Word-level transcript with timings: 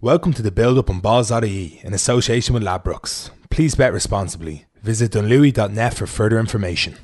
Welcome 0.00 0.32
to 0.34 0.42
the 0.42 0.52
build 0.52 0.78
up 0.78 0.90
on 0.90 1.00
balls.ie 1.00 1.80
in 1.82 1.92
association 1.92 2.54
with 2.54 2.62
Ladbrokes. 2.62 3.30
Please 3.50 3.74
bet 3.74 3.92
responsibly. 3.92 4.64
Visit 4.80 5.10
dunlewey.net 5.10 5.94
for 5.94 6.06
further 6.06 6.38
information. 6.38 6.98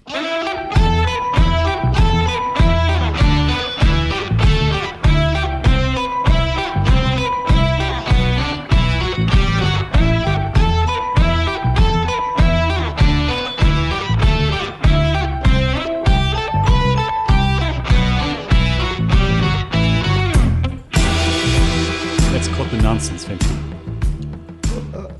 Nonsense, 23.10 23.24
Finch. 23.24 24.94
Uh, 24.94 24.98
uh, 24.98 25.12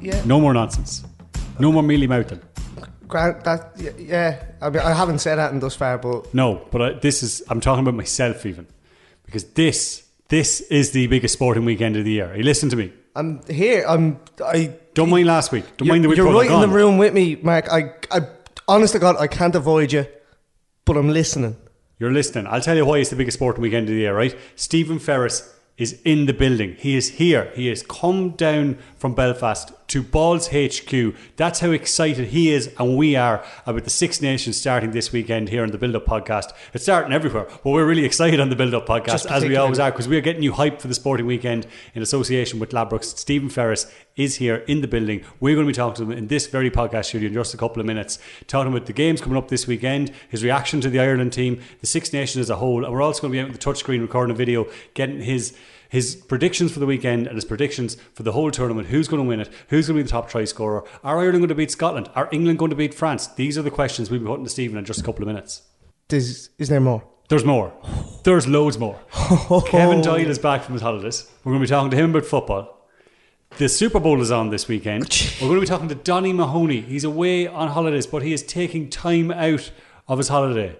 yeah, 0.00 0.22
No 0.24 0.40
more 0.40 0.52
nonsense. 0.52 1.04
No 1.58 1.70
more 1.70 1.82
mealy 1.82 2.06
mouthing. 2.06 2.40
Grant, 3.06 3.44
that 3.44 3.72
yeah. 3.98 4.42
I, 4.60 4.70
mean, 4.70 4.80
I 4.80 4.92
haven't 4.92 5.18
said 5.18 5.36
that 5.36 5.52
in 5.52 5.60
thus 5.60 5.76
far, 5.76 5.98
but 5.98 6.32
No, 6.34 6.66
but 6.70 6.82
I, 6.82 6.92
this 6.94 7.22
is, 7.22 7.42
I'm 7.48 7.60
talking 7.60 7.82
about 7.82 7.94
myself 7.94 8.46
even. 8.46 8.66
Because 9.24 9.44
this, 9.44 10.04
this 10.28 10.60
is 10.62 10.92
the 10.92 11.06
biggest 11.06 11.34
sporting 11.34 11.64
weekend 11.64 11.96
of 11.96 12.04
the 12.04 12.10
year. 12.10 12.34
You 12.36 12.42
listen 12.42 12.68
to 12.70 12.76
me. 12.76 12.92
I'm 13.14 13.44
here. 13.46 13.84
I'm. 13.86 14.20
I 14.44 14.74
Don't 14.94 15.10
mind 15.10 15.26
last 15.26 15.52
week. 15.52 15.64
Don't 15.76 15.88
mind 15.88 16.04
the 16.04 16.08
week 16.08 16.16
you're 16.16 16.32
right 16.32 16.50
in 16.50 16.60
the 16.60 16.68
room 16.68 16.96
with 16.98 17.12
me, 17.12 17.36
Mark. 17.36 17.66
I, 17.70 17.92
I, 18.10 18.20
honest 18.68 18.92
to 18.94 19.00
God, 19.00 19.16
I 19.18 19.26
can't 19.26 19.54
avoid 19.54 19.92
you, 19.92 20.06
but 20.84 20.96
I'm 20.96 21.10
listening. 21.10 21.56
You're 21.98 22.12
listening. 22.12 22.46
I'll 22.46 22.60
tell 22.60 22.76
you 22.76 22.86
why 22.86 22.98
it's 22.98 23.10
the 23.10 23.16
biggest 23.16 23.36
sporting 23.36 23.62
weekend 23.62 23.88
of 23.88 23.94
the 23.94 24.00
year, 24.00 24.16
right? 24.16 24.36
Stephen 24.54 24.98
Ferris 25.00 25.52
is 25.80 26.00
in 26.04 26.26
the 26.26 26.32
building. 26.32 26.76
He 26.78 26.94
is 26.96 27.12
here. 27.12 27.50
He 27.54 27.66
has 27.68 27.82
come 27.82 28.30
down 28.30 28.78
from 28.96 29.14
Belfast 29.14 29.72
to 29.90 30.04
Balls 30.04 30.50
HQ. 30.52 31.14
That's 31.34 31.58
how 31.58 31.72
excited 31.72 32.28
he 32.28 32.52
is 32.52 32.72
and 32.78 32.96
we 32.96 33.16
are 33.16 33.44
about 33.66 33.82
the 33.82 33.90
Six 33.90 34.22
Nations 34.22 34.56
starting 34.56 34.92
this 34.92 35.10
weekend 35.10 35.48
here 35.48 35.64
on 35.64 35.72
the 35.72 35.78
Build 35.78 35.96
Up 35.96 36.06
Podcast. 36.06 36.52
It's 36.72 36.84
starting 36.84 37.12
everywhere, 37.12 37.48
but 37.48 37.70
we're 37.70 37.84
really 37.84 38.04
excited 38.04 38.38
on 38.38 38.50
the 38.50 38.56
Build 38.56 38.72
Up 38.72 38.86
Podcast, 38.86 39.28
as 39.28 39.44
we 39.44 39.56
always 39.56 39.80
are, 39.80 39.90
because 39.90 40.06
we're 40.06 40.20
getting 40.20 40.44
you 40.44 40.52
hyped 40.52 40.80
for 40.80 40.86
the 40.86 40.94
sporting 40.94 41.26
weekend 41.26 41.66
in 41.92 42.02
association 42.02 42.60
with 42.60 42.70
Ladbrokes. 42.70 43.18
Stephen 43.18 43.48
Ferris 43.48 43.92
is 44.14 44.36
here 44.36 44.56
in 44.68 44.80
the 44.80 44.86
building. 44.86 45.24
We're 45.40 45.56
going 45.56 45.66
to 45.66 45.72
be 45.72 45.74
talking 45.74 46.06
to 46.06 46.12
him 46.12 46.16
in 46.16 46.28
this 46.28 46.46
very 46.46 46.70
podcast 46.70 47.06
studio 47.06 47.26
in 47.26 47.34
just 47.34 47.52
a 47.52 47.56
couple 47.56 47.80
of 47.80 47.86
minutes, 47.86 48.20
talking 48.46 48.72
about 48.72 48.86
the 48.86 48.92
games 48.92 49.20
coming 49.20 49.36
up 49.36 49.48
this 49.48 49.66
weekend, 49.66 50.12
his 50.28 50.44
reaction 50.44 50.80
to 50.82 50.88
the 50.88 51.00
Ireland 51.00 51.32
team, 51.32 51.60
the 51.80 51.88
Six 51.88 52.12
Nations 52.12 52.42
as 52.42 52.50
a 52.50 52.56
whole, 52.56 52.84
and 52.84 52.94
we're 52.94 53.02
also 53.02 53.22
going 53.22 53.32
to 53.32 53.36
be 53.36 53.40
out 53.40 53.50
with 53.50 53.60
the 53.60 53.70
touchscreen 53.70 54.00
recording 54.02 54.36
a 54.36 54.38
video, 54.38 54.68
getting 54.94 55.20
his 55.20 55.56
his 55.90 56.14
predictions 56.14 56.72
for 56.72 56.78
the 56.78 56.86
weekend 56.86 57.26
and 57.26 57.34
his 57.34 57.44
predictions 57.44 57.96
for 58.14 58.22
the 58.22 58.32
whole 58.32 58.50
tournament. 58.50 58.88
Who's 58.88 59.08
going 59.08 59.22
to 59.22 59.28
win 59.28 59.40
it? 59.40 59.50
Who's 59.68 59.88
going 59.88 59.98
to 59.98 60.04
be 60.04 60.06
the 60.06 60.08
top 60.08 60.30
try 60.30 60.44
scorer? 60.44 60.84
Are 61.02 61.18
Ireland 61.18 61.40
going 61.40 61.48
to 61.48 61.54
beat 61.54 61.72
Scotland? 61.72 62.08
Are 62.14 62.28
England 62.30 62.60
going 62.60 62.70
to 62.70 62.76
beat 62.76 62.94
France? 62.94 63.26
These 63.26 63.58
are 63.58 63.62
the 63.62 63.72
questions 63.72 64.08
we'll 64.08 64.20
be 64.20 64.26
putting 64.26 64.44
to 64.44 64.50
Stephen 64.50 64.78
in 64.78 64.84
just 64.84 65.00
a 65.00 65.02
couple 65.02 65.22
of 65.22 65.26
minutes. 65.26 65.62
Is 66.08 66.50
is 66.58 66.68
there 66.68 66.80
more? 66.80 67.02
There's 67.28 67.44
more. 67.44 67.72
There's 68.24 68.46
loads 68.46 68.78
more. 68.78 69.00
Kevin 69.66 70.00
Doyle 70.00 70.28
is 70.30 70.38
back 70.38 70.62
from 70.62 70.74
his 70.74 70.82
holidays. 70.82 71.28
We're 71.44 71.52
going 71.52 71.62
to 71.62 71.66
be 71.66 71.70
talking 71.70 71.90
to 71.90 71.96
him 71.96 72.10
about 72.10 72.24
football. 72.24 72.88
The 73.58 73.68
Super 73.68 74.00
Bowl 74.00 74.20
is 74.20 74.30
on 74.30 74.50
this 74.50 74.68
weekend. 74.68 75.04
Oh, 75.40 75.44
We're 75.44 75.48
going 75.48 75.60
to 75.60 75.66
be 75.66 75.66
talking 75.66 75.88
to 75.88 75.94
Donny 75.96 76.32
Mahoney. 76.32 76.82
He's 76.82 77.04
away 77.04 77.48
on 77.48 77.68
holidays, 77.68 78.06
but 78.06 78.22
he 78.22 78.32
is 78.32 78.44
taking 78.44 78.88
time 78.90 79.30
out 79.32 79.70
of 80.06 80.18
his 80.18 80.28
holiday 80.28 80.76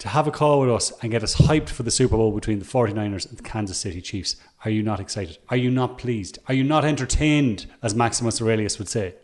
to 0.00 0.08
have 0.08 0.26
a 0.26 0.30
call 0.30 0.60
with 0.60 0.70
us 0.70 0.92
and 1.02 1.12
get 1.12 1.22
us 1.22 1.36
hyped 1.36 1.68
for 1.68 1.82
the 1.82 1.90
Super 1.90 2.16
Bowl 2.16 2.32
between 2.32 2.58
the 2.58 2.64
49ers 2.64 3.28
and 3.28 3.38
the 3.38 3.42
Kansas 3.42 3.78
City 3.78 4.00
Chiefs. 4.00 4.36
Are 4.64 4.70
you 4.70 4.82
not 4.82 4.98
excited? 4.98 5.38
Are 5.50 5.56
you 5.56 5.70
not 5.70 5.98
pleased? 5.98 6.38
Are 6.48 6.54
you 6.54 6.64
not 6.64 6.86
entertained, 6.86 7.66
as 7.82 7.94
Maximus 7.94 8.40
Aurelius 8.40 8.78
would 8.78 8.88
say? 8.88 9.14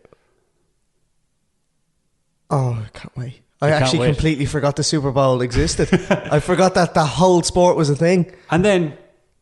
Oh, 2.51 2.83
I 2.85 2.97
can't 2.97 3.15
wait. 3.17 3.41
I 3.59 3.71
actually 3.71 3.99
wait. 3.99 4.13
completely 4.13 4.45
forgot 4.45 4.75
the 4.75 4.83
Super 4.83 5.11
Bowl 5.11 5.41
existed. 5.41 5.89
I 6.11 6.39
forgot 6.39 6.75
that 6.75 6.93
the 6.93 7.05
whole 7.05 7.41
sport 7.41 7.75
was 7.75 7.89
a 7.89 7.95
thing. 7.95 8.31
And 8.51 8.63
then 8.63 8.95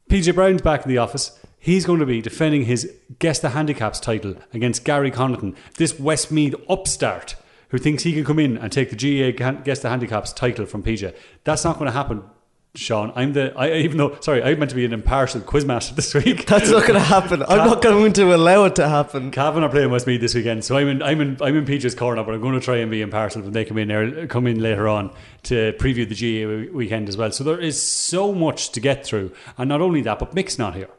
PJ 0.09 0.33
Brown's 0.33 0.61
back 0.61 0.83
in 0.83 0.89
the 0.89 0.99
office. 0.99 1.37
He's 1.59 1.85
going 1.85 1.99
to 1.99 2.05
be 2.05 2.21
defending 2.21 2.63
his 2.63 2.89
Guess 3.19 3.39
the 3.39 3.49
Handicaps 3.49 3.99
title 3.99 4.35
against 4.53 4.85
Gary 4.85 5.11
Connaughton, 5.11 5.55
this 5.77 5.99
Westmeath 5.99 6.55
upstart 6.69 7.35
who 7.75 7.79
thinks 7.79 8.03
he 8.03 8.13
can 8.13 8.23
come 8.23 8.39
in 8.39 8.57
and 8.57 8.71
take 8.71 8.89
the 8.89 9.31
Gan- 9.33 9.61
Guess 9.63 9.79
the 9.79 9.89
Handicaps 9.89 10.31
title 10.31 10.65
from 10.65 10.81
PJ. 10.81 11.13
That's 11.43 11.65
not 11.65 11.73
going 11.77 11.87
to 11.87 11.91
happen, 11.91 12.23
Sean. 12.73 13.11
I'm 13.17 13.33
the, 13.33 13.51
I, 13.57 13.73
even 13.79 13.97
though, 13.97 14.15
sorry, 14.21 14.41
I 14.41 14.55
meant 14.55 14.69
to 14.69 14.77
be 14.77 14.85
an 14.85 14.93
impartial 14.93 15.41
quizmaster 15.41 15.93
this 15.93 16.13
week. 16.13 16.45
That's 16.47 16.69
not 16.69 16.83
going 16.83 16.93
to 16.93 17.05
happen. 17.05 17.43
I'm 17.43 17.67
not 17.67 17.81
going 17.81 18.13
to 18.13 18.33
allow 18.33 18.63
it 18.63 18.75
to 18.77 18.87
happen. 18.87 19.29
Cavan 19.29 19.61
are 19.65 19.69
playing 19.69 19.91
Westmeath 19.91 20.21
this 20.21 20.33
weekend, 20.33 20.63
so 20.63 20.77
I'm 20.77 20.87
in, 20.87 21.03
I'm 21.03 21.19
in, 21.19 21.37
I'm 21.41 21.57
in 21.57 21.65
PJ's 21.65 21.95
corner, 21.95 22.23
but 22.23 22.33
I'm 22.33 22.39
going 22.39 22.53
to 22.57 22.61
try 22.61 22.77
and 22.77 22.89
be 22.89 23.01
impartial 23.01 23.41
when 23.41 23.51
they 23.51 23.65
come 23.65 23.77
in 23.77 23.89
there, 23.89 24.25
come 24.27 24.47
in 24.47 24.61
later 24.61 24.87
on 24.87 25.11
to 25.43 25.73
preview 25.73 26.07
the 26.07 26.15
GA 26.15 26.69
weekend 26.69 27.09
as 27.09 27.17
well. 27.17 27.33
So 27.33 27.43
there 27.43 27.59
is 27.59 27.81
so 27.81 28.33
much 28.33 28.71
to 28.71 28.79
get 28.79 29.05
through, 29.05 29.33
and 29.57 29.67
not 29.67 29.81
only 29.81 30.01
that, 30.03 30.17
but 30.19 30.33
Mick's 30.33 30.57
not 30.57 30.75
here. 30.75 30.89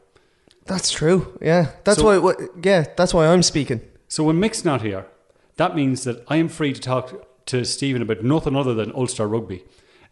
That's 0.67 0.91
true. 0.91 1.39
Yeah, 1.41 1.71
that's 1.85 2.01
So- 2.01 2.05
why. 2.05 2.19
What, 2.19 2.37
yeah, 2.63 2.85
that's 2.99 3.15
why 3.15 3.29
I'm 3.29 3.43
speaking. 3.43 3.81
So 4.09 4.25
when 4.25 4.39
Mick's 4.39 4.63
not 4.63 4.83
here, 4.83 5.07
that 5.57 5.75
means 5.75 6.05
that 6.05 6.25
I 6.29 6.37
am 6.37 6.49
free 6.49 6.73
to 6.73 6.81
talk 6.81 7.47
to 7.47 7.65
Stephen 7.65 8.03
about 8.03 8.23
nothing 8.23 8.57
other 8.57 8.75
than 8.75 8.93
Ulster 8.93 9.27
rugby. 9.27 9.65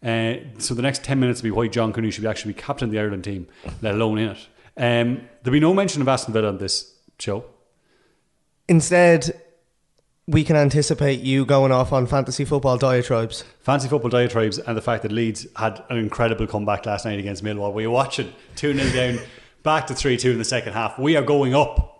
Uh, 0.02 0.34
so 0.58 0.74
the 0.74 0.82
next 0.82 1.02
10 1.04 1.18
minutes 1.18 1.42
will 1.42 1.48
be 1.48 1.50
why 1.50 1.68
John 1.68 1.92
Cooney 1.92 2.10
should 2.10 2.26
actually 2.26 2.52
be 2.52 2.60
captain 2.60 2.88
of 2.88 2.92
the 2.92 2.98
Ireland 2.98 3.24
team, 3.24 3.46
let 3.80 3.94
alone 3.94 4.18
in 4.18 4.30
it. 4.30 4.48
Um, 4.76 5.28
there'll 5.42 5.54
be 5.54 5.60
no 5.60 5.72
mention 5.72 6.02
of 6.02 6.08
Aston 6.08 6.34
Villa 6.34 6.48
on 6.48 6.58
this 6.58 6.94
show. 7.18 7.44
Instead, 8.68 9.40
we 10.26 10.44
can 10.44 10.56
anticipate 10.56 11.20
you 11.20 11.44
going 11.44 11.72
off 11.72 11.92
on 11.92 12.06
fantasy 12.06 12.44
football 12.44 12.76
diatribes. 12.76 13.44
Fantasy 13.60 13.88
football 13.88 14.10
diatribes 14.10 14.58
and 14.58 14.76
the 14.76 14.82
fact 14.82 15.02
that 15.02 15.12
Leeds 15.12 15.46
had 15.56 15.82
an 15.90 15.98
incredible 15.98 16.46
comeback 16.46 16.86
last 16.86 17.04
night 17.04 17.18
against 17.18 17.44
Millwall. 17.44 17.72
Were 17.72 17.82
you 17.82 17.90
watching? 17.90 18.32
2 18.56 18.74
0 18.74 18.92
down, 18.92 19.24
back 19.62 19.86
to 19.88 19.94
3 19.94 20.16
2 20.16 20.32
in 20.32 20.38
the 20.38 20.44
second 20.44 20.72
half. 20.72 20.98
We 20.98 21.16
are 21.16 21.22
going 21.22 21.54
up. 21.54 21.90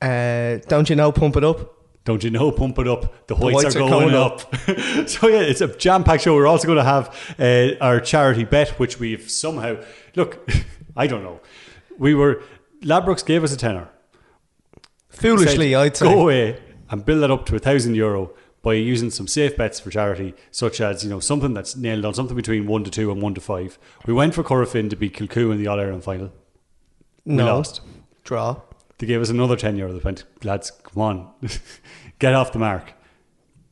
Uh, 0.00 0.58
don't 0.68 0.88
you 0.88 0.96
know? 0.96 1.10
Pump 1.10 1.36
it 1.36 1.44
up. 1.44 1.75
Don't 2.06 2.22
you 2.22 2.30
know? 2.30 2.52
Pump 2.52 2.78
it 2.78 2.86
up. 2.86 3.26
The 3.26 3.34
whites, 3.34 3.64
whites 3.64 3.76
are, 3.76 3.82
are 3.82 3.90
going, 3.90 4.10
going 4.10 4.14
up. 4.14 4.40
so 5.08 5.26
yeah, 5.26 5.40
it's 5.40 5.60
a 5.60 5.66
jam-packed 5.66 6.22
show. 6.22 6.36
We're 6.36 6.46
also 6.46 6.66
going 6.66 6.78
to 6.78 6.84
have 6.84 7.34
uh, 7.38 7.76
our 7.84 8.00
charity 8.00 8.44
bet, 8.44 8.70
which 8.78 8.98
we've 9.00 9.28
somehow 9.28 9.76
look. 10.14 10.48
I 10.96 11.08
don't 11.08 11.24
know. 11.24 11.40
We 11.98 12.14
were 12.14 12.42
Ladbrokes 12.82 13.26
gave 13.26 13.42
us 13.42 13.52
a 13.52 13.56
tenner. 13.56 13.88
Foolishly, 15.08 15.72
Said, 15.72 15.80
I'd 15.80 15.96
say. 15.96 16.06
go 16.06 16.20
away 16.22 16.60
and 16.90 17.04
build 17.04 17.22
that 17.24 17.30
up 17.32 17.44
to 17.46 17.56
a 17.56 17.58
thousand 17.58 17.96
euro 17.96 18.30
by 18.62 18.74
using 18.74 19.10
some 19.10 19.26
safe 19.26 19.56
bets 19.56 19.80
for 19.80 19.90
charity, 19.90 20.34
such 20.52 20.80
as 20.80 21.02
you 21.02 21.10
know 21.10 21.18
something 21.18 21.54
that's 21.54 21.74
nailed 21.74 22.04
on 22.04 22.14
something 22.14 22.36
between 22.36 22.66
one 22.66 22.84
to 22.84 22.90
two 22.90 23.10
and 23.10 23.20
one 23.20 23.34
to 23.34 23.40
five. 23.40 23.78
We 24.06 24.12
went 24.12 24.32
for 24.34 24.44
Corofin 24.44 24.90
to 24.90 24.96
beat 24.96 25.14
Kilcoo 25.16 25.50
in 25.50 25.58
the 25.58 25.66
All 25.66 25.80
Ireland 25.80 26.04
final. 26.04 26.32
no. 27.24 27.44
We 27.44 27.50
lost. 27.50 27.80
Draw. 28.22 28.60
They 28.98 29.06
gave 29.06 29.20
us 29.20 29.28
another 29.28 29.56
10 29.56 29.76
euro. 29.76 29.92
They 29.92 29.98
went, 29.98 30.24
lads, 30.42 30.70
come 30.70 31.02
on, 31.02 31.30
get 32.18 32.34
off 32.34 32.52
the 32.52 32.58
mark. 32.58 32.92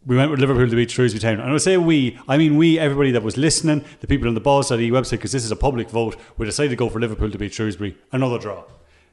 We 0.06 0.16
went 0.16 0.30
with 0.30 0.40
Liverpool 0.40 0.68
to 0.68 0.76
beat 0.76 0.90
Shrewsbury 0.90 1.20
Town. 1.20 1.40
And 1.40 1.52
I 1.52 1.56
say 1.56 1.78
we, 1.78 2.18
I 2.28 2.36
mean 2.36 2.56
we, 2.56 2.78
everybody 2.78 3.10
that 3.12 3.22
was 3.22 3.36
listening, 3.38 3.84
the 4.00 4.06
people 4.06 4.28
on 4.28 4.34
the 4.34 4.40
Balls.ie 4.40 4.90
website, 4.90 5.12
because 5.12 5.32
this 5.32 5.44
is 5.44 5.50
a 5.50 5.56
public 5.56 5.88
vote, 5.88 6.16
we 6.36 6.44
decided 6.44 6.70
to 6.70 6.76
go 6.76 6.90
for 6.90 7.00
Liverpool 7.00 7.30
to 7.30 7.38
beat 7.38 7.54
Shrewsbury. 7.54 7.96
Another 8.12 8.38
draw. 8.38 8.64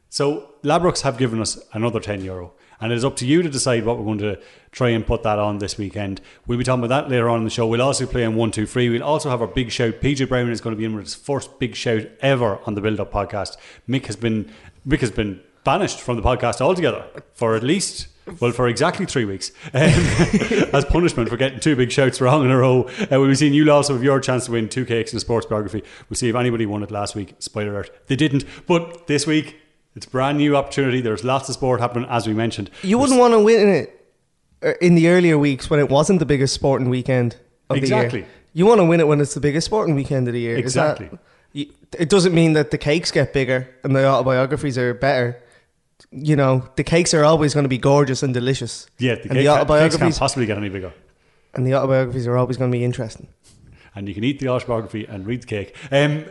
So 0.09 0.55
Ladbrokes 0.63 1.01
have 1.01 1.17
given 1.17 1.39
us 1.39 1.57
another 1.71 2.01
10 2.01 2.21
euro. 2.25 2.51
And 2.81 2.91
it 2.91 2.95
is 2.95 3.05
up 3.05 3.15
to 3.17 3.27
you 3.27 3.43
to 3.43 3.49
decide 3.49 3.85
what 3.85 3.97
we're 3.97 4.03
going 4.03 4.17
to 4.17 4.39
try 4.71 4.89
and 4.89 5.05
put 5.05 5.23
that 5.23 5.39
on 5.39 5.59
this 5.59 5.77
weekend. 5.77 6.19
We'll 6.47 6.57
be 6.57 6.63
talking 6.63 6.83
about 6.83 7.03
that 7.03 7.11
later 7.11 7.29
on 7.29 7.37
in 7.37 7.43
the 7.45 7.51
show. 7.51 7.67
We'll 7.67 7.81
also 7.81 8.07
play 8.07 8.25
on 8.25 8.35
1 8.35 8.51
2 8.51 8.65
3. 8.65 8.89
We'll 8.89 9.03
also 9.03 9.29
have 9.29 9.39
our 9.39 9.47
big 9.47 9.71
shout. 9.71 10.01
PJ 10.01 10.27
Brown 10.27 10.49
is 10.49 10.59
going 10.59 10.75
to 10.75 10.77
be 10.77 10.85
in 10.85 10.95
with 10.95 11.05
his 11.05 11.15
first 11.15 11.59
big 11.59 11.75
shout 11.75 12.07
ever 12.21 12.59
on 12.65 12.73
the 12.73 12.81
Build 12.81 12.99
Up 12.99 13.13
podcast. 13.13 13.55
Mick 13.87 14.07
has 14.07 14.15
been 14.15 14.51
Mick 14.85 14.99
has 14.99 15.11
been 15.11 15.39
banished 15.63 16.01
from 16.01 16.17
the 16.17 16.23
podcast 16.23 16.59
altogether 16.59 17.05
for 17.33 17.55
at 17.55 17.61
least 17.61 18.07
well, 18.39 18.51
for 18.51 18.67
exactly 18.67 19.05
three 19.05 19.25
weeks, 19.25 19.51
um, 19.73 19.81
as 20.73 20.85
punishment 20.85 21.29
for 21.29 21.37
getting 21.37 21.59
two 21.59 21.75
big 21.75 21.91
shouts 21.91 22.21
wrong 22.21 22.45
in 22.45 22.51
a 22.51 22.57
row. 22.57 22.83
Uh, 22.99 23.07
we'll 23.11 23.27
be 23.27 23.35
seeing 23.35 23.53
you 23.53 23.69
also 23.71 23.93
have 23.93 24.03
your 24.03 24.19
chance 24.19 24.45
to 24.45 24.51
win 24.51 24.69
two 24.69 24.85
cakes 24.85 25.11
and 25.11 25.17
a 25.17 25.21
sports 25.21 25.45
biography. 25.45 25.83
We'll 26.09 26.15
see 26.17 26.29
if 26.29 26.35
anybody 26.35 26.65
won 26.65 26.83
it 26.83 26.91
last 26.91 27.15
week. 27.15 27.35
Spoiler 27.39 27.71
alert, 27.71 28.07
they 28.07 28.15
didn't. 28.15 28.45
But 28.67 29.07
this 29.07 29.27
week, 29.27 29.57
it's 29.95 30.05
a 30.05 30.09
brand 30.09 30.37
new 30.37 30.55
opportunity. 30.55 31.01
There's 31.01 31.23
lots 31.23 31.49
of 31.49 31.55
sport 31.55 31.79
happening, 31.81 32.07
as 32.09 32.27
we 32.27 32.33
mentioned. 32.33 32.69
You 32.83 32.97
wouldn't 32.97 33.19
want 33.19 33.33
to 33.33 33.39
win 33.39 33.67
it 33.67 34.07
uh, 34.63 34.73
in 34.81 34.95
the 34.95 35.09
earlier 35.09 35.37
weeks 35.37 35.69
when 35.69 35.79
it 35.79 35.89
wasn't 35.89 36.19
the 36.19 36.25
biggest 36.25 36.53
sporting 36.53 36.89
weekend 36.89 37.35
of 37.69 37.77
Exactly. 37.77 37.81
the 37.81 37.87
year. 37.95 38.05
Exactly. 38.25 38.25
You 38.53 38.65
want 38.65 38.79
to 38.79 38.85
win 38.85 38.99
it 38.99 39.07
when 39.07 39.19
it's 39.21 39.33
the 39.33 39.39
biggest 39.39 39.65
sporting 39.65 39.95
weekend 39.95 40.27
of 40.27 40.33
the 40.33 40.39
year. 40.39 40.57
Is 40.57 40.73
that- 40.75 40.99
Exactly. 41.01 41.19
it 41.53 42.09
doesn't 42.09 42.33
mean 42.33 42.53
that 42.53 42.71
the 42.71 42.77
cakes 42.77 43.11
get 43.11 43.33
bigger 43.33 43.67
and 43.83 43.95
the 43.95 44.05
autobiographies 44.05 44.77
are 44.77 44.93
better. 44.93 45.41
You 46.11 46.35
know, 46.35 46.67
the 46.75 46.83
cakes 46.83 47.13
are 47.13 47.23
always 47.23 47.53
going 47.53 47.65
to 47.65 47.69
be 47.69 47.77
gorgeous 47.77 48.23
and 48.23 48.33
delicious. 48.33 48.87
Yeah, 48.97 49.15
the, 49.15 49.21
and 49.21 49.23
cake, 49.23 49.29
the 49.29 49.35
cakes 49.37 49.45
can't 49.47 49.59
autobiographies 49.59 50.19
possibly 50.19 50.45
get 50.45 50.57
any 50.57 50.69
bigger. 50.69 50.93
and 51.53 51.65
the 51.67 51.73
autobiographies 51.75 52.27
are 52.27 52.37
always 52.37 52.57
going 52.57 52.71
to 52.71 52.77
be 52.77 52.83
interesting. 52.83 53.27
and 53.93 54.07
you 54.07 54.13
can 54.13 54.23
eat 54.23 54.39
the 54.39 54.47
autobiography 54.47 55.05
and 55.05 55.25
read 55.25 55.43
the 55.43 55.47
cake. 55.47 55.75
Um, 55.91 56.23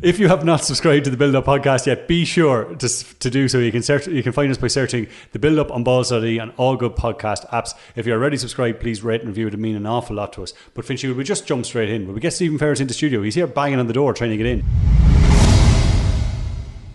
if 0.00 0.18
you 0.18 0.28
have 0.28 0.44
not 0.46 0.64
subscribed 0.64 1.04
to 1.04 1.10
the 1.10 1.16
Build 1.18 1.34
Up 1.34 1.44
podcast 1.44 1.86
yet, 1.86 2.08
be 2.08 2.24
sure 2.24 2.74
to, 2.76 2.88
to 3.18 3.28
do 3.30 3.48
so. 3.48 3.58
You 3.58 3.70
can 3.70 3.82
search, 3.82 4.06
you 4.06 4.22
can 4.22 4.32
find 4.32 4.50
us 4.50 4.56
by 4.56 4.68
searching 4.68 5.06
the 5.32 5.38
Build 5.38 5.58
Up 5.58 5.70
on 5.70 5.84
Balls.ie 5.84 6.38
and 6.38 6.52
all 6.56 6.76
good 6.76 6.96
podcast 6.96 7.46
apps. 7.50 7.74
If 7.96 8.06
you're 8.06 8.16
already 8.18 8.38
subscribed, 8.38 8.80
please 8.80 9.02
rate 9.02 9.20
and 9.20 9.28
review. 9.28 9.46
It 9.46 9.50
would 9.50 9.60
mean 9.60 9.76
an 9.76 9.84
awful 9.84 10.16
lot 10.16 10.32
to 10.34 10.42
us. 10.42 10.54
But 10.72 10.86
Finchy, 10.86 11.06
will 11.08 11.16
we 11.16 11.24
just 11.24 11.46
jump 11.46 11.66
straight 11.66 11.90
in? 11.90 12.06
Will 12.06 12.14
we 12.14 12.20
get 12.20 12.32
Stephen 12.32 12.56
Ferris 12.56 12.80
into 12.80 12.94
studio? 12.94 13.20
He's 13.22 13.34
here 13.34 13.46
banging 13.46 13.78
on 13.78 13.88
the 13.88 13.92
door 13.92 14.14
trying 14.14 14.30
to 14.30 14.38
get 14.38 14.46
in. 14.46 15.11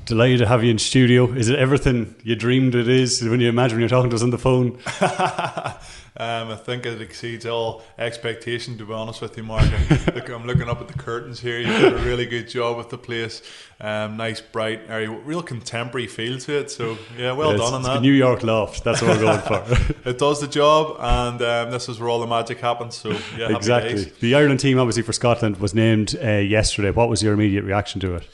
Delighted 0.07 0.39
to 0.39 0.47
have 0.47 0.63
you 0.63 0.71
in 0.71 0.77
studio. 0.77 1.29
Is 1.33 1.49
it 1.49 1.59
everything 1.59 2.15
you 2.23 2.35
dreamed 2.37 2.75
it 2.75 2.87
is 2.87 3.21
when 3.21 3.41
you 3.41 3.49
imagine 3.49 3.75
when 3.75 3.81
you're 3.81 3.89
talking 3.89 4.09
to 4.09 4.15
us 4.15 4.23
on 4.23 4.29
the 4.29 4.37
phone? 4.37 4.79
Um, 6.19 6.49
I 6.49 6.55
think 6.55 6.87
it 6.87 6.99
exceeds 6.99 7.45
all 7.45 7.83
expectation, 7.99 8.75
to 8.79 8.85
be 8.85 8.91
honest 8.91 9.21
with 9.21 9.37
you, 9.37 9.43
Mark. 9.43 9.65
Look, 10.15 10.29
I'm 10.29 10.47
looking 10.47 10.67
up 10.67 10.81
at 10.81 10.87
the 10.87 10.97
curtains 10.97 11.39
here. 11.39 11.59
You've 11.59 11.79
did 11.79 11.93
a 11.93 11.97
really 11.97 12.25
good 12.25 12.49
job 12.49 12.75
with 12.75 12.89
the 12.89 12.97
place. 12.97 13.43
Um, 13.79 14.17
nice, 14.17 14.41
bright, 14.41 14.81
area, 14.89 15.11
real 15.11 15.43
contemporary 15.43 16.07
feel 16.07 16.39
to 16.39 16.57
it. 16.57 16.71
So, 16.71 16.97
yeah, 17.15 17.33
well 17.33 17.51
Yeah, 17.51 17.57
done 17.57 17.73
on 17.75 17.83
that. 17.83 17.93
the 17.95 18.01
New 18.01 18.13
York 18.13 18.41
loft. 18.41 18.83
That's 18.83 18.99
what 18.99 19.15
we're 19.15 19.25
going 19.25 19.41
for. 19.41 19.93
it 20.09 20.17
does 20.17 20.41
the 20.41 20.47
job, 20.47 20.97
and 20.99 21.39
um, 21.39 21.69
this 21.69 21.87
is 21.87 21.99
where 21.99 22.09
all 22.09 22.19
the 22.19 22.25
magic 22.25 22.61
happens. 22.61 22.97
So, 22.97 23.11
yeah, 23.37 23.55
exactly. 23.55 23.93
days. 23.93 24.13
The 24.13 24.33
Ireland 24.33 24.59
team, 24.59 24.79
obviously 24.79 25.03
for 25.03 25.13
Scotland, 25.13 25.57
was 25.57 25.75
named 25.75 26.15
uh, 26.19 26.29
yesterday. 26.37 26.89
What 26.89 27.09
was 27.09 27.21
your 27.21 27.33
immediate 27.33 27.63
reaction 27.63 28.01
to 28.01 28.15
it? 28.15 28.27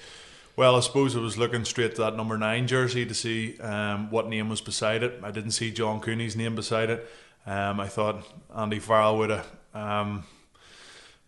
Well, 0.56 0.76
I 0.76 0.82
suppose 0.82 1.16
I 1.16 1.20
was 1.20 1.36
looking 1.36 1.66
straight 1.66 1.96
to 1.96 2.02
that 2.02 2.16
number 2.16 2.38
nine 2.38 2.68
jersey 2.68 3.08
to 3.08 3.14
see 3.16 3.58
um, 3.58 4.12
what 4.12 4.28
name 4.28 4.50
was 4.50 4.62
beside 4.62 5.02
it. 5.02 5.20
I 5.24 5.32
didn't 5.32 5.52
see 5.52 5.72
John 5.72 6.00
Cooney's 6.00 6.36
name 6.36 6.54
beside 6.54 6.92
it. 6.92 7.10
Um, 7.48 7.80
I 7.80 7.88
thought 7.88 8.24
Andy 8.56 8.78
Farrell 8.78 9.18
would 9.18 9.32
have 9.32 9.48
um, 9.74 10.26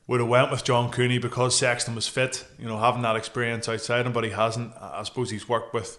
would 0.06 0.20
have 0.20 0.30
went 0.30 0.52
with 0.52 0.64
John 0.64 0.92
Cooney 0.92 1.18
because 1.18 1.58
Sexton 1.58 1.96
was 1.96 2.08
fit. 2.08 2.46
You 2.60 2.68
know, 2.68 2.78
having 2.78 3.02
that 3.02 3.16
experience 3.16 3.68
outside 3.68 4.06
him, 4.06 4.14
but 4.14 4.24
he 4.24 4.30
hasn't. 4.30 4.74
I 4.80 5.02
suppose 5.04 5.32
he's 5.32 5.50
worked 5.50 5.74
with. 5.74 5.98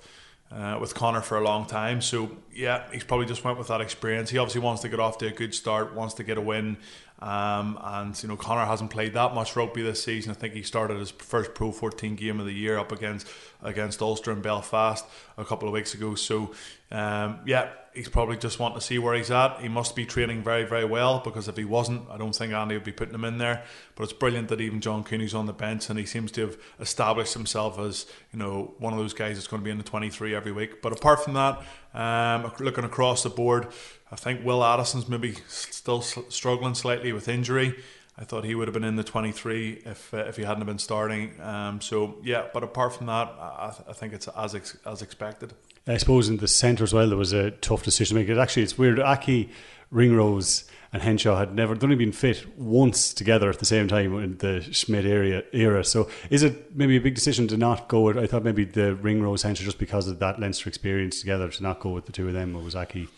Uh, 0.48 0.78
with 0.80 0.94
Conor 0.94 1.22
for 1.22 1.36
a 1.36 1.40
long 1.40 1.66
time, 1.66 2.00
so 2.00 2.30
yeah, 2.54 2.84
he's 2.92 3.02
probably 3.02 3.26
just 3.26 3.42
went 3.42 3.58
with 3.58 3.66
that 3.66 3.80
experience. 3.80 4.30
He 4.30 4.38
obviously 4.38 4.60
wants 4.60 4.82
to 4.82 4.88
get 4.88 5.00
off 5.00 5.18
to 5.18 5.26
a 5.26 5.32
good 5.32 5.52
start, 5.52 5.92
wants 5.92 6.14
to 6.14 6.22
get 6.22 6.38
a 6.38 6.40
win, 6.40 6.76
um, 7.20 7.78
and 7.82 8.22
you 8.22 8.28
know 8.28 8.36
Conor 8.36 8.66
hasn't 8.66 8.90
played 8.90 9.14
that 9.14 9.34
much 9.34 9.56
rugby 9.56 9.82
this 9.82 10.02
season. 10.02 10.32
I 10.32 10.34
think 10.34 10.52
he 10.52 10.62
started 10.62 10.98
his 10.98 11.10
first 11.10 11.54
Pro 11.54 11.72
14 11.72 12.14
game 12.14 12.40
of 12.40 12.46
the 12.46 12.52
year 12.52 12.78
up 12.78 12.92
against 12.92 13.26
against 13.62 14.02
Ulster 14.02 14.32
in 14.32 14.42
Belfast 14.42 15.04
a 15.38 15.44
couple 15.44 15.66
of 15.66 15.72
weeks 15.72 15.94
ago. 15.94 16.14
So 16.14 16.52
um, 16.90 17.40
yeah, 17.46 17.70
he's 17.94 18.10
probably 18.10 18.36
just 18.36 18.58
wanting 18.58 18.78
to 18.78 18.84
see 18.84 18.98
where 18.98 19.14
he's 19.14 19.30
at. 19.30 19.60
He 19.60 19.68
must 19.68 19.96
be 19.96 20.04
training 20.04 20.42
very 20.42 20.64
very 20.64 20.84
well 20.84 21.20
because 21.24 21.48
if 21.48 21.56
he 21.56 21.64
wasn't, 21.64 22.02
I 22.10 22.18
don't 22.18 22.36
think 22.36 22.52
Andy 22.52 22.74
would 22.74 22.84
be 22.84 22.92
putting 22.92 23.14
him 23.14 23.24
in 23.24 23.38
there. 23.38 23.64
But 23.94 24.04
it's 24.04 24.12
brilliant 24.12 24.48
that 24.48 24.60
even 24.60 24.82
John 24.82 25.02
Cooney's 25.02 25.34
on 25.34 25.46
the 25.46 25.54
bench 25.54 25.88
and 25.88 25.98
he 25.98 26.04
seems 26.04 26.30
to 26.32 26.42
have 26.42 26.58
established 26.80 27.32
himself 27.32 27.78
as 27.78 28.04
you 28.30 28.38
know 28.38 28.74
one 28.78 28.92
of 28.92 28.98
those 28.98 29.14
guys 29.14 29.36
that's 29.36 29.46
going 29.46 29.62
to 29.62 29.64
be 29.64 29.70
in 29.70 29.78
the 29.78 29.84
23 29.84 30.34
every 30.34 30.52
week. 30.52 30.82
But 30.82 30.92
apart 30.92 31.24
from 31.24 31.32
that, 31.32 31.62
um, 31.94 32.52
looking 32.60 32.84
across 32.84 33.22
the 33.22 33.30
board. 33.30 33.68
I 34.10 34.16
think 34.16 34.44
Will 34.44 34.62
Addison's 34.62 35.08
maybe 35.08 35.34
still 35.48 36.00
struggling 36.02 36.74
slightly 36.74 37.12
with 37.12 37.28
injury. 37.28 37.74
I 38.18 38.24
thought 38.24 38.44
he 38.44 38.54
would 38.54 38.66
have 38.68 38.72
been 38.72 38.84
in 38.84 38.96
the 38.96 39.04
23 39.04 39.82
if 39.84 40.14
uh, 40.14 40.18
if 40.18 40.36
he 40.36 40.44
hadn't 40.44 40.64
been 40.64 40.78
starting. 40.78 41.38
Um, 41.40 41.80
so 41.80 42.16
yeah, 42.22 42.46
but 42.54 42.62
apart 42.62 42.94
from 42.94 43.06
that, 43.06 43.28
I, 43.38 43.74
I 43.88 43.92
think 43.92 44.14
it's 44.14 44.28
as 44.28 44.54
ex- 44.54 44.78
as 44.86 45.02
expected. 45.02 45.52
I 45.86 45.98
suppose 45.98 46.28
in 46.28 46.38
the 46.38 46.48
centre 46.48 46.84
as 46.84 46.94
well, 46.94 47.08
there 47.08 47.18
was 47.18 47.32
a 47.32 47.50
tough 47.50 47.82
decision 47.82 48.16
to 48.16 48.22
make. 48.22 48.30
It 48.30 48.38
actually, 48.38 48.62
it's 48.62 48.78
weird. 48.78 48.98
Aki, 48.98 49.50
Ringrose, 49.90 50.64
and 50.92 51.02
Henshaw 51.02 51.36
had 51.36 51.54
never, 51.54 51.74
they'd 51.74 51.84
only 51.84 51.96
been 51.96 52.12
fit 52.12 52.58
once 52.58 53.12
together 53.12 53.50
at 53.50 53.58
the 53.58 53.64
same 53.64 53.86
time 53.86 54.18
in 54.18 54.38
the 54.38 54.62
Schmidt 54.72 55.04
area 55.04 55.44
era. 55.52 55.84
So 55.84 56.08
is 56.30 56.42
it 56.42 56.74
maybe 56.74 56.96
a 56.96 57.00
big 57.00 57.14
decision 57.14 57.46
to 57.48 57.56
not 57.56 57.86
go 57.88 58.00
with, 58.00 58.18
I 58.18 58.26
thought 58.26 58.42
maybe 58.42 58.64
the 58.64 58.94
Ringrose, 58.94 59.42
Henshaw, 59.42 59.64
just 59.64 59.78
because 59.78 60.08
of 60.08 60.18
that 60.20 60.40
Leinster 60.40 60.68
experience 60.68 61.20
together, 61.20 61.48
to 61.50 61.62
not 61.62 61.80
go 61.80 61.90
with 61.90 62.06
the 62.06 62.12
two 62.12 62.26
of 62.26 62.34
them, 62.34 62.56
or 62.56 62.62
was 62.62 62.74
Aki 62.74 63.08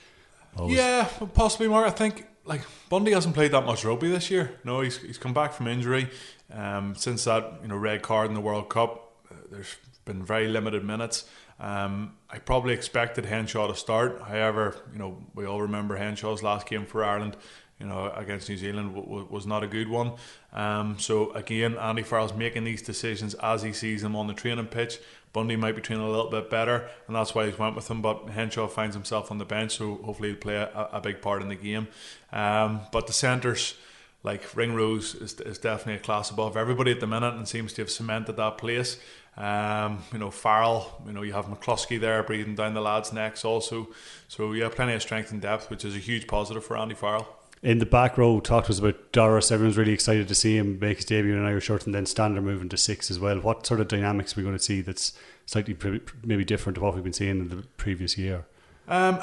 always? 0.59 0.77
Yeah, 0.77 1.09
possibly 1.35 1.69
more. 1.69 1.85
I 1.85 1.91
think 1.91 2.27
like 2.45 2.63
Bundee 2.89 3.13
hasn't 3.13 3.35
played 3.35 3.53
that 3.53 3.65
much 3.67 3.85
rugby 3.85 4.09
this 4.11 4.31
year. 4.31 4.59
No, 4.65 4.81
he's 4.81 4.99
he's 4.99 5.19
come 5.19 5.35
back 5.35 5.53
from 5.53 5.69
injury. 5.69 6.09
Um, 6.53 6.95
since 6.95 7.25
that 7.25 7.61
you 7.63 7.69
know 7.69 7.77
red 7.77 8.03
card 8.03 8.29
in 8.29 8.35
the 8.35 8.41
World 8.41 8.69
Cup, 8.69 9.13
uh, 9.31 9.35
there's 9.51 9.77
been 10.05 10.25
very 10.25 10.49
limited 10.49 10.85
minutes. 10.85 11.25
Um, 11.61 12.17
I 12.31 12.39
probably 12.39 12.73
expected 12.73 13.27
Henshaw 13.27 13.67
to 13.69 13.75
start. 13.75 14.23
However, 14.23 14.77
you 14.93 14.99
know 14.99 15.19
we 15.35 15.45
all 15.45 15.63
remember 15.63 15.97
Henshaw's 15.97 16.43
last 16.43 16.69
game 16.69 16.87
for 16.87 17.05
Ireland. 17.05 17.37
You 17.79 17.87
know 17.87 18.13
against 18.17 18.49
New 18.49 18.57
Zealand 18.57 18.95
w- 18.95 19.07
w- 19.07 19.29
was 19.31 19.47
not 19.47 19.63
a 19.63 19.69
good 19.69 19.89
one. 19.89 20.13
Um, 20.53 20.99
so 20.99 21.31
again, 21.33 21.77
Andy 21.77 22.03
Farrell's 22.03 22.35
making 22.35 22.65
these 22.65 22.83
decisions 22.83 23.35
as 23.35 23.63
he 23.63 23.73
sees 23.73 24.03
them 24.03 24.17
on 24.17 24.27
the 24.27 24.35
training 24.35 24.67
pitch. 24.67 24.99
Bundee 25.33 25.57
might 25.57 25.77
be 25.77 25.83
training 25.83 26.05
a 26.05 26.11
little 26.11 26.31
bit 26.31 26.51
better, 26.51 26.89
and 27.07 27.15
that's 27.15 27.35
why 27.35 27.47
he's 27.47 27.59
went 27.59 27.77
with 27.77 27.89
him. 27.89 28.03
But 28.03 28.31
Henshaw 28.31 28.67
finds 28.67 28.97
himself 28.97 29.31
on 29.31 29.39
the 29.39 29.45
bench, 29.45 29.77
so 29.77 29.97
hopefully 29.97 30.31
he'll 30.31 30.39
play 30.39 30.57
a, 30.57 30.89
a 30.93 31.01
big 31.01 31.21
part 31.21 31.43
in 31.43 31.49
the 31.49 31.55
game. 31.55 31.89
Um, 32.33 32.81
but 32.93 33.07
the 33.07 33.13
centres, 33.13 33.75
like 34.23 34.57
Ringrose, 34.57 35.15
is, 35.15 35.39
is 35.41 35.59
definitely 35.59 35.95
a 35.95 35.99
class 35.99 36.31
above 36.31 36.57
everybody 36.57 36.91
at 36.91 37.01
the 37.01 37.07
minute, 37.07 37.35
and 37.35 37.47
seems 37.47 37.73
to 37.75 37.83
have 37.83 37.91
cemented 37.91 38.37
that 38.37 38.59
place. 38.59 38.99
Um, 39.37 40.03
you 40.13 40.19
know, 40.19 40.33
Farrell, 40.33 41.01
you 41.07 41.13
know, 41.13 41.23
you 41.23 41.33
have 41.33 41.47
McCloskey 41.47 42.01
there 42.01 42.23
breathing 42.25 42.57
down 42.57 42.75
the 42.75 42.81
lads' 42.81 43.13
necks 43.13 43.45
also. 43.45 43.89
So 44.27 44.53
yeah, 44.53 44.69
plenty 44.69 44.95
of 44.95 45.03
strength 45.03 45.31
and 45.31 45.41
depth, 45.41 45.71
which 45.71 45.85
is 45.85 45.95
a 45.95 46.01
huge 46.01 46.27
positive 46.27 46.65
for 46.65 46.77
Andy 46.77 46.97
Farrell. 46.97 47.38
In 47.63 47.79
the 47.79 47.87
back 47.87 48.17
row, 48.17 48.39
talk 48.41 48.67
to 48.67 48.71
us 48.71 48.79
about 48.79 49.13
Doris. 49.13 49.51
Everyone's 49.51 49.77
really 49.77 49.93
excited 49.93 50.29
to 50.29 50.35
see 50.35 50.57
him 50.57 50.79
make 50.79 50.99
his 50.99 51.05
debut 51.05 51.33
in 51.33 51.41
an 51.41 51.47
Irish 51.47 51.65
shirt, 51.65 51.87
and 51.87 51.95
then 51.95 52.07
Stander 52.07 52.41
moving 52.41 52.69
to 52.69 52.77
six 52.77 53.11
as 53.11 53.19
well. 53.19 53.41
What 53.41 53.67
sort 53.67 53.81
of 53.81 53.89
dynamics 53.89 54.37
are 54.37 54.41
we 54.41 54.45
going 54.45 54.57
to 54.57 54.63
see 54.63 54.81
that's 54.81 55.13
slightly 55.47 55.77
maybe 56.25 56.45
different 56.45 56.77
to 56.77 56.83
what 56.83 56.95
we've 56.95 57.03
been 57.03 57.13
seeing 57.13 57.41
in 57.41 57.49
the 57.49 57.63
previous 57.77 58.17
year? 58.17 58.47
Um, 58.87 59.21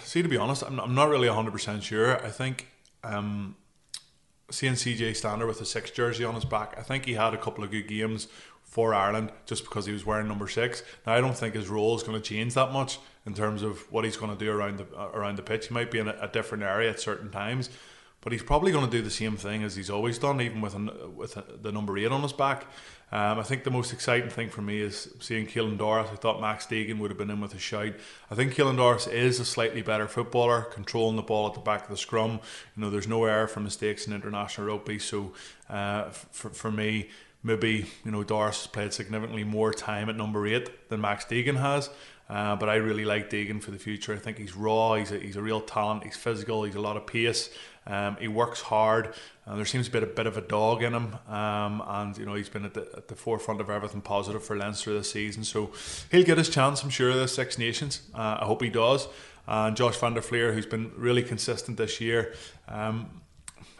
see, 0.00 0.22
to 0.22 0.28
be 0.28 0.38
honest, 0.38 0.62
I'm 0.62 0.76
not, 0.76 0.86
I'm 0.86 0.94
not 0.94 1.10
really 1.10 1.28
100% 1.28 1.82
sure. 1.82 2.24
I 2.24 2.30
think 2.30 2.68
um, 3.04 3.56
seeing 4.50 4.74
CJ 4.74 5.16
Stander 5.16 5.46
with 5.46 5.60
a 5.60 5.66
six 5.66 5.90
jersey 5.90 6.24
on 6.24 6.34
his 6.34 6.44
back, 6.44 6.74
I 6.78 6.82
think 6.82 7.04
he 7.04 7.14
had 7.14 7.34
a 7.34 7.38
couple 7.38 7.62
of 7.62 7.70
good 7.70 7.88
games 7.88 8.28
for 8.72 8.94
Ireland 8.94 9.30
just 9.44 9.64
because 9.64 9.84
he 9.84 9.92
was 9.92 10.06
wearing 10.06 10.28
number 10.28 10.48
six. 10.48 10.82
Now, 11.06 11.12
I 11.12 11.20
don't 11.20 11.36
think 11.36 11.54
his 11.54 11.68
role 11.68 11.94
is 11.94 12.02
going 12.02 12.18
to 12.18 12.26
change 12.26 12.54
that 12.54 12.72
much 12.72 12.98
in 13.26 13.34
terms 13.34 13.62
of 13.62 13.80
what 13.92 14.06
he's 14.06 14.16
going 14.16 14.34
to 14.34 14.42
do 14.42 14.50
around 14.50 14.78
the 14.78 14.86
uh, 14.96 15.10
around 15.12 15.36
the 15.36 15.42
pitch. 15.42 15.68
He 15.68 15.74
might 15.74 15.90
be 15.90 15.98
in 15.98 16.08
a, 16.08 16.16
a 16.22 16.28
different 16.28 16.64
area 16.64 16.88
at 16.88 16.98
certain 16.98 17.30
times, 17.30 17.68
but 18.22 18.32
he's 18.32 18.42
probably 18.42 18.72
going 18.72 18.86
to 18.86 18.90
do 18.90 19.02
the 19.02 19.10
same 19.10 19.36
thing 19.36 19.62
as 19.62 19.76
he's 19.76 19.90
always 19.90 20.18
done, 20.18 20.40
even 20.40 20.62
with 20.62 20.74
an, 20.74 20.90
with 21.14 21.36
a, 21.36 21.44
the 21.60 21.70
number 21.70 21.98
eight 21.98 22.10
on 22.10 22.22
his 22.22 22.32
back. 22.32 22.64
Um, 23.12 23.38
I 23.38 23.42
think 23.42 23.64
the 23.64 23.70
most 23.70 23.92
exciting 23.92 24.30
thing 24.30 24.48
for 24.48 24.62
me 24.62 24.80
is 24.80 25.12
seeing 25.20 25.46
Caelan 25.46 25.76
Doris. 25.76 26.08
I 26.10 26.16
thought 26.16 26.40
Max 26.40 26.66
Deegan 26.66 26.98
would 26.98 27.10
have 27.10 27.18
been 27.18 27.28
in 27.28 27.42
with 27.42 27.54
a 27.54 27.58
shout. 27.58 27.92
I 28.30 28.34
think 28.34 28.54
Caelan 28.54 28.78
Doris 28.78 29.06
is 29.06 29.38
a 29.38 29.44
slightly 29.44 29.82
better 29.82 30.08
footballer, 30.08 30.62
controlling 30.62 31.16
the 31.16 31.22
ball 31.22 31.46
at 31.46 31.52
the 31.52 31.60
back 31.60 31.82
of 31.82 31.90
the 31.90 31.98
scrum. 31.98 32.40
You 32.74 32.82
know, 32.82 32.88
there's 32.88 33.06
no 33.06 33.26
error 33.26 33.48
for 33.48 33.60
mistakes 33.60 34.06
in 34.06 34.14
international 34.14 34.68
rugby. 34.68 34.98
So 34.98 35.34
uh, 35.68 36.04
for, 36.08 36.48
for 36.48 36.72
me, 36.72 37.10
maybe 37.42 37.86
you 38.04 38.10
know 38.10 38.24
Doris 38.24 38.58
has 38.58 38.66
played 38.66 38.92
significantly 38.92 39.44
more 39.44 39.72
time 39.72 40.08
at 40.08 40.16
number 40.16 40.46
eight 40.46 40.88
than 40.88 41.00
Max 41.00 41.24
Deegan 41.24 41.56
has. 41.56 41.90
Uh, 42.30 42.56
but 42.56 42.68
I 42.68 42.76
really 42.76 43.04
like 43.04 43.28
Deegan 43.28 43.62
for 43.62 43.72
the 43.72 43.78
future. 43.78 44.14
I 44.14 44.16
think 44.16 44.38
he's 44.38 44.56
raw. 44.56 44.94
He's 44.94 45.12
a, 45.12 45.18
he's 45.18 45.36
a 45.36 45.42
real 45.42 45.60
talent. 45.60 46.04
He's 46.04 46.16
physical. 46.16 46.62
He's 46.62 46.76
a 46.76 46.80
lot 46.80 46.96
of 46.96 47.06
pace. 47.06 47.50
Um, 47.86 48.16
he 48.20 48.28
works 48.28 48.62
hard. 48.62 49.12
There 49.46 49.66
seems 49.66 49.86
to 49.86 49.92
be 49.92 49.98
a 49.98 50.06
bit 50.06 50.26
of 50.26 50.36
a 50.36 50.40
dog 50.40 50.82
in 50.82 50.94
him, 50.94 51.16
um, 51.28 51.82
and 51.84 52.16
you 52.16 52.24
know 52.24 52.34
he's 52.34 52.48
been 52.48 52.64
at 52.64 52.74
the, 52.74 52.88
at 52.96 53.08
the 53.08 53.16
forefront 53.16 53.60
of 53.60 53.68
everything 53.68 54.00
positive 54.00 54.44
for 54.44 54.56
Leinster 54.56 54.94
this 54.94 55.10
season. 55.10 55.42
So 55.42 55.72
he'll 56.10 56.24
get 56.24 56.38
his 56.38 56.48
chance, 56.48 56.82
I'm 56.82 56.90
sure, 56.90 57.12
the 57.12 57.26
Six 57.26 57.58
Nations. 57.58 58.02
Uh, 58.14 58.38
I 58.40 58.44
hope 58.44 58.62
he 58.62 58.70
does. 58.70 59.08
And 59.48 59.76
Josh 59.76 59.96
van 59.96 60.14
der 60.14 60.20
Flier, 60.20 60.52
who's 60.52 60.66
been 60.66 60.92
really 60.96 61.22
consistent 61.24 61.76
this 61.76 62.00
year, 62.00 62.34
um, 62.68 63.21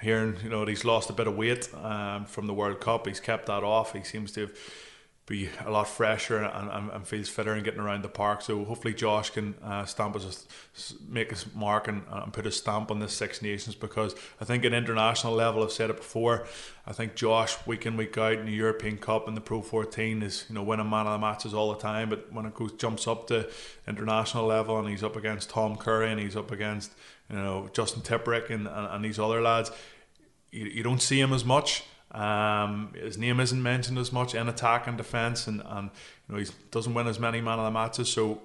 hearing 0.03 0.37
you 0.43 0.51
know 0.51 0.61
that 0.61 0.69
he's 0.69 0.85
lost 0.85 1.09
a 1.11 1.13
bit 1.13 1.27
of 1.27 1.37
weight 1.37 1.69
um, 1.75 2.27
from 2.27 2.47
the 2.47 2.55
World 2.55 2.81
Cup, 2.81 3.07
he's 3.07 3.21
kept 3.21 3.47
that 3.47 3.63
off. 3.63 3.93
He 3.93 4.03
seems 4.03 4.33
to 4.33 4.51
be 5.27 5.49
a 5.65 5.71
lot 5.71 5.87
fresher 5.87 6.39
and, 6.39 6.69
and, 6.69 6.91
and, 6.91 7.07
feels 7.07 7.29
fitter 7.29 7.53
and 7.53 7.63
getting 7.63 7.79
around 7.79 8.03
the 8.03 8.09
park. 8.09 8.43
So 8.43 8.65
hopefully 8.65 8.93
Josh 8.93 9.31
can 9.31 9.55
uh, 9.63 9.85
stamp 9.85 10.15
his 10.15 10.47
make 11.09 11.31
his 11.31 11.47
mark 11.55 11.87
and, 11.87 12.03
and, 12.11 12.33
put 12.33 12.45
a 12.45 12.51
stamp 12.51 12.91
on 12.91 12.99
this 12.99 13.13
Six 13.13 13.41
Nations 13.41 13.77
because 13.77 14.17
I 14.41 14.45
think 14.45 14.65
at 14.65 14.73
international 14.73 15.35
level 15.35 15.63
I've 15.63 15.71
said 15.71 15.91
it 15.91 15.97
before. 15.97 16.47
I 16.89 16.93
think 16.93 17.15
Josh 17.15 17.57
week 17.69 17.87
in 17.87 17.97
week 17.97 18.19
out 18.19 18.33
in 18.33 18.47
the 18.47 18.53
European 18.53 18.99
Cup 18.99 19.29
and 19.29 19.37
the 19.37 19.41
Pro 19.41 19.63
14 19.63 20.25
is 20.25 20.45
you 20.49 20.57
know 20.57 20.63
winning 20.65 20.91
man 20.91 21.07
of 21.07 21.13
the 21.13 21.19
matches 21.25 21.55
all 21.55 21.73
the 21.73 21.79
time. 21.79 22.09
But 22.09 22.33
when 22.33 22.45
it 22.45 22.55
goes 22.55 22.73
jumps 22.73 23.07
up 23.07 23.29
to 23.29 23.49
international 23.87 24.47
level 24.47 24.77
and 24.81 24.89
he's 24.89 25.05
up 25.05 25.15
against 25.15 25.51
Tom 25.51 25.77
Curry 25.77 26.11
and 26.11 26.21
he's 26.21 26.35
up 26.35 26.51
against 26.51 26.93
you 27.31 27.37
know 27.37 27.71
Justin 27.73 28.03
Tipuric 28.03 28.51
and, 28.51 28.67
and, 28.67 28.87
and 28.89 29.05
these 29.05 29.21
other 29.21 29.41
lads, 29.41 29.71
you, 30.53 30.67
you 30.67 30.83
don't 30.83 31.03
see 31.03 31.19
him 31.19 31.33
as 31.33 31.45
much. 31.45 31.83
Um, 32.13 32.93
his 32.95 33.17
name 33.17 33.41
isn't 33.41 33.63
mentioned 33.63 33.99
as 33.99 34.13
much 34.13 34.35
in 34.35 34.49
attack 34.49 34.87
and 34.87 34.97
defence, 34.97 35.47
and, 35.47 35.63
and 35.65 35.91
you 36.29 36.35
know 36.35 36.41
he 36.41 36.47
doesn't 36.71 36.95
win 36.95 37.09
as 37.09 37.19
many 37.19 37.41
man 37.41 37.59
of 37.59 37.65
the 37.65 37.71
matches. 37.71 38.11
So 38.11 38.43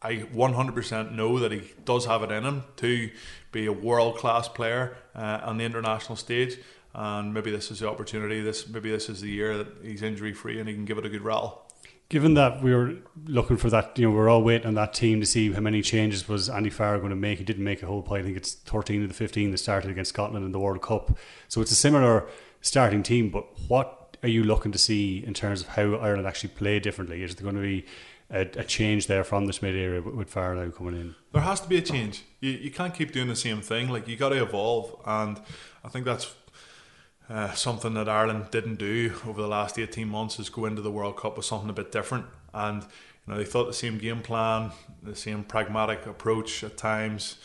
I 0.00 0.16
100% 0.16 1.12
know 1.12 1.38
that 1.40 1.50
he 1.50 1.72
does 1.84 2.06
have 2.06 2.22
it 2.22 2.30
in 2.30 2.44
him 2.44 2.62
to 2.76 3.10
be 3.50 3.66
a 3.66 3.72
world 3.72 4.16
class 4.16 4.48
player 4.48 4.96
uh, 5.14 5.40
on 5.42 5.58
the 5.58 5.64
international 5.64 6.16
stage. 6.16 6.58
and 6.94 7.34
maybe 7.34 7.50
this 7.50 7.70
is 7.70 7.80
the 7.80 7.88
opportunity. 7.88 8.40
This 8.40 8.68
maybe 8.68 8.90
this 8.90 9.08
is 9.08 9.20
the 9.20 9.28
year 9.28 9.58
that 9.58 9.68
he's 9.82 10.02
injury 10.02 10.32
free 10.32 10.60
and 10.60 10.68
he 10.68 10.74
can 10.74 10.84
give 10.84 10.98
it 10.98 11.04
a 11.04 11.08
good 11.08 11.22
rattle. 11.22 11.67
Given 12.10 12.34
that 12.34 12.62
we 12.62 12.74
were 12.74 12.94
looking 13.26 13.58
for 13.58 13.68
that, 13.68 13.98
you 13.98 14.06
know, 14.06 14.14
we 14.14 14.20
are 14.20 14.30
all 14.30 14.42
waiting 14.42 14.66
on 14.66 14.74
that 14.74 14.94
team 14.94 15.20
to 15.20 15.26
see 15.26 15.52
how 15.52 15.60
many 15.60 15.82
changes 15.82 16.26
was 16.26 16.48
Andy 16.48 16.70
Farrell 16.70 17.00
going 17.00 17.10
to 17.10 17.16
make. 17.16 17.38
He 17.38 17.44
didn't 17.44 17.64
make 17.64 17.82
a 17.82 17.86
whole 17.86 18.00
pile. 18.00 18.18
I 18.18 18.22
think 18.22 18.36
it's 18.36 18.54
13 18.54 19.02
of 19.02 19.08
the 19.08 19.14
15 19.14 19.50
that 19.50 19.58
started 19.58 19.90
against 19.90 20.10
Scotland 20.10 20.46
in 20.46 20.52
the 20.52 20.58
World 20.58 20.80
Cup. 20.80 21.18
So 21.48 21.60
it's 21.60 21.70
a 21.70 21.76
similar 21.76 22.26
starting 22.62 23.02
team. 23.02 23.28
But 23.28 23.46
what 23.68 24.16
are 24.22 24.28
you 24.28 24.42
looking 24.42 24.72
to 24.72 24.78
see 24.78 25.22
in 25.22 25.34
terms 25.34 25.60
of 25.60 25.68
how 25.68 25.96
Ireland 25.96 26.26
actually 26.26 26.50
play 26.50 26.80
differently? 26.80 27.22
Is 27.22 27.34
there 27.34 27.42
going 27.42 27.56
to 27.56 27.60
be 27.60 27.84
a, 28.30 28.40
a 28.40 28.64
change 28.64 29.06
there 29.06 29.22
from 29.22 29.44
this 29.44 29.60
mid 29.60 29.76
area 29.76 30.00
with 30.00 30.30
Farrell 30.30 30.64
now 30.64 30.70
coming 30.70 30.94
in? 30.94 31.14
There 31.32 31.42
has 31.42 31.60
to 31.60 31.68
be 31.68 31.76
a 31.76 31.82
change. 31.82 32.24
You, 32.40 32.52
you 32.52 32.70
can't 32.70 32.94
keep 32.94 33.12
doing 33.12 33.28
the 33.28 33.36
same 33.36 33.60
thing. 33.60 33.90
Like 33.90 34.08
you 34.08 34.16
got 34.16 34.30
to 34.30 34.42
evolve, 34.42 34.96
and 35.04 35.38
I 35.84 35.88
think 35.88 36.06
that's 36.06 36.34
uh, 37.30 37.52
something 37.52 37.94
that 37.94 38.08
Ireland 38.08 38.46
didn't 38.50 38.76
do 38.76 39.14
over 39.26 39.42
the 39.42 39.48
last 39.48 39.78
18 39.78 40.08
months 40.08 40.38
is 40.38 40.48
go 40.48 40.64
into 40.64 40.80
the 40.80 40.90
World 40.90 41.16
Cup 41.16 41.36
with 41.36 41.44
something 41.46 41.68
a 41.68 41.74
bit 41.74 41.92
different. 41.92 42.26
And 42.54 42.82
you 42.82 43.32
know 43.32 43.38
they 43.38 43.44
thought 43.44 43.66
the 43.66 43.74
same 43.74 43.98
game 43.98 44.22
plan, 44.22 44.70
the 45.02 45.14
same 45.14 45.44
pragmatic 45.44 46.06
approach 46.06 46.64
at 46.64 46.76
times. 46.76 47.36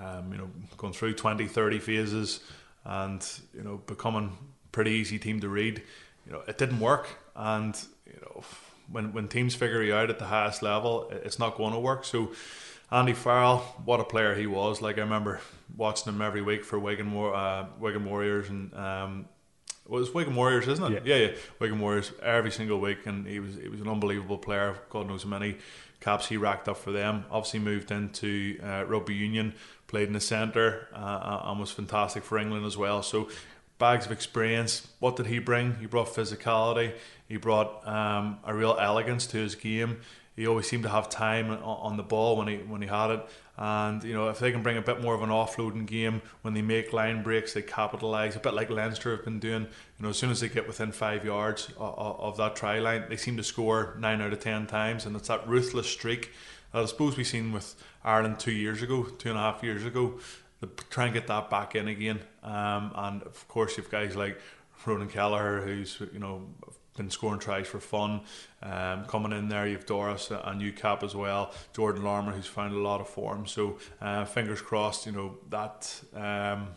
Um, 0.00 0.32
you 0.32 0.38
know, 0.38 0.50
going 0.78 0.94
through 0.94 1.14
20, 1.14 1.46
30 1.46 1.78
phases, 1.78 2.40
and 2.84 3.26
you 3.54 3.62
know 3.62 3.78
becoming 3.86 4.36
pretty 4.70 4.92
easy 4.92 5.18
team 5.18 5.40
to 5.40 5.48
read. 5.48 5.82
You 6.24 6.32
know, 6.32 6.42
it 6.46 6.56
didn't 6.56 6.80
work, 6.80 7.08
and 7.34 7.76
you 8.06 8.20
know 8.22 8.42
when 8.90 9.12
when 9.12 9.28
teams 9.28 9.54
figure 9.54 9.82
you 9.82 9.94
out 9.94 10.08
at 10.08 10.18
the 10.18 10.26
highest 10.26 10.62
level, 10.62 11.10
it's 11.10 11.38
not 11.38 11.56
going 11.56 11.72
to 11.72 11.80
work. 11.80 12.04
So. 12.04 12.32
Andy 12.90 13.14
Farrell, 13.14 13.60
what 13.86 14.00
a 14.00 14.04
player 14.04 14.34
he 14.34 14.46
was! 14.46 14.82
Like 14.82 14.98
I 14.98 15.00
remember 15.00 15.40
watching 15.78 16.12
him 16.12 16.20
every 16.20 16.42
week 16.42 16.62
for 16.62 16.78
Wigan, 16.78 17.16
uh, 17.16 17.64
Wigan 17.80 18.04
Warriors, 18.04 18.50
and 18.50 18.74
um, 18.74 19.24
well, 19.86 19.98
it 19.98 20.00
was 20.00 20.14
Wigan 20.14 20.34
Warriors, 20.34 20.68
isn't 20.68 20.92
it? 20.92 21.04
Yeah. 21.04 21.16
yeah, 21.16 21.26
yeah, 21.26 21.36
Wigan 21.58 21.80
Warriors 21.80 22.12
every 22.22 22.50
single 22.50 22.80
week, 22.80 23.06
and 23.06 23.26
he 23.26 23.40
was 23.40 23.56
he 23.56 23.68
was 23.68 23.80
an 23.80 23.88
unbelievable 23.88 24.38
player. 24.38 24.78
God 24.90 25.08
knows 25.08 25.24
how 25.24 25.30
many 25.30 25.56
caps 26.00 26.26
he 26.26 26.36
racked 26.36 26.68
up 26.68 26.76
for 26.76 26.92
them. 26.92 27.24
Obviously 27.30 27.60
moved 27.60 27.90
into 27.90 28.58
uh, 28.62 28.84
rugby 28.86 29.14
union, 29.14 29.54
played 29.86 30.08
in 30.08 30.14
the 30.14 30.20
centre, 30.20 30.88
uh, 30.94 31.42
and 31.44 31.60
was 31.60 31.70
fantastic 31.70 32.24
for 32.24 32.38
England 32.38 32.66
as 32.66 32.76
well. 32.76 33.02
So 33.02 33.28
bags 33.78 34.06
of 34.06 34.12
experience. 34.12 34.86
What 35.00 35.16
did 35.16 35.26
he 35.26 35.38
bring? 35.40 35.76
He 35.76 35.86
brought 35.86 36.08
physicality. 36.08 36.92
He 37.28 37.36
brought 37.36 37.86
um, 37.86 38.38
a 38.44 38.54
real 38.54 38.76
elegance 38.78 39.26
to 39.28 39.38
his 39.38 39.54
game. 39.54 40.00
He 40.34 40.46
always 40.46 40.66
seemed 40.66 40.84
to 40.84 40.88
have 40.88 41.10
time 41.10 41.50
on 41.50 41.96
the 41.96 42.02
ball 42.02 42.36
when 42.36 42.48
he 42.48 42.56
when 42.56 42.80
he 42.80 42.88
had 42.88 43.10
it. 43.10 43.26
And 43.58 44.02
you 44.02 44.14
know, 44.14 44.28
if 44.30 44.38
they 44.38 44.50
can 44.50 44.62
bring 44.62 44.78
a 44.78 44.82
bit 44.82 45.02
more 45.02 45.14
of 45.14 45.22
an 45.22 45.28
offloading 45.28 45.86
game 45.86 46.22
when 46.40 46.54
they 46.54 46.62
make 46.62 46.94
line 46.94 47.22
breaks, 47.22 47.52
they 47.52 47.60
capitalise 47.60 48.34
a 48.34 48.40
bit 48.40 48.54
like 48.54 48.70
Leinster 48.70 49.14
have 49.14 49.24
been 49.24 49.38
doing. 49.38 49.62
You 49.62 50.02
know, 50.02 50.08
as 50.08 50.16
soon 50.16 50.30
as 50.30 50.40
they 50.40 50.48
get 50.48 50.66
within 50.66 50.90
five 50.90 51.24
yards 51.24 51.70
of, 51.76 52.36
that 52.38 52.56
try 52.56 52.78
line, 52.78 53.04
they 53.10 53.18
seem 53.18 53.36
to 53.36 53.44
score 53.44 53.94
nine 53.98 54.22
out 54.22 54.32
of 54.32 54.40
ten 54.40 54.66
times, 54.66 55.04
and 55.04 55.14
it's 55.14 55.28
that 55.28 55.46
ruthless 55.46 55.86
streak 55.86 56.30
that 56.72 56.82
I 56.82 56.86
suppose 56.86 57.18
we've 57.18 57.26
seen 57.26 57.52
with 57.52 57.74
Ireland 58.02 58.38
two 58.38 58.52
years 58.52 58.80
ago, 58.82 59.02
two 59.04 59.28
and 59.28 59.38
a 59.38 59.42
half 59.42 59.62
years 59.62 59.84
ago. 59.84 60.18
To 60.62 60.68
try 60.90 61.06
and 61.06 61.14
get 61.14 61.26
that 61.26 61.50
back 61.50 61.74
in 61.74 61.88
again, 61.88 62.20
um, 62.44 62.92
and 62.94 63.22
of 63.24 63.48
course 63.48 63.76
you've 63.76 63.90
guys 63.90 64.14
like 64.14 64.40
Ronan 64.86 65.08
Kelleher, 65.08 65.60
who's 65.60 66.00
you 66.12 66.20
know 66.20 66.46
been 66.96 67.10
scoring 67.10 67.40
tries 67.40 67.66
for 67.66 67.80
fun. 67.80 68.20
Um, 68.62 69.04
coming 69.06 69.32
in 69.32 69.48
there, 69.48 69.66
you've 69.66 69.86
Doris 69.86 70.30
and 70.30 70.60
you 70.60 70.72
cap 70.72 71.02
as 71.02 71.14
well. 71.14 71.52
Jordan 71.74 72.02
Larmour, 72.04 72.32
who's 72.32 72.46
found 72.46 72.74
a 72.74 72.78
lot 72.78 73.00
of 73.00 73.08
form. 73.08 73.46
So 73.46 73.78
uh, 74.00 74.24
fingers 74.24 74.60
crossed, 74.60 75.06
you 75.06 75.12
know 75.12 75.36
that. 75.50 76.00
Um, 76.14 76.68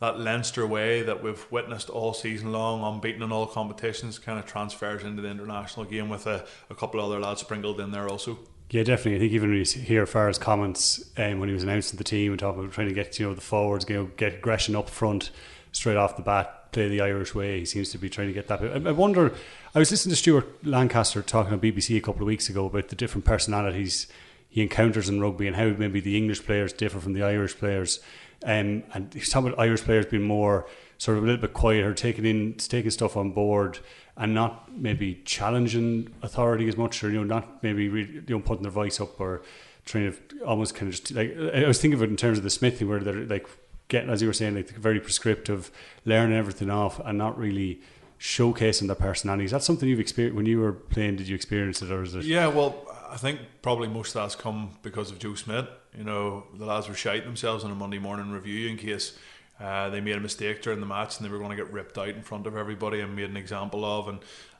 that 0.00 0.18
Leinster 0.18 0.66
way 0.66 1.02
that 1.02 1.22
we've 1.22 1.46
witnessed 1.52 1.88
all 1.88 2.12
season 2.12 2.50
long, 2.50 2.82
unbeaten 2.82 3.22
in 3.22 3.30
all 3.30 3.46
competitions, 3.46 4.18
kind 4.18 4.36
of 4.36 4.44
transfers 4.44 5.04
into 5.04 5.22
the 5.22 5.28
international 5.28 5.86
game 5.86 6.08
with 6.08 6.26
a, 6.26 6.44
a 6.68 6.74
couple 6.74 6.98
of 6.98 7.06
other 7.06 7.20
lads 7.20 7.42
sprinkled 7.42 7.78
in 7.78 7.92
there 7.92 8.08
also. 8.08 8.36
Yeah, 8.70 8.82
definitely. 8.82 9.16
I 9.16 9.18
think 9.20 9.32
even 9.32 9.50
when 9.50 9.58
you 9.58 9.64
hear 9.64 10.04
Farrell's 10.06 10.38
comments 10.38 11.08
um, 11.18 11.38
when 11.38 11.48
he 11.48 11.52
was 11.52 11.62
announcing 11.62 11.98
the 11.98 12.04
team 12.04 12.32
and 12.32 12.40
talking 12.40 12.58
about 12.58 12.72
trying 12.72 12.88
to 12.88 12.94
get 12.94 13.16
you 13.20 13.28
know 13.28 13.34
the 13.34 13.40
forwards, 13.40 13.84
you 13.88 13.94
know, 13.94 14.10
get 14.16 14.34
aggression 14.34 14.74
up 14.74 14.90
front 14.90 15.30
straight 15.70 15.96
off 15.96 16.16
the 16.16 16.22
bat, 16.22 16.61
play 16.72 16.88
the 16.88 17.00
Irish 17.00 17.34
way. 17.34 17.60
He 17.60 17.64
seems 17.64 17.90
to 17.90 17.98
be 17.98 18.10
trying 18.10 18.28
to 18.28 18.32
get 18.32 18.48
that. 18.48 18.62
I, 18.62 18.88
I 18.88 18.92
wonder. 18.92 19.32
I 19.74 19.78
was 19.78 19.90
listening 19.90 20.12
to 20.12 20.16
Stuart 20.16 20.66
Lancaster 20.66 21.22
talking 21.22 21.52
on 21.52 21.60
BBC 21.60 21.96
a 21.96 22.00
couple 22.00 22.22
of 22.22 22.26
weeks 22.26 22.48
ago 22.48 22.66
about 22.66 22.88
the 22.88 22.96
different 22.96 23.24
personalities 23.24 24.06
he 24.48 24.60
encounters 24.60 25.08
in 25.08 25.18
rugby 25.18 25.46
and 25.46 25.56
how 25.56 25.64
maybe 25.78 25.98
the 25.98 26.14
English 26.16 26.44
players 26.44 26.74
differ 26.74 27.00
from 27.00 27.14
the 27.14 27.22
Irish 27.22 27.56
players. 27.56 28.00
Um, 28.44 28.82
and 28.92 29.12
he's 29.14 29.30
talking 29.30 29.48
about 29.48 29.62
Irish 29.62 29.82
players 29.82 30.04
being 30.06 30.24
more 30.24 30.66
sort 30.98 31.16
of 31.16 31.24
a 31.24 31.26
little 31.26 31.40
bit 31.40 31.54
quieter, 31.54 31.94
taking 31.94 32.26
in 32.26 32.54
taking 32.54 32.90
stuff 32.90 33.16
on 33.16 33.32
board, 33.32 33.78
and 34.16 34.34
not 34.34 34.70
maybe 34.76 35.22
challenging 35.24 36.12
authority 36.22 36.68
as 36.68 36.76
much, 36.76 37.02
or 37.02 37.10
you 37.10 37.16
know, 37.16 37.24
not 37.24 37.62
maybe 37.62 37.84
you 37.84 38.24
know 38.28 38.40
putting 38.40 38.62
their 38.62 38.72
voice 38.72 39.00
up 39.00 39.18
or 39.18 39.42
trying 39.84 40.12
to 40.12 40.44
almost 40.44 40.74
kind 40.74 40.92
of 40.92 40.96
just 40.98 41.12
like 41.12 41.34
I 41.54 41.66
was 41.66 41.80
thinking 41.80 41.98
of 41.98 42.02
it 42.02 42.10
in 42.10 42.16
terms 42.16 42.38
of 42.38 42.44
the 42.44 42.50
Schmidt 42.50 42.76
thing, 42.76 42.88
where 42.88 43.00
they're 43.00 43.24
like 43.24 43.48
getting, 43.92 44.10
as 44.10 44.22
you 44.22 44.26
were 44.26 44.32
saying, 44.32 44.56
like 44.56 44.70
very 44.70 44.98
prescriptive, 44.98 45.70
learning 46.04 46.36
everything 46.36 46.70
off, 46.70 46.98
and 47.04 47.18
not 47.18 47.38
really 47.38 47.80
showcasing 48.18 48.86
their 48.86 48.96
personalities. 48.96 49.50
That's 49.50 49.66
something 49.66 49.88
you've 49.88 50.00
experienced 50.00 50.36
when 50.36 50.46
you 50.46 50.60
were 50.60 50.72
playing. 50.72 51.16
Did 51.16 51.28
you 51.28 51.36
experience 51.36 51.82
it, 51.82 51.92
or 51.92 52.02
is 52.02 52.14
it? 52.14 52.24
Yeah, 52.24 52.46
well, 52.46 52.86
I 53.10 53.18
think 53.18 53.40
probably 53.60 53.88
most 53.88 54.08
of 54.08 54.22
that's 54.22 54.34
come 54.34 54.78
because 54.82 55.10
of 55.10 55.18
Joe 55.18 55.34
Schmidt. 55.34 55.68
You 55.96 56.04
know, 56.04 56.46
the 56.54 56.64
lads 56.64 56.88
were 56.88 56.94
shouting 56.94 57.24
themselves 57.24 57.64
on 57.64 57.70
a 57.70 57.74
Monday 57.74 57.98
morning 57.98 58.30
review 58.30 58.68
in 58.68 58.78
case 58.78 59.16
uh, 59.60 59.90
they 59.90 60.00
made 60.00 60.16
a 60.16 60.20
mistake 60.20 60.62
during 60.62 60.80
the 60.80 60.86
match 60.86 61.18
and 61.18 61.26
they 61.26 61.30
were 61.30 61.38
going 61.38 61.50
to 61.50 61.56
get 61.56 61.70
ripped 61.70 61.98
out 61.98 62.08
in 62.08 62.22
front 62.22 62.46
of 62.46 62.56
everybody 62.56 63.00
and 63.00 63.14
made 63.14 63.28
an 63.28 63.36
example 63.36 63.84
of. 63.84 64.08
And 64.08 64.18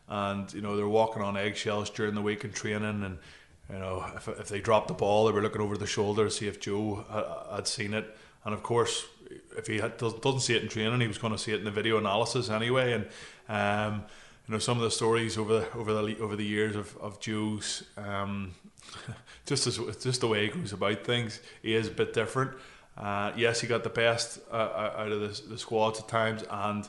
and 0.09 0.53
you 0.53 0.61
know 0.61 0.77
they're 0.77 0.87
walking 0.87 1.23
on 1.23 1.39
eggshells 1.39 1.89
during 1.89 2.15
the 2.15 2.23
week 2.23 2.45
in 2.45 2.53
training 2.53 3.03
and. 3.03 3.19
You 3.73 3.79
know, 3.79 4.05
if, 4.17 4.29
if 4.29 4.49
they 4.49 4.61
dropped 4.61 4.89
the 4.89 4.95
ball, 4.95 5.25
they 5.25 5.33
were 5.33 5.41
looking 5.41 5.63
over 5.63 5.79
the 5.79 5.87
shoulder 5.87 6.25
to 6.25 6.31
see 6.31 6.47
if 6.47 6.61
Joe 6.61 7.07
had, 7.11 7.57
had 7.57 7.67
seen 7.67 7.95
it. 7.95 8.05
And 8.45 8.53
of 8.53 8.63
course, 8.63 9.07
if 9.57 9.67
he 9.67 9.79
had, 9.79 9.97
doesn't 9.97 10.41
see 10.41 10.55
it 10.55 10.63
in 10.63 10.69
training, 10.69 11.01
he 11.01 11.09
was 11.09 11.19
going 11.19 11.33
to 11.33 11.39
see 11.39 11.53
it 11.53 11.59
in 11.59 11.65
the 11.65 11.71
video 11.71 11.99
analysis 11.99 12.51
anyway. 12.51 12.93
And 12.93 13.07
um, 13.49 14.05
you 14.47 14.53
know 14.53 14.59
some 14.59 14.77
of 14.77 14.83
the 14.83 14.91
stories 14.91 15.39
over 15.39 15.61
the, 15.61 15.73
over 15.75 15.95
the 15.95 16.19
over 16.19 16.37
the 16.37 16.45
years 16.45 16.77
of 16.77 16.97
of 16.99 17.21
Joe's 17.21 17.85
um, 17.97 18.53
just 19.47 19.67
as 19.67 19.79
just 20.03 20.21
the 20.21 20.29
way 20.29 20.47
he 20.47 20.49
goes 20.49 20.73
about 20.73 21.05
things, 21.05 21.41
he 21.63 21.75
is 21.75 21.89
a 21.89 21.93
bit 21.93 22.13
different. 22.13 22.53
Uh, 22.97 23.33
yes, 23.37 23.61
he 23.61 23.67
got 23.67 23.85
the 23.85 23.91
best 23.91 24.39
uh, 24.51 24.55
uh, 24.55 24.95
out 24.99 25.13
of 25.13 25.21
the, 25.21 25.49
the 25.49 25.59
squads 25.59 26.01
at 26.01 26.09
times, 26.09 26.45
and 26.51 26.89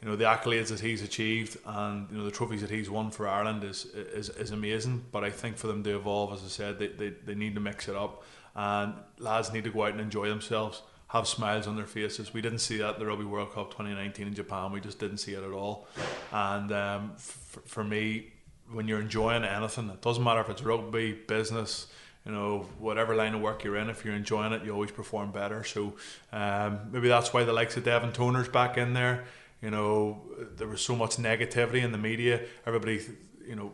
you 0.00 0.08
know 0.08 0.16
the 0.16 0.24
accolades 0.24 0.68
that 0.68 0.80
he's 0.80 1.02
achieved 1.02 1.58
and 1.66 2.08
you 2.10 2.18
know 2.18 2.24
the 2.24 2.30
trophies 2.30 2.60
that 2.60 2.70
he's 2.70 2.88
won 2.88 3.10
for 3.10 3.28
Ireland 3.28 3.64
is 3.64 3.86
is, 3.86 4.30
is 4.30 4.52
amazing. 4.52 5.04
But 5.10 5.24
I 5.24 5.30
think 5.30 5.56
for 5.56 5.66
them 5.66 5.82
to 5.82 5.96
evolve, 5.96 6.32
as 6.32 6.44
I 6.44 6.48
said, 6.48 6.78
they, 6.78 6.88
they, 6.88 7.10
they 7.10 7.34
need 7.34 7.54
to 7.56 7.60
mix 7.60 7.88
it 7.88 7.96
up, 7.96 8.22
and 8.54 8.94
lads 9.18 9.52
need 9.52 9.64
to 9.64 9.70
go 9.70 9.84
out 9.84 9.92
and 9.92 10.00
enjoy 10.00 10.28
themselves 10.28 10.82
have 11.14 11.28
smiles 11.28 11.68
on 11.68 11.76
their 11.76 11.86
faces. 11.86 12.34
We 12.34 12.42
didn't 12.42 12.58
see 12.58 12.78
that 12.78 12.94
in 12.94 13.00
the 13.00 13.06
Rugby 13.06 13.24
World 13.24 13.52
Cup 13.52 13.70
2019 13.70 14.26
in 14.26 14.34
Japan. 14.34 14.72
We 14.72 14.80
just 14.80 14.98
didn't 14.98 15.18
see 15.18 15.32
it 15.34 15.44
at 15.44 15.52
all. 15.52 15.86
And 16.32 16.72
um, 16.72 17.12
f- 17.14 17.58
for 17.66 17.84
me, 17.84 18.32
when 18.72 18.88
you're 18.88 19.00
enjoying 19.00 19.44
anything, 19.44 19.88
it 19.90 20.02
doesn't 20.02 20.24
matter 20.24 20.40
if 20.40 20.48
it's 20.48 20.62
rugby, 20.62 21.12
business, 21.12 21.86
you 22.26 22.32
know, 22.32 22.66
whatever 22.80 23.14
line 23.14 23.32
of 23.32 23.40
work 23.40 23.62
you're 23.62 23.76
in, 23.76 23.88
if 23.90 24.04
you're 24.04 24.16
enjoying 24.16 24.52
it, 24.52 24.64
you 24.64 24.72
always 24.72 24.90
perform 24.90 25.30
better. 25.30 25.62
So 25.62 25.94
um, 26.32 26.80
maybe 26.90 27.06
that's 27.06 27.32
why 27.32 27.44
the 27.44 27.52
likes 27.52 27.76
of 27.76 27.84
Devin 27.84 28.12
Toner's 28.12 28.48
back 28.48 28.76
in 28.76 28.92
there. 28.92 29.24
You 29.62 29.70
know, 29.70 30.20
there 30.56 30.66
was 30.66 30.80
so 30.80 30.96
much 30.96 31.16
negativity 31.16 31.84
in 31.84 31.92
the 31.92 31.98
media. 31.98 32.40
Everybody, 32.66 33.02
you 33.46 33.54
know, 33.54 33.72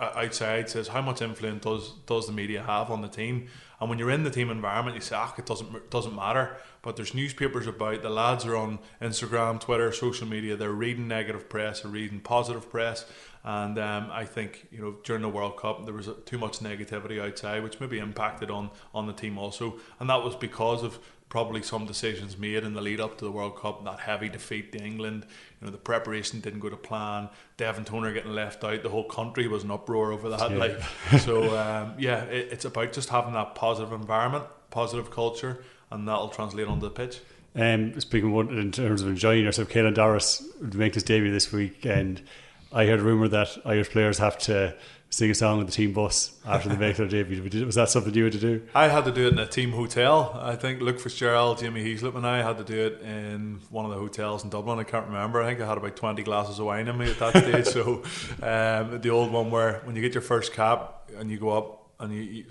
outside 0.00 0.68
says 0.68 0.88
how 0.88 1.00
much 1.00 1.22
influence 1.22 1.64
does 1.64 1.92
does 2.06 2.26
the 2.26 2.32
media 2.32 2.62
have 2.62 2.90
on 2.90 3.02
the 3.02 3.08
team? 3.08 3.48
And 3.80 3.90
when 3.90 3.98
you're 3.98 4.10
in 4.10 4.24
the 4.24 4.30
team 4.30 4.50
environment 4.50 4.96
you 4.96 5.00
say 5.00 5.16
ah 5.16 5.32
it 5.36 5.46
doesn't 5.46 5.90
doesn't 5.90 6.14
matter. 6.14 6.56
But 6.82 6.96
there's 6.96 7.14
newspapers 7.14 7.66
about 7.66 8.02
the 8.02 8.10
lads 8.10 8.44
are 8.44 8.56
on 8.56 8.78
Instagram 9.00 9.60
Twitter 9.60 9.92
social 9.92 10.26
media 10.26 10.56
they're 10.56 10.72
reading 10.72 11.08
negative 11.08 11.48
press 11.48 11.80
they're 11.80 11.90
reading 11.90 12.20
positive 12.20 12.70
press. 12.70 13.06
And 13.44 13.78
um, 13.78 14.08
I 14.10 14.24
think 14.24 14.66
you 14.70 14.80
know 14.80 14.96
during 15.04 15.22
the 15.22 15.28
World 15.28 15.56
Cup 15.56 15.84
there 15.84 15.94
was 15.94 16.08
too 16.24 16.38
much 16.38 16.60
negativity 16.60 17.20
outside 17.20 17.62
which 17.62 17.80
maybe 17.80 17.98
impacted 17.98 18.50
on 18.50 18.70
on 18.94 19.06
the 19.06 19.12
team 19.12 19.38
also. 19.38 19.78
And 20.00 20.08
that 20.10 20.22
was 20.24 20.34
because 20.34 20.82
of 20.82 20.98
probably 21.34 21.62
some 21.62 21.84
decisions 21.84 22.38
made 22.38 22.62
in 22.62 22.74
the 22.74 22.80
lead 22.80 23.00
up 23.00 23.18
to 23.18 23.24
the 23.24 23.30
World 23.32 23.56
Cup, 23.56 23.84
that 23.84 23.98
heavy 23.98 24.28
defeat 24.28 24.70
to 24.70 24.78
England. 24.78 25.26
You 25.60 25.66
know, 25.66 25.72
the 25.72 25.78
preparation 25.78 26.38
didn't 26.38 26.60
go 26.60 26.68
to 26.68 26.76
plan. 26.76 27.28
Devin 27.56 27.84
Toner 27.84 28.12
getting 28.12 28.30
left 28.30 28.62
out. 28.62 28.84
The 28.84 28.88
whole 28.88 29.08
country 29.08 29.48
was 29.48 29.64
an 29.64 29.72
uproar 29.72 30.12
over 30.12 30.28
that. 30.28 30.52
Yeah. 30.52 30.56
Like, 30.56 30.80
so 31.18 31.58
um, 31.58 31.94
yeah, 31.98 32.22
it, 32.26 32.50
it's 32.52 32.64
about 32.64 32.92
just 32.92 33.08
having 33.08 33.32
that 33.32 33.56
positive 33.56 33.92
environment, 33.92 34.44
positive 34.70 35.10
culture, 35.10 35.64
and 35.90 36.06
that'll 36.06 36.28
translate 36.28 36.68
onto 36.68 36.82
the 36.82 36.90
pitch. 36.90 37.18
Um, 37.56 37.98
speaking 37.98 38.32
of, 38.32 38.50
in 38.52 38.70
terms 38.70 39.02
of 39.02 39.08
enjoying 39.08 39.42
yourself, 39.42 39.70
Caelan 39.70 39.94
Doris 39.94 40.40
would 40.60 40.76
make 40.76 40.94
his 40.94 41.02
debut 41.02 41.32
this 41.32 41.50
week, 41.50 41.84
and 41.84 42.22
I 42.72 42.86
heard 42.86 43.00
rumor 43.00 43.26
that 43.26 43.58
Irish 43.64 43.90
players 43.90 44.18
have 44.18 44.38
to 44.38 44.76
sing 45.14 45.30
a 45.30 45.34
song 45.34 45.60
on 45.60 45.66
the 45.66 45.72
team 45.72 45.92
bus 45.92 46.32
after 46.44 46.68
make 46.76 46.96
their 46.96 47.06
debut. 47.08 47.64
Was 47.64 47.76
that 47.76 47.88
something 47.88 48.12
you 48.12 48.24
had 48.24 48.32
to 48.32 48.40
do? 48.40 48.62
I 48.74 48.88
had 48.88 49.04
to 49.04 49.12
do 49.12 49.28
it 49.28 49.32
in 49.32 49.38
a 49.38 49.46
team 49.46 49.70
hotel. 49.70 50.38
I 50.42 50.56
think 50.56 50.80
Luke 50.80 50.98
Fitzgerald, 50.98 51.58
Jimmy 51.58 51.84
Heaslip, 51.84 52.16
and 52.16 52.26
I 52.26 52.42
had 52.42 52.58
to 52.58 52.64
do 52.64 52.86
it 52.86 53.00
in 53.02 53.60
one 53.70 53.84
of 53.84 53.92
the 53.92 53.96
hotels 53.96 54.42
in 54.42 54.50
Dublin. 54.50 54.80
I 54.80 54.84
can't 54.84 55.06
remember. 55.06 55.40
I 55.40 55.46
think 55.46 55.60
I 55.60 55.68
had 55.68 55.78
about 55.78 55.94
20 55.94 56.22
glasses 56.24 56.58
of 56.58 56.66
wine 56.66 56.88
in 56.88 56.98
me 56.98 57.10
at 57.10 57.18
that 57.20 57.36
stage. 57.36 57.66
so 57.74 58.02
um, 58.42 59.00
the 59.00 59.10
old 59.10 59.30
one 59.30 59.52
where 59.52 59.82
when 59.84 59.94
you 59.94 60.02
get 60.02 60.14
your 60.14 60.22
first 60.22 60.52
cap 60.52 61.08
and 61.16 61.30
you 61.30 61.38
go 61.38 61.50
up 61.50 61.90
and 62.00 62.12
you, 62.12 62.22
you 62.22 62.44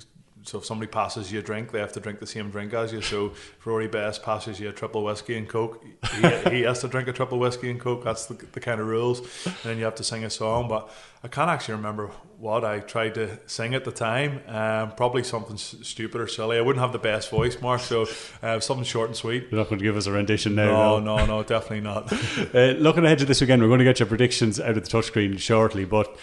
so 0.46 0.58
if 0.58 0.66
somebody 0.66 0.92
passes 0.92 1.32
you 1.32 1.40
a 1.40 1.42
drink, 1.42 1.72
they 1.72 1.80
have 1.80 1.94
to 1.94 2.00
drink 2.00 2.20
the 2.20 2.28
same 2.28 2.50
drink 2.50 2.74
as 2.74 2.92
you. 2.92 3.02
So 3.02 3.28
if 3.28 3.66
Rory 3.66 3.88
Best 3.88 4.24
passes 4.24 4.60
you 4.60 4.70
a 4.70 4.72
triple 4.74 5.04
whiskey 5.04 5.38
and 5.38 5.48
coke, 5.48 5.84
he, 5.84 6.50
he 6.50 6.62
has 6.64 6.82
to 6.82 6.88
drink 6.88 7.08
a 7.08 7.14
triple 7.14 7.40
whiskey 7.40 7.70
and 7.72 7.80
coke. 7.80 8.04
That's 8.04 8.26
the, 8.26 8.34
the 8.52 8.60
kind 8.60 8.82
of 8.82 8.88
rules. 8.88 9.20
And 9.46 9.56
then 9.64 9.78
you 9.78 9.86
have 9.86 9.96
to 9.96 10.04
sing 10.04 10.24
a 10.26 10.30
song. 10.30 10.68
But 10.68 10.90
I 11.24 11.28
can't 11.30 11.50
actually 11.50 11.76
remember 11.76 12.12
what 12.38 12.66
I 12.66 12.80
tried 12.80 13.16
to 13.16 13.40
sing 13.46 13.74
at 13.74 13.86
the 13.86 13.92
time. 13.92 14.42
Um, 14.48 14.92
probably 14.96 15.24
something 15.24 15.56
s- 15.56 15.76
stupid 15.84 16.20
or 16.20 16.28
silly. 16.28 16.58
I 16.58 16.62
wouldn't 16.62 16.84
have 16.84 16.92
the 16.92 17.00
best 17.00 17.30
voice, 17.30 17.60
Mark. 17.62 17.80
So 17.80 18.06
uh, 18.42 18.60
something 18.60 18.84
short 18.84 19.08
and 19.08 19.16
sweet. 19.16 19.48
You're 19.50 19.60
not 19.62 19.70
going 19.70 19.80
to 19.80 19.84
give 19.86 19.96
us 19.96 20.08
a 20.08 20.12
rendition 20.12 20.56
now. 20.56 21.00
No, 21.00 21.00
no, 21.00 21.26
no, 21.26 21.44
definitely 21.44 21.82
not. 21.82 22.12
Uh, 22.54 22.74
looking 22.78 23.04
ahead 23.06 23.18
to 23.20 23.26
this 23.26 23.40
weekend, 23.42 23.62
we're 23.62 23.68
going 23.68 23.80
to 23.80 23.86
get 23.86 24.00
your 24.00 24.08
predictions 24.08 24.60
out 24.60 24.78
of 24.78 24.84
the 24.84 24.90
touchscreen 24.90 25.40
shortly, 25.40 25.86
but. 25.86 26.16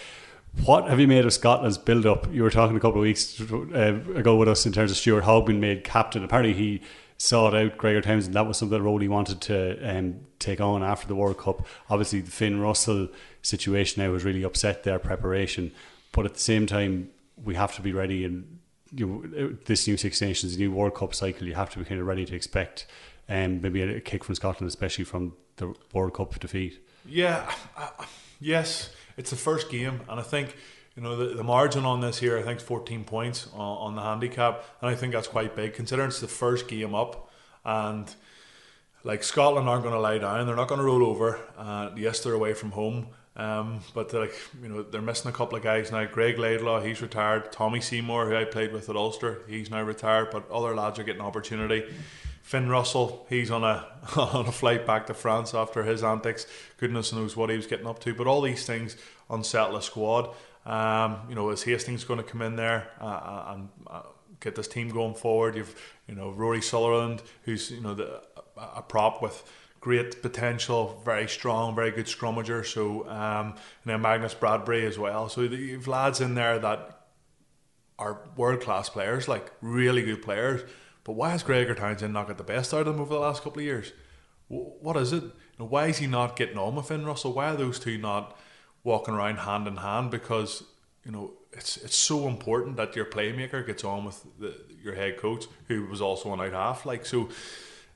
What 0.65 0.89
have 0.89 0.99
you 0.99 1.07
made 1.07 1.25
of 1.25 1.33
Scotland's 1.33 1.77
build 1.77 2.05
up? 2.05 2.31
You 2.31 2.43
were 2.43 2.51
talking 2.51 2.75
a 2.75 2.79
couple 2.79 2.99
of 2.99 3.03
weeks 3.03 3.39
uh, 3.41 3.99
ago 4.15 4.35
with 4.35 4.47
us 4.47 4.65
in 4.65 4.73
terms 4.73 4.91
of 4.91 4.97
Stuart 4.97 5.23
Hogg 5.23 5.47
being 5.47 5.59
made 5.59 5.83
captain. 5.83 6.23
Apparently, 6.23 6.53
he 6.53 6.81
sought 7.17 7.55
out 7.55 7.77
Gregor 7.77 8.01
Townsend. 8.01 8.35
That 8.35 8.47
was 8.47 8.57
something 8.57 8.77
that 8.77 8.83
role 8.83 8.99
he 8.99 9.07
wanted 9.07 9.41
to 9.41 9.79
um, 9.89 10.19
take 10.39 10.59
on 10.59 10.83
after 10.83 11.07
the 11.07 11.15
World 11.15 11.37
Cup. 11.37 11.65
Obviously, 11.89 12.21
the 12.21 12.31
Finn 12.31 12.59
Russell 12.59 13.07
situation 13.41 14.03
now 14.03 14.13
has 14.13 14.25
really 14.25 14.43
upset 14.43 14.83
their 14.83 14.99
preparation. 14.99 15.71
But 16.11 16.25
at 16.25 16.33
the 16.33 16.39
same 16.39 16.67
time, 16.67 17.09
we 17.43 17.55
have 17.55 17.73
to 17.75 17.81
be 17.81 17.93
ready. 17.93 18.25
And 18.25 18.59
you 18.93 19.07
know, 19.07 19.57
this 19.65 19.87
new 19.87 19.97
Six 19.97 20.21
Nations, 20.21 20.57
new 20.57 20.71
World 20.71 20.95
Cup 20.95 21.15
cycle, 21.15 21.47
you 21.47 21.55
have 21.55 21.69
to 21.71 21.79
be 21.79 21.85
kind 21.85 22.01
of 22.01 22.07
ready 22.07 22.25
to 22.25 22.35
expect 22.35 22.85
um, 23.29 23.61
maybe 23.61 23.81
a 23.81 24.01
kick 24.01 24.25
from 24.25 24.35
Scotland, 24.35 24.67
especially 24.67 25.05
from 25.05 25.33
the 25.55 25.73
World 25.93 26.13
Cup 26.13 26.37
defeat. 26.39 26.85
Yeah, 27.05 27.51
uh, 27.77 27.89
yes, 28.39 28.93
it's 29.17 29.29
the 29.29 29.35
first 29.35 29.69
game, 29.69 30.01
and 30.09 30.19
I 30.19 30.23
think 30.23 30.55
you 30.95 31.03
know 31.03 31.15
the, 31.15 31.35
the 31.35 31.43
margin 31.43 31.85
on 31.85 32.01
this 32.01 32.19
here. 32.19 32.37
I 32.37 32.41
think 32.41 32.59
14 32.59 33.03
points 33.03 33.47
on, 33.53 33.59
on 33.59 33.95
the 33.95 34.01
handicap, 34.01 34.63
and 34.81 34.89
I 34.89 34.95
think 34.95 35.13
that's 35.13 35.27
quite 35.27 35.55
big 35.55 35.73
considering 35.73 36.09
it's 36.09 36.19
the 36.19 36.27
first 36.27 36.67
game 36.67 36.95
up, 36.95 37.29
and 37.65 38.13
like 39.03 39.23
Scotland 39.23 39.67
aren't 39.67 39.83
going 39.83 39.95
to 39.95 40.01
lie 40.01 40.17
down. 40.17 40.45
They're 40.45 40.55
not 40.55 40.67
going 40.67 40.79
to 40.79 40.85
roll 40.85 41.05
over. 41.05 41.39
Uh, 41.57 41.89
yes, 41.95 42.19
they're 42.19 42.33
away 42.33 42.53
from 42.53 42.71
home. 42.71 43.07
Um, 43.35 43.79
but 43.93 44.13
like 44.13 44.33
you 44.61 44.67
know 44.67 44.83
they're 44.83 45.01
missing 45.01 45.29
a 45.29 45.33
couple 45.33 45.57
of 45.57 45.63
guys 45.63 45.91
now. 45.91 46.05
Greig 46.05 46.37
Laidlaw, 46.37 46.81
he's 46.81 47.01
retired. 47.01 47.51
Tommy 47.51 47.79
Seymour, 47.79 48.27
who 48.27 48.35
I 48.35 48.43
played 48.43 48.73
with 48.73 48.89
at 48.89 48.95
Ulster, 48.95 49.43
he's 49.47 49.69
now 49.69 49.81
retired. 49.81 50.31
But 50.31 50.51
other 50.51 50.75
lads 50.75 50.99
are 50.99 51.03
getting 51.03 51.21
opportunity. 51.21 51.85
Finn 52.41 52.69
Russell, 52.69 53.25
he's 53.29 53.51
on 53.51 53.63
a 53.63 53.85
on 54.17 54.47
a 54.47 54.51
flight 54.51 54.85
back 54.85 55.07
to 55.07 55.13
France 55.13 55.53
after 55.53 55.83
his 55.83 56.03
antics. 56.03 56.45
Goodness 56.77 57.13
knows 57.13 57.35
what 57.35 57.49
he 57.49 57.55
was 57.55 57.67
getting 57.67 57.87
up 57.87 57.99
to. 57.99 58.13
But 58.13 58.27
all 58.27 58.41
these 58.41 58.65
things 58.65 58.97
unsettle 59.29 59.77
a 59.77 59.81
squad. 59.81 60.33
Um, 60.65 61.21
you 61.29 61.35
know, 61.35 61.49
is 61.49 61.63
Hastings 61.63 62.03
going 62.03 62.17
to 62.17 62.23
come 62.23 62.41
in 62.41 62.55
there 62.55 62.89
uh, 62.99 63.53
and 63.53 63.69
uh, 63.87 64.01
get 64.39 64.55
this 64.55 64.67
team 64.67 64.89
going 64.89 65.15
forward? 65.15 65.55
You've 65.55 65.75
you 66.07 66.15
know 66.15 66.31
Rory 66.31 66.61
Sutherland, 66.61 67.21
who's 67.43 67.71
you 67.71 67.81
know 67.81 67.93
the, 67.93 68.21
a 68.57 68.81
prop 68.81 69.21
with 69.21 69.43
great 69.79 70.21
potential, 70.21 71.01
very 71.03 71.27
strong, 71.27 71.75
very 71.75 71.91
good 71.91 72.05
scrummager. 72.05 72.65
So 72.65 73.07
um, 73.09 73.47
and 73.47 73.85
then 73.85 74.01
Magnus 74.01 74.33
Bradbury 74.33 74.85
as 74.85 74.97
well. 74.97 75.29
So 75.29 75.41
you've 75.41 75.87
lads 75.87 76.21
in 76.21 76.35
there 76.35 76.59
that 76.59 77.07
are 77.97 78.19
world 78.35 78.61
class 78.61 78.89
players, 78.89 79.27
like 79.27 79.51
really 79.61 80.01
good 80.03 80.21
players. 80.21 80.61
But 81.03 81.13
why 81.13 81.29
has 81.31 81.43
Gregor 81.43 81.75
Townsend 81.75 82.13
not 82.13 82.27
got 82.27 82.37
the 82.37 82.43
best 82.43 82.73
out 82.73 82.81
of 82.81 82.93
them 82.93 83.01
over 83.01 83.13
the 83.13 83.19
last 83.19 83.43
couple 83.43 83.59
of 83.59 83.65
years? 83.65 83.91
What 84.47 84.97
is 84.97 85.13
it? 85.13 85.23
You 85.23 85.31
know, 85.59 85.65
why 85.65 85.87
is 85.87 85.97
he 85.97 86.07
not 86.07 86.35
getting 86.35 86.57
on 86.57 86.75
with 86.75 86.87
Finn 86.87 87.05
Russell? 87.05 87.33
Why 87.33 87.51
are 87.51 87.55
those 87.55 87.79
two 87.79 87.97
not 87.97 88.37
walking 88.83 89.13
around 89.13 89.37
hand 89.37 89.67
in 89.67 89.77
hand? 89.77 90.11
Because 90.11 90.63
you 91.05 91.11
know 91.11 91.31
it's 91.53 91.77
it's 91.77 91.95
so 91.95 92.27
important 92.27 92.77
that 92.77 92.95
your 92.95 93.05
playmaker 93.05 93.65
gets 93.65 93.83
on 93.83 94.05
with 94.05 94.25
the, 94.39 94.55
your 94.83 94.95
head 94.95 95.17
coach, 95.17 95.45
who 95.67 95.85
was 95.85 96.01
also 96.01 96.33
an 96.33 96.41
out 96.41 96.53
half. 96.53 96.85
Like 96.85 97.05
so, 97.05 97.29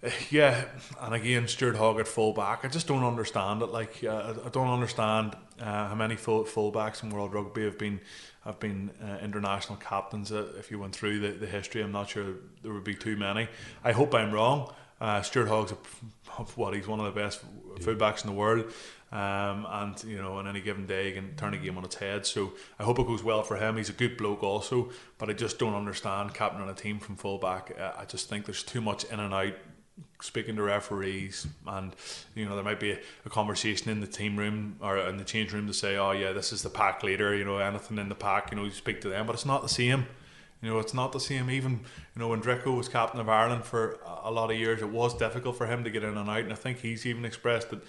uh, 0.04 0.10
yeah. 0.30 0.66
And 1.02 1.14
again, 1.14 1.48
Stuart 1.48 1.76
Hogg 1.76 2.00
at 2.00 2.08
full 2.08 2.34
back. 2.34 2.64
I 2.64 2.70
just 2.70 2.88
don't 2.88 3.04
understand 3.04 3.62
it. 3.62 3.68
Like 3.68 4.04
uh, 4.04 4.34
I 4.46 4.50
don't 4.50 4.70
understand 4.70 5.36
uh, 5.60 5.88
how 5.90 5.96
many 5.96 6.16
full 6.16 6.44
fullbacks 6.44 7.04
in 7.04 7.10
World 7.10 7.34
Rugby 7.34 7.64
have 7.64 7.78
been 7.78 8.00
have 8.44 8.60
been 8.60 8.92
uh, 9.04 9.18
international 9.24 9.78
captains. 9.78 10.32
Uh, 10.32 10.54
if 10.60 10.70
you 10.70 10.80
went 10.80 10.96
through 10.96 11.20
the, 11.20 11.30
the 11.30 11.48
history, 11.48 11.82
I'm 11.82 11.92
not 11.92 12.10
sure 12.10 12.26
there 12.62 12.74
would 12.74 12.84
be 12.84 12.96
too 12.96 13.18
many. 13.18 13.48
I 13.84 13.92
hope 13.92 14.14
I'm 14.14 14.32
wrong. 14.32 14.74
Uh, 15.02 15.22
Stuart 15.22 15.48
Hogg's 15.48 15.72
a, 15.72 15.76
what 16.56 16.74
he's 16.74 16.88
one 16.88 17.00
of 17.00 17.06
the 17.06 17.20
best 17.20 17.44
fullbacks 17.80 18.24
in 18.24 18.30
the 18.30 18.36
world. 18.36 18.72
Um, 19.12 19.66
and 19.70 20.04
you 20.04 20.18
know, 20.18 20.34
on 20.34 20.48
any 20.48 20.62
given 20.62 20.86
day, 20.88 21.08
he 21.08 21.14
can 21.14 21.36
turn 21.36 21.54
a 21.54 21.58
game 21.58 21.78
on 21.78 21.86
its 21.86 21.96
head. 21.96 22.26
So 22.26 22.54
I 22.80 22.84
hope 22.84 23.00
it 23.00 23.08
goes 23.08 23.24
well 23.24 23.44
for 23.44 23.56
him. 23.56 23.78
He's 23.78 23.90
a 23.90 23.94
good 23.94 24.18
bloke, 24.18 24.44
also, 24.44 24.90
but 25.18 25.30
I 25.30 25.34
just 25.34 25.58
don't 25.58 25.74
understand 25.74 26.34
captaining 26.34 26.70
a 26.70 26.74
team 26.74 27.00
from 27.00 27.16
fullback. 27.16 27.72
Uh, 27.80 27.94
I 27.98 28.06
just 28.06 28.30
think 28.30 28.46
there's 28.46 28.64
too 28.64 28.82
much 28.82 29.06
in 29.06 29.20
and 29.20 29.34
out. 29.34 29.54
Speaking 30.22 30.56
to 30.56 30.64
referees, 30.64 31.46
and 31.68 31.94
you 32.36 32.46
know, 32.46 32.56
there 32.56 32.64
might 32.64 32.80
be 32.80 32.92
a, 32.92 33.00
a 33.26 33.30
conversation 33.30 33.92
in 33.92 34.00
the 34.00 34.08
team 34.08 34.38
room 34.38 34.78
or 34.82 34.98
in 34.98 35.18
the 35.18 35.24
change 35.24 35.54
room 35.54 35.68
to 35.68 35.74
say, 35.74 35.98
"Oh, 35.98 36.12
yeah, 36.12 36.32
this 36.32 36.54
is 36.54 36.62
the 36.62 36.70
pack 36.70 37.04
leader." 37.04 37.36
You 37.36 37.44
know, 37.44 37.58
anything 37.58 37.98
in 37.98 38.10
the 38.10 38.16
pack, 38.16 38.52
you 38.52 38.58
know, 38.58 38.64
you 38.64 38.72
speak 38.72 39.02
to 39.02 39.10
them, 39.10 39.28
but 39.28 39.34
it's 39.34 39.46
not 39.46 39.62
the 39.62 39.70
same. 39.70 40.08
You 40.62 40.70
know, 40.72 40.80
it's 40.80 40.94
not 40.94 41.12
the 41.12 41.20
same. 41.20 41.52
Even 41.52 41.74
you 41.74 42.20
know 42.20 42.30
when 42.30 42.42
Drico 42.42 42.76
was 42.76 42.88
captain 42.88 43.20
of 43.20 43.30
Ireland 43.30 43.66
for 43.66 44.00
a 44.24 44.32
lot 44.32 44.52
of 44.52 44.58
years, 44.58 44.82
it 44.82 44.90
was 44.90 45.16
difficult 45.16 45.58
for 45.58 45.68
him 45.68 45.84
to 45.84 45.92
get 45.92 46.04
in 46.04 46.18
and 46.18 46.30
out, 46.30 46.40
and 46.40 46.52
I 46.52 46.56
think 46.56 46.80
he's 46.80 47.06
even 47.06 47.26
expressed 47.26 47.70
that 47.70 47.82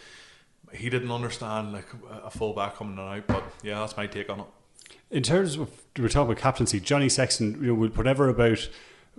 he 0.72 0.90
didn't 0.90 1.10
understand 1.10 1.72
like 1.72 1.86
a 2.24 2.30
fullback 2.30 2.76
coming 2.76 2.94
in 2.94 2.98
and 2.98 3.08
out. 3.08 3.26
But 3.26 3.44
yeah, 3.62 3.80
that's 3.80 3.96
my 3.96 4.06
take 4.06 4.28
on 4.28 4.40
it. 4.40 4.46
In 5.10 5.22
terms 5.22 5.56
of 5.56 5.70
we're 5.98 6.08
talking 6.08 6.32
about 6.32 6.42
captaincy, 6.42 6.80
Johnny 6.80 7.08
Sexton, 7.08 7.62
you 7.62 7.74
know, 7.74 7.88
whatever 7.88 8.28
about 8.28 8.68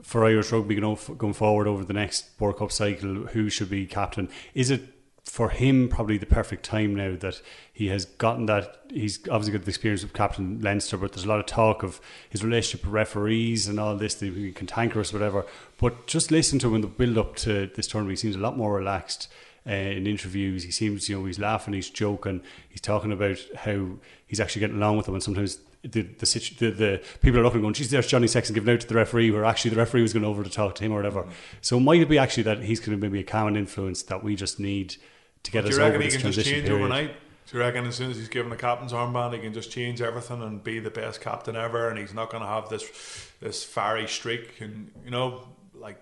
for 0.03 0.25
Irish 0.25 0.51
rugby 0.51 0.75
going 0.75 1.33
forward 1.33 1.67
over 1.67 1.83
the 1.83 1.93
next 1.93 2.29
World 2.39 2.57
Cup 2.57 2.71
cycle, 2.71 3.27
who 3.27 3.49
should 3.49 3.69
be 3.69 3.85
captain? 3.85 4.29
Is 4.53 4.69
it 4.69 4.93
for 5.27 5.49
him 5.49 5.89
probably 5.89 6.17
the 6.17 6.25
perfect 6.25 6.63
time 6.63 6.95
now 6.95 7.15
that 7.17 7.41
he 7.73 7.87
has 7.87 8.05
gotten 8.05 8.45
that 8.45 8.81
he's 8.89 9.19
obviously 9.27 9.51
got 9.51 9.65
the 9.65 9.69
experience 9.69 10.01
of 10.01 10.13
captain 10.13 10.61
Leinster 10.61 10.95
but 10.95 11.11
there's 11.11 11.25
a 11.25 11.27
lot 11.27 11.39
of 11.39 11.45
talk 11.45 11.83
of 11.83 11.99
his 12.29 12.43
relationship 12.43 12.85
with 12.85 12.93
referees 12.93 13.67
and 13.67 13.77
all 13.77 13.95
this 13.97 14.15
that 14.15 14.27
he 14.27 14.51
can 14.51 14.65
cantankerous 14.65 15.11
whatever 15.11 15.45
but 15.79 16.07
just 16.07 16.31
listen 16.31 16.59
to 16.59 16.67
him 16.67 16.75
in 16.75 16.81
the 16.81 16.87
build 16.87 17.17
up 17.17 17.35
to 17.35 17.69
this 17.75 17.87
tournament 17.87 18.17
he 18.17 18.21
seems 18.21 18.37
a 18.37 18.39
lot 18.39 18.55
more 18.55 18.73
relaxed 18.73 19.27
uh, 19.67 19.71
in 19.71 20.07
interviews 20.07 20.63
he 20.63 20.71
seems 20.71 21.09
you 21.09 21.19
know 21.19 21.25
he's 21.25 21.39
laughing 21.39 21.73
he's 21.73 21.89
joking 21.89 22.41
he's 22.69 22.81
talking 22.81 23.11
about 23.11 23.37
how 23.57 23.89
he's 24.25 24.39
actually 24.39 24.61
getting 24.61 24.77
along 24.77 24.95
with 24.95 25.07
them 25.07 25.15
and 25.15 25.23
sometimes 25.23 25.59
the 25.83 26.01
the, 26.01 26.55
the, 26.59 26.71
the 26.71 27.01
people 27.21 27.39
are 27.39 27.43
looking 27.43 27.61
going, 27.61 27.73
geez, 27.73 27.89
there's 27.89 28.07
Johnny 28.07 28.27
Sexton 28.27 28.53
giving 28.53 28.73
out 28.73 28.81
to 28.81 28.87
the 28.87 28.95
referee, 28.95 29.31
where 29.31 29.45
actually 29.45 29.71
the 29.71 29.77
referee 29.77 30.01
was 30.01 30.13
going 30.13 30.25
over 30.25 30.43
to 30.43 30.49
talk 30.49 30.75
to 30.75 30.83
him 30.83 30.91
or 30.91 30.95
whatever. 30.95 31.23
Mm-hmm. 31.23 31.31
So 31.61 31.79
might 31.79 32.01
it 32.01 32.09
be 32.09 32.17
actually 32.17 32.43
that 32.43 32.63
he's 32.63 32.79
going 32.79 32.97
to 32.97 33.01
maybe 33.01 33.19
a 33.19 33.23
common 33.23 33.55
influence 33.55 34.03
that 34.03 34.23
we 34.23 34.35
just 34.35 34.59
need 34.59 34.95
to 35.43 35.51
get 35.51 35.63
Do 35.63 35.69
us 35.69 35.77
you 35.77 35.83
over 35.83 35.91
reckon 35.91 36.01
he 36.01 36.07
this 36.07 36.21
can 36.21 36.31
just 36.31 36.35
transition 36.35 36.53
change 36.53 36.67
period. 36.67 36.83
overnight? 36.83 37.15
Do 37.49 37.57
you 37.57 37.63
reckon 37.63 37.85
as 37.85 37.95
soon 37.95 38.11
as 38.11 38.17
he's 38.17 38.27
given 38.27 38.49
the 38.49 38.57
captain's 38.57 38.91
armband, 38.91 39.33
he 39.33 39.39
can 39.39 39.53
just 39.53 39.71
change 39.71 40.01
everything 40.01 40.41
and 40.41 40.61
be 40.61 40.79
the 40.79 40.89
best 40.89 41.21
captain 41.21 41.55
ever, 41.55 41.87
and 41.87 41.97
he's 41.97 42.13
not 42.13 42.29
going 42.29 42.43
to 42.43 42.49
have 42.49 42.67
this 42.67 43.31
this 43.39 43.63
fiery 43.63 44.07
streak? 44.07 44.59
And 44.59 44.91
you 45.05 45.11
know, 45.11 45.43
like 45.73 45.97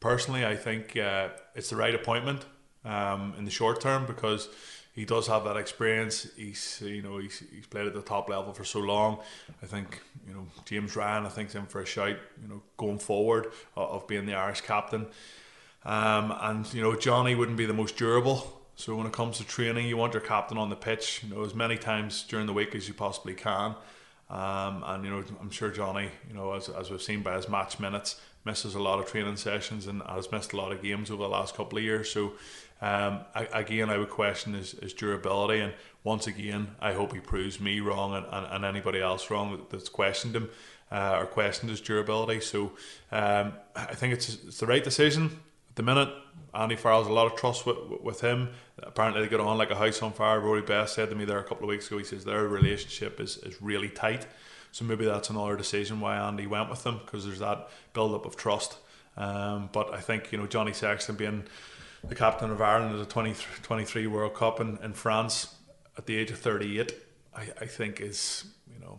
personally, 0.00 0.46
I 0.46 0.56
think 0.56 0.96
uh, 0.96 1.28
it's 1.54 1.68
the 1.68 1.76
right 1.76 1.94
appointment 1.94 2.46
um, 2.86 3.34
in 3.36 3.44
the 3.44 3.50
short 3.50 3.82
term 3.82 4.06
because 4.06 4.48
he 4.92 5.04
does 5.04 5.26
have 5.28 5.44
that 5.44 5.56
experience. 5.56 6.26
He's 6.36 6.82
you 6.84 7.02
know 7.02 7.18
he's, 7.18 7.42
he's 7.54 7.66
played 7.66 7.86
at 7.86 7.94
the 7.94 8.02
top 8.02 8.28
level 8.28 8.52
for 8.52 8.64
so 8.64 8.80
long. 8.80 9.18
I 9.62 9.66
think 9.66 10.00
you 10.26 10.34
know 10.34 10.46
James 10.64 10.96
Ryan. 10.96 11.26
I 11.26 11.28
think's 11.28 11.54
in 11.54 11.66
for 11.66 11.80
a 11.80 11.86
shout. 11.86 12.16
You 12.42 12.48
know 12.48 12.62
going 12.76 12.98
forward 12.98 13.52
uh, 13.76 13.86
of 13.86 14.06
being 14.06 14.26
the 14.26 14.34
Irish 14.34 14.62
captain. 14.62 15.06
Um, 15.84 16.34
and 16.40 16.74
you 16.74 16.82
know 16.82 16.96
Johnny 16.96 17.34
wouldn't 17.34 17.58
be 17.58 17.66
the 17.66 17.74
most 17.74 17.96
durable. 17.96 18.56
So 18.76 18.96
when 18.96 19.06
it 19.06 19.12
comes 19.12 19.36
to 19.36 19.44
training, 19.44 19.86
you 19.86 19.98
want 19.98 20.14
your 20.14 20.22
captain 20.22 20.56
on 20.56 20.70
the 20.70 20.76
pitch, 20.76 21.22
you 21.22 21.34
know, 21.34 21.44
as 21.44 21.54
many 21.54 21.76
times 21.76 22.24
during 22.26 22.46
the 22.46 22.54
week 22.54 22.74
as 22.74 22.88
you 22.88 22.94
possibly 22.94 23.34
can. 23.34 23.74
Um, 24.30 24.82
and 24.86 25.04
you 25.04 25.10
know, 25.10 25.22
I'm 25.38 25.50
sure 25.50 25.70
Johnny, 25.70 26.08
you 26.28 26.34
know, 26.34 26.52
as, 26.54 26.68
as 26.68 26.90
we've 26.90 27.02
seen 27.02 27.22
by 27.22 27.36
his 27.36 27.48
match 27.48 27.78
minutes, 27.78 28.20
misses 28.44 28.74
a 28.74 28.80
lot 28.80 28.98
of 28.98 29.06
training 29.06 29.36
sessions 29.36 29.86
and 29.86 30.02
has 30.02 30.30
missed 30.32 30.52
a 30.52 30.56
lot 30.56 30.72
of 30.72 30.82
games 30.82 31.10
over 31.10 31.22
the 31.22 31.28
last 31.28 31.54
couple 31.54 31.78
of 31.78 31.84
years. 31.84 32.10
So 32.10 32.32
um, 32.80 33.20
I, 33.34 33.46
again, 33.52 33.90
I 33.90 33.98
would 33.98 34.10
question 34.10 34.54
his, 34.54 34.72
his 34.72 34.94
durability. 34.94 35.60
And 35.60 35.74
once 36.04 36.26
again, 36.26 36.74
I 36.80 36.92
hope 36.92 37.12
he 37.12 37.20
proves 37.20 37.60
me 37.60 37.80
wrong 37.80 38.14
and, 38.14 38.26
and, 38.30 38.46
and 38.46 38.64
anybody 38.64 39.00
else 39.00 39.30
wrong 39.30 39.66
that's 39.70 39.88
questioned 39.88 40.34
him 40.34 40.48
uh, 40.90 41.18
or 41.20 41.26
questioned 41.26 41.70
his 41.70 41.80
durability. 41.80 42.40
So 42.40 42.72
um, 43.12 43.52
I 43.76 43.94
think 43.94 44.14
it's 44.14 44.28
it's 44.28 44.58
the 44.58 44.66
right 44.66 44.82
decision 44.82 45.26
at 45.68 45.76
the 45.76 45.82
minute. 45.82 46.08
Andy 46.52 46.76
Farrell's 46.76 47.06
a 47.06 47.12
lot 47.12 47.26
of 47.26 47.36
trust 47.38 47.66
with, 47.66 47.76
with 48.02 48.20
him. 48.20 48.48
Apparently, 48.82 49.22
they 49.22 49.28
get 49.28 49.40
on 49.40 49.58
like 49.58 49.70
a 49.70 49.76
house 49.76 50.02
on 50.02 50.12
fire. 50.12 50.40
Rory 50.40 50.62
Best 50.62 50.94
said 50.94 51.10
to 51.10 51.14
me 51.14 51.24
there 51.24 51.38
a 51.38 51.44
couple 51.44 51.64
of 51.64 51.68
weeks 51.68 51.86
ago. 51.86 51.98
He 51.98 52.04
says 52.04 52.24
their 52.24 52.48
relationship 52.48 53.20
is, 53.20 53.36
is 53.38 53.60
really 53.62 53.88
tight. 53.88 54.26
So 54.72 54.84
maybe 54.84 55.04
that's 55.04 55.30
another 55.30 55.56
decision 55.56 56.00
why 56.00 56.16
Andy 56.16 56.46
went 56.46 56.70
with 56.70 56.84
them 56.84 57.00
because 57.04 57.26
there's 57.26 57.40
that 57.40 57.68
build 57.92 58.14
up 58.14 58.24
of 58.26 58.36
trust. 58.36 58.78
Um, 59.16 59.68
but 59.72 59.92
I 59.92 60.00
think 60.00 60.32
you 60.32 60.38
know 60.38 60.46
Johnny 60.46 60.72
Sexton 60.72 61.16
being 61.16 61.44
the 62.06 62.14
captain 62.14 62.50
of 62.50 62.62
Ireland 62.62 62.94
at 62.94 62.98
the 62.98 63.12
20, 63.12 63.34
23 63.62 64.06
World 64.06 64.34
Cup 64.34 64.60
in, 64.60 64.78
in 64.82 64.92
France 64.92 65.54
at 65.98 66.06
the 66.06 66.16
age 66.16 66.30
of 66.30 66.38
38, 66.38 66.94
I, 67.36 67.42
I 67.60 67.66
think 67.66 68.00
is 68.00 68.44
you 68.72 68.80
know 68.80 68.98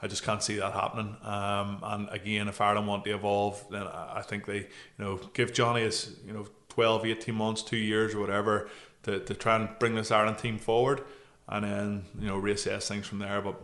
I 0.00 0.06
just 0.06 0.22
can't 0.22 0.42
see 0.42 0.56
that 0.56 0.72
happening. 0.72 1.16
Um, 1.22 1.80
and 1.82 2.08
again, 2.10 2.48
if 2.48 2.60
Ireland 2.60 2.86
want 2.86 3.04
to 3.04 3.14
evolve, 3.14 3.64
then 3.70 3.82
I 3.86 4.22
think 4.22 4.46
they, 4.46 4.58
you 4.58 4.66
know, 4.98 5.16
give 5.34 5.52
Johnny 5.52 5.82
his, 5.82 6.16
you 6.24 6.32
know, 6.32 6.46
12, 6.68 7.06
18 7.06 7.34
months, 7.34 7.62
two 7.62 7.76
years 7.76 8.14
or 8.14 8.20
whatever 8.20 8.68
to, 9.02 9.18
to 9.18 9.34
try 9.34 9.56
and 9.56 9.68
bring 9.80 9.96
this 9.96 10.12
Ireland 10.12 10.38
team 10.38 10.58
forward 10.58 11.02
and 11.48 11.64
then, 11.64 12.04
you 12.20 12.28
know, 12.28 12.40
reassess 12.40 12.86
things 12.86 13.08
from 13.08 13.18
there. 13.18 13.40
But 13.40 13.60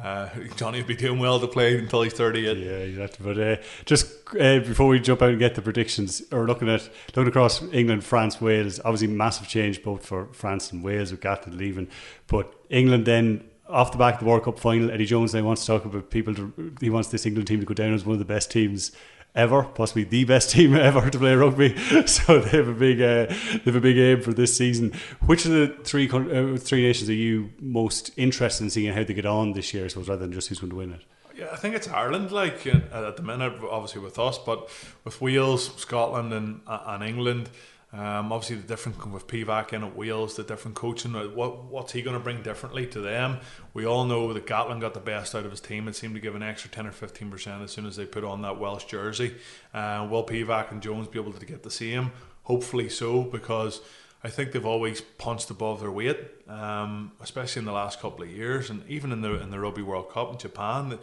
uh, 0.00 0.28
Johnny 0.56 0.78
would 0.78 0.86
be 0.86 0.96
doing 0.96 1.18
well 1.18 1.40
to 1.40 1.46
play 1.46 1.78
until 1.78 2.02
he's 2.02 2.12
38. 2.12 2.56
Yeah, 2.56 2.70
exactly. 2.70 3.34
But 3.34 3.40
uh, 3.40 3.62
just 3.84 4.06
uh, 4.40 4.60
before 4.60 4.88
we 4.88 5.00
jump 5.00 5.22
out 5.22 5.30
and 5.30 5.38
get 5.38 5.54
the 5.54 5.62
predictions, 5.62 6.22
or 6.32 6.46
looking 6.46 6.68
at 6.68 6.88
looking 7.14 7.28
across 7.28 7.62
England, 7.72 8.04
France, 8.04 8.40
Wales, 8.40 8.80
obviously 8.84 9.08
massive 9.08 9.48
change 9.48 9.82
both 9.82 10.04
for 10.04 10.28
France 10.32 10.72
and 10.72 10.82
Wales 10.82 11.10
with 11.10 11.20
Gatland 11.20 11.56
leaving. 11.56 11.88
But 12.26 12.54
England 12.70 13.06
then 13.06 13.44
off 13.68 13.92
the 13.92 13.98
back 13.98 14.14
of 14.14 14.20
the 14.20 14.26
World 14.26 14.44
Cup 14.44 14.58
final, 14.58 14.90
Eddie 14.90 15.06
Jones 15.06 15.34
now 15.34 15.42
wants 15.42 15.62
to 15.62 15.66
talk 15.66 15.84
about 15.84 16.10
people. 16.10 16.34
To, 16.34 16.74
he 16.80 16.90
wants 16.90 17.08
this 17.08 17.26
England 17.26 17.48
team 17.48 17.60
to 17.60 17.66
go 17.66 17.74
down 17.74 17.94
as 17.94 18.04
one 18.04 18.14
of 18.14 18.18
the 18.18 18.24
best 18.24 18.50
teams 18.50 18.92
ever, 19.34 19.64
possibly 19.64 20.04
the 20.04 20.24
best 20.24 20.50
team 20.54 20.74
ever 20.74 21.10
to 21.10 21.18
play 21.18 21.34
rugby. 21.34 21.76
So 22.06 22.40
they 22.40 22.56
have 22.56 22.68
a 22.68 22.72
big, 22.72 23.00
uh, 23.00 23.26
they 23.26 23.62
have 23.64 23.76
a 23.76 23.80
big 23.80 23.98
aim 23.98 24.22
for 24.22 24.32
this 24.32 24.56
season. 24.56 24.92
Which 25.26 25.44
of 25.44 25.52
the 25.52 25.68
three 25.84 26.08
uh, 26.08 26.56
three 26.56 26.82
nations 26.82 27.08
are 27.08 27.14
you 27.14 27.50
most 27.60 28.10
interested 28.16 28.64
in 28.64 28.70
seeing 28.70 28.92
how 28.92 29.04
they 29.04 29.14
get 29.14 29.26
on 29.26 29.52
this 29.52 29.72
year? 29.72 29.88
Suppose 29.88 30.08
rather 30.08 30.22
than 30.22 30.32
just 30.32 30.48
who's 30.48 30.58
going 30.58 30.70
to 30.70 30.76
win 30.76 30.92
it. 30.92 31.02
Yeah, 31.36 31.48
I 31.52 31.56
think 31.56 31.74
it's 31.74 31.88
Ireland. 31.88 32.30
Like 32.30 32.66
uh, 32.66 33.08
at 33.08 33.16
the 33.16 33.22
minute, 33.22 33.54
obviously 33.70 34.00
with 34.00 34.18
us, 34.18 34.38
but 34.38 34.68
with 35.04 35.20
Wales, 35.20 35.70
Scotland, 35.76 36.32
and 36.32 36.60
and 36.66 37.02
England. 37.02 37.48
Um, 37.92 38.32
obviously, 38.32 38.56
the 38.56 38.66
different 38.66 39.12
with 39.12 39.26
Pivac 39.26 39.74
in 39.74 39.84
at 39.84 39.94
Wales, 39.94 40.36
the 40.36 40.42
different 40.42 40.74
coaching. 40.74 41.12
What 41.12 41.64
what's 41.64 41.92
he 41.92 42.00
going 42.00 42.16
to 42.16 42.22
bring 42.22 42.42
differently 42.42 42.86
to 42.86 43.00
them? 43.00 43.40
We 43.74 43.84
all 43.84 44.06
know 44.06 44.32
that 44.32 44.46
Gatland 44.46 44.80
got 44.80 44.94
the 44.94 45.00
best 45.00 45.34
out 45.34 45.44
of 45.44 45.50
his 45.50 45.60
team 45.60 45.86
and 45.86 45.94
seemed 45.94 46.14
to 46.14 46.20
give 46.20 46.34
an 46.34 46.42
extra 46.42 46.70
ten 46.70 46.86
or 46.86 46.92
fifteen 46.92 47.30
percent 47.30 47.62
as 47.62 47.70
soon 47.70 47.84
as 47.84 47.96
they 47.96 48.06
put 48.06 48.24
on 48.24 48.40
that 48.42 48.58
Welsh 48.58 48.84
jersey. 48.84 49.34
Uh, 49.74 50.08
will 50.10 50.24
Pivac 50.24 50.70
and 50.70 50.80
Jones 50.80 51.06
be 51.06 51.20
able 51.20 51.32
to 51.32 51.44
get 51.44 51.62
the 51.64 51.70
same? 51.70 52.12
Hopefully 52.44 52.88
so, 52.88 53.22
because 53.24 53.82
I 54.24 54.30
think 54.30 54.52
they've 54.52 54.64
always 54.64 55.02
punched 55.02 55.50
above 55.50 55.80
their 55.80 55.90
weight, 55.90 56.18
um, 56.48 57.12
especially 57.20 57.60
in 57.60 57.66
the 57.66 57.72
last 57.72 58.00
couple 58.00 58.22
of 58.22 58.30
years, 58.30 58.70
and 58.70 58.88
even 58.88 59.12
in 59.12 59.20
the 59.20 59.40
in 59.42 59.50
the 59.50 59.60
Rugby 59.60 59.82
World 59.82 60.10
Cup 60.10 60.32
in 60.32 60.38
Japan 60.38 60.98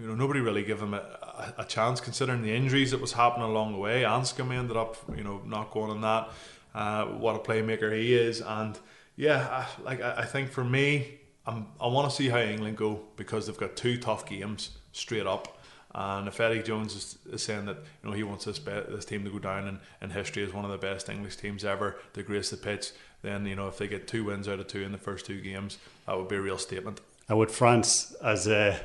you 0.00 0.06
know, 0.06 0.14
nobody 0.14 0.40
really 0.40 0.62
gave 0.62 0.80
him 0.80 0.94
a, 0.94 1.54
a, 1.58 1.64
chance 1.64 2.00
considering 2.00 2.42
the 2.42 2.54
injuries 2.54 2.90
that 2.92 3.00
was 3.00 3.12
happening 3.12 3.48
along 3.48 3.72
the 3.72 3.78
way. 3.78 4.02
Anscombe 4.02 4.56
ended 4.56 4.76
up, 4.76 4.96
you 5.14 5.22
know, 5.22 5.42
not 5.44 5.70
going 5.70 5.90
on 5.90 6.00
that. 6.00 6.30
Uh, 6.74 7.04
what 7.06 7.36
a 7.36 7.38
playmaker 7.40 7.92
he 7.96 8.14
is, 8.14 8.40
and 8.40 8.78
yeah, 9.16 9.46
I, 9.50 9.82
like 9.82 10.00
I, 10.00 10.18
I 10.18 10.24
think 10.24 10.50
for 10.50 10.64
me, 10.64 11.18
I'm, 11.46 11.66
I 11.80 11.88
want 11.88 12.08
to 12.08 12.14
see 12.14 12.28
how 12.28 12.38
England 12.38 12.76
go 12.76 13.00
because 13.16 13.46
they've 13.46 13.56
got 13.56 13.76
two 13.76 13.98
tough 13.98 14.24
games 14.24 14.70
straight 14.92 15.26
up. 15.26 15.58
And 15.92 16.28
if 16.28 16.38
Eddie 16.38 16.62
Jones 16.62 16.94
is, 16.94 17.18
is 17.32 17.42
saying 17.42 17.64
that 17.64 17.78
you 18.02 18.08
know 18.08 18.16
he 18.16 18.22
wants 18.22 18.44
this 18.44 18.60
be, 18.60 18.70
this 18.70 19.04
team 19.04 19.24
to 19.24 19.30
go 19.30 19.40
down 19.40 19.66
in, 19.66 19.80
in 20.00 20.10
history 20.10 20.44
as 20.44 20.52
one 20.52 20.64
of 20.64 20.70
the 20.70 20.78
best 20.78 21.08
English 21.08 21.36
teams 21.36 21.64
ever 21.64 21.96
to 22.14 22.22
grace 22.22 22.50
the 22.50 22.56
pitch, 22.56 22.92
then 23.22 23.44
you 23.46 23.56
know 23.56 23.66
if 23.66 23.78
they 23.78 23.88
get 23.88 24.06
two 24.06 24.24
wins 24.24 24.46
out 24.46 24.60
of 24.60 24.68
two 24.68 24.82
in 24.82 24.92
the 24.92 24.98
first 24.98 25.26
two 25.26 25.40
games, 25.40 25.78
that 26.06 26.16
would 26.16 26.28
be 26.28 26.36
a 26.36 26.40
real 26.40 26.58
statement. 26.58 27.00
And 27.30 27.38
with 27.38 27.52
France 27.52 28.14
as 28.22 28.48
a 28.48 28.78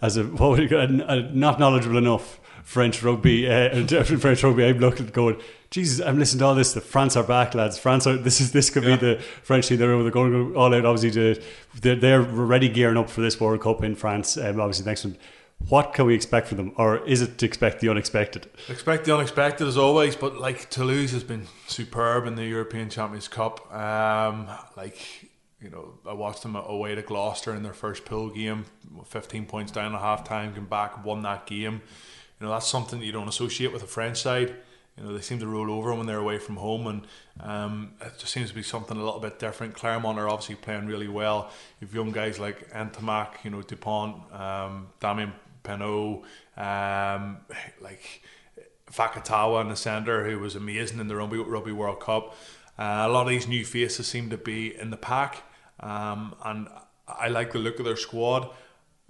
as 0.00 0.16
a 0.16 0.24
what 0.24 0.50
would 0.50 0.70
you, 0.70 0.78
a, 0.78 0.84
a 0.84 1.22
not 1.30 1.60
knowledgeable 1.60 1.98
enough 1.98 2.40
French 2.64 3.02
rugby, 3.02 3.46
uh, 3.46 3.86
French 4.04 4.42
rugby, 4.42 4.64
I'm 4.64 4.78
looking 4.78 5.06
going. 5.08 5.38
Jesus, 5.70 6.04
I'm 6.04 6.18
listening 6.18 6.40
to 6.40 6.46
all 6.46 6.54
this. 6.54 6.72
The 6.72 6.80
France 6.80 7.16
are 7.16 7.22
back, 7.22 7.54
lads. 7.54 7.78
France 7.78 8.06
are. 8.06 8.16
This 8.16 8.40
is 8.40 8.52
this 8.52 8.70
could 8.70 8.84
yeah. 8.84 8.96
be 8.96 9.14
the 9.14 9.22
French 9.42 9.68
team. 9.68 9.78
They're, 9.78 10.02
they're 10.02 10.10
going 10.10 10.56
all 10.56 10.74
out. 10.74 10.86
Obviously, 10.86 11.10
to, 11.34 11.42
they're, 11.82 11.96
they're 11.96 12.22
already 12.22 12.70
gearing 12.70 12.96
up 12.96 13.10
for 13.10 13.20
this 13.20 13.38
World 13.38 13.60
Cup 13.60 13.84
in 13.84 13.94
France. 13.94 14.38
Um, 14.38 14.58
obviously, 14.58 14.86
next 14.86 15.04
one. 15.04 15.18
What 15.68 15.92
can 15.92 16.06
we 16.06 16.14
expect 16.14 16.48
from 16.48 16.56
them, 16.56 16.72
or 16.76 17.06
is 17.06 17.20
it 17.20 17.38
to 17.38 17.46
expect 17.46 17.80
the 17.80 17.88
unexpected? 17.88 18.50
Expect 18.68 19.04
the 19.04 19.14
unexpected 19.14 19.68
as 19.68 19.76
always, 19.76 20.16
but 20.16 20.38
like 20.38 20.70
Toulouse 20.70 21.12
has 21.12 21.22
been 21.22 21.46
superb 21.68 22.26
in 22.26 22.34
the 22.34 22.44
European 22.44 22.90
Champions 22.90 23.28
Cup. 23.28 23.72
Um, 23.72 24.48
like 24.76 24.98
you 25.62 25.70
know, 25.70 25.94
I 26.08 26.12
watched 26.12 26.42
them 26.42 26.56
away 26.56 26.94
to 26.94 27.02
Gloucester 27.02 27.54
in 27.54 27.62
their 27.62 27.72
first 27.72 28.04
pool 28.04 28.30
game, 28.30 28.66
15 29.06 29.46
points 29.46 29.72
down 29.72 29.94
at 29.94 30.00
half 30.00 30.24
time, 30.24 30.54
came 30.54 30.66
back, 30.66 31.04
won 31.04 31.22
that 31.22 31.46
game. 31.46 31.82
You 32.40 32.46
know, 32.46 32.52
that's 32.52 32.66
something 32.66 33.00
you 33.00 33.12
don't 33.12 33.28
associate 33.28 33.72
with 33.72 33.82
a 33.82 33.86
French 33.86 34.20
side. 34.20 34.54
You 34.96 35.04
know, 35.04 35.14
they 35.14 35.20
seem 35.20 35.38
to 35.38 35.46
roll 35.46 35.70
over 35.70 35.94
when 35.94 36.06
they're 36.06 36.18
away 36.18 36.38
from 36.38 36.56
home, 36.56 36.86
and 36.86 37.06
um, 37.40 37.92
it 38.00 38.12
just 38.18 38.32
seems 38.32 38.50
to 38.50 38.54
be 38.54 38.62
something 38.62 38.96
a 38.96 39.02
little 39.02 39.20
bit 39.20 39.38
different. 39.38 39.74
Clermont 39.74 40.18
are 40.18 40.28
obviously 40.28 40.56
playing 40.56 40.86
really 40.86 41.08
well. 41.08 41.50
You've 41.80 41.94
young 41.94 42.10
guys 42.10 42.38
like 42.38 42.70
Ntamack, 42.72 43.44
you 43.44 43.50
know, 43.50 43.62
Dupont, 43.62 44.16
um, 44.32 44.88
Damien 45.00 45.32
Penaud, 45.64 46.24
um, 46.56 47.38
like 47.80 48.22
Vakatawa 48.90 49.62
in 49.62 49.68
the 49.68 49.76
centre, 49.76 50.28
who 50.28 50.38
was 50.38 50.56
amazing 50.56 50.98
in 50.98 51.08
the 51.08 51.16
Rugby, 51.16 51.38
Rugby 51.38 51.72
World 51.72 52.00
Cup. 52.00 52.36
Uh, 52.78 53.04
a 53.06 53.08
lot 53.08 53.22
of 53.22 53.28
these 53.28 53.48
new 53.48 53.64
faces 53.64 54.06
seem 54.06 54.28
to 54.28 54.36
be 54.36 54.76
in 54.76 54.90
the 54.90 54.96
pack. 54.96 55.42
Um, 55.82 56.34
and 56.44 56.68
I 57.08 57.28
like 57.28 57.52
the 57.52 57.58
look 57.58 57.78
of 57.78 57.84
their 57.84 57.96
squad. 57.96 58.50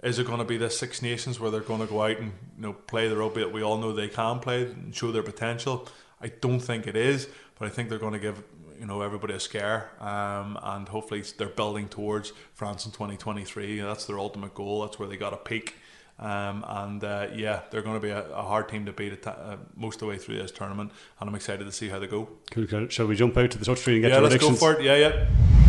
Is 0.03 0.19
it 0.19 0.27
going 0.27 0.39
to 0.39 0.45
be 0.45 0.57
the 0.57 0.69
Six 0.69 1.01
Nations 1.01 1.39
where 1.39 1.49
they're 1.49 1.61
going 1.61 1.79
to 1.79 1.87
go 1.87 2.01
out 2.01 2.17
and 2.17 2.33
you 2.57 2.61
know 2.61 2.73
play 2.73 3.07
the 3.07 3.15
rugby 3.15 3.41
that 3.41 3.53
we 3.53 3.63
all 3.63 3.77
know 3.77 3.93
they 3.93 4.09
can 4.09 4.39
play 4.39 4.63
and 4.63 4.93
show 4.93 5.11
their 5.11 5.23
potential? 5.23 5.87
I 6.21 6.27
don't 6.27 6.59
think 6.59 6.87
it 6.87 6.95
is, 6.95 7.27
but 7.57 7.67
I 7.67 7.69
think 7.69 7.89
they're 7.89 7.99
going 7.99 8.13
to 8.13 8.19
give 8.19 8.43
you 8.79 8.85
know 8.85 9.01
everybody 9.01 9.33
a 9.33 9.39
scare, 9.39 9.91
um, 10.01 10.57
and 10.61 10.87
hopefully 10.89 11.23
they're 11.37 11.47
building 11.47 11.87
towards 11.87 12.33
France 12.53 12.85
in 12.85 12.91
2023. 12.91 13.79
That's 13.79 14.05
their 14.05 14.19
ultimate 14.19 14.53
goal. 14.53 14.81
That's 14.81 14.99
where 14.99 15.07
they 15.07 15.17
got 15.17 15.33
a 15.33 15.37
peak. 15.37 15.75
Um, 16.19 16.63
and 16.67 17.03
uh, 17.03 17.27
yeah, 17.33 17.61
they're 17.71 17.81
going 17.81 17.95
to 17.95 18.01
be 18.01 18.09
a, 18.09 18.29
a, 18.29 18.43
hard 18.43 18.69
team 18.69 18.85
to 18.85 18.93
beat 18.93 19.25
uh, 19.25 19.57
most 19.75 19.95
of 19.95 19.99
the 20.01 20.05
way 20.07 20.17
through 20.17 20.37
this 20.37 20.51
tournament, 20.51 20.91
and 21.19 21.29
I'm 21.29 21.35
excited 21.35 21.63
to 21.65 21.71
see 21.71 21.89
how 21.89 21.99
they 21.99 22.07
go. 22.07 22.29
Cool. 22.51 22.87
Shall 22.89 23.07
we 23.07 23.15
jump 23.15 23.35
out 23.35 23.51
to 23.51 23.57
the 23.57 23.65
touchscreen 23.65 23.93
and 23.93 24.01
get 24.03 24.11
yeah, 24.11 24.17
to 24.17 24.21
let's 24.21 24.35
predictions? 24.35 24.59
go 24.59 24.73
for 24.73 24.79
it. 24.79 24.85
Yeah, 24.85 24.95
yeah. 24.95 25.62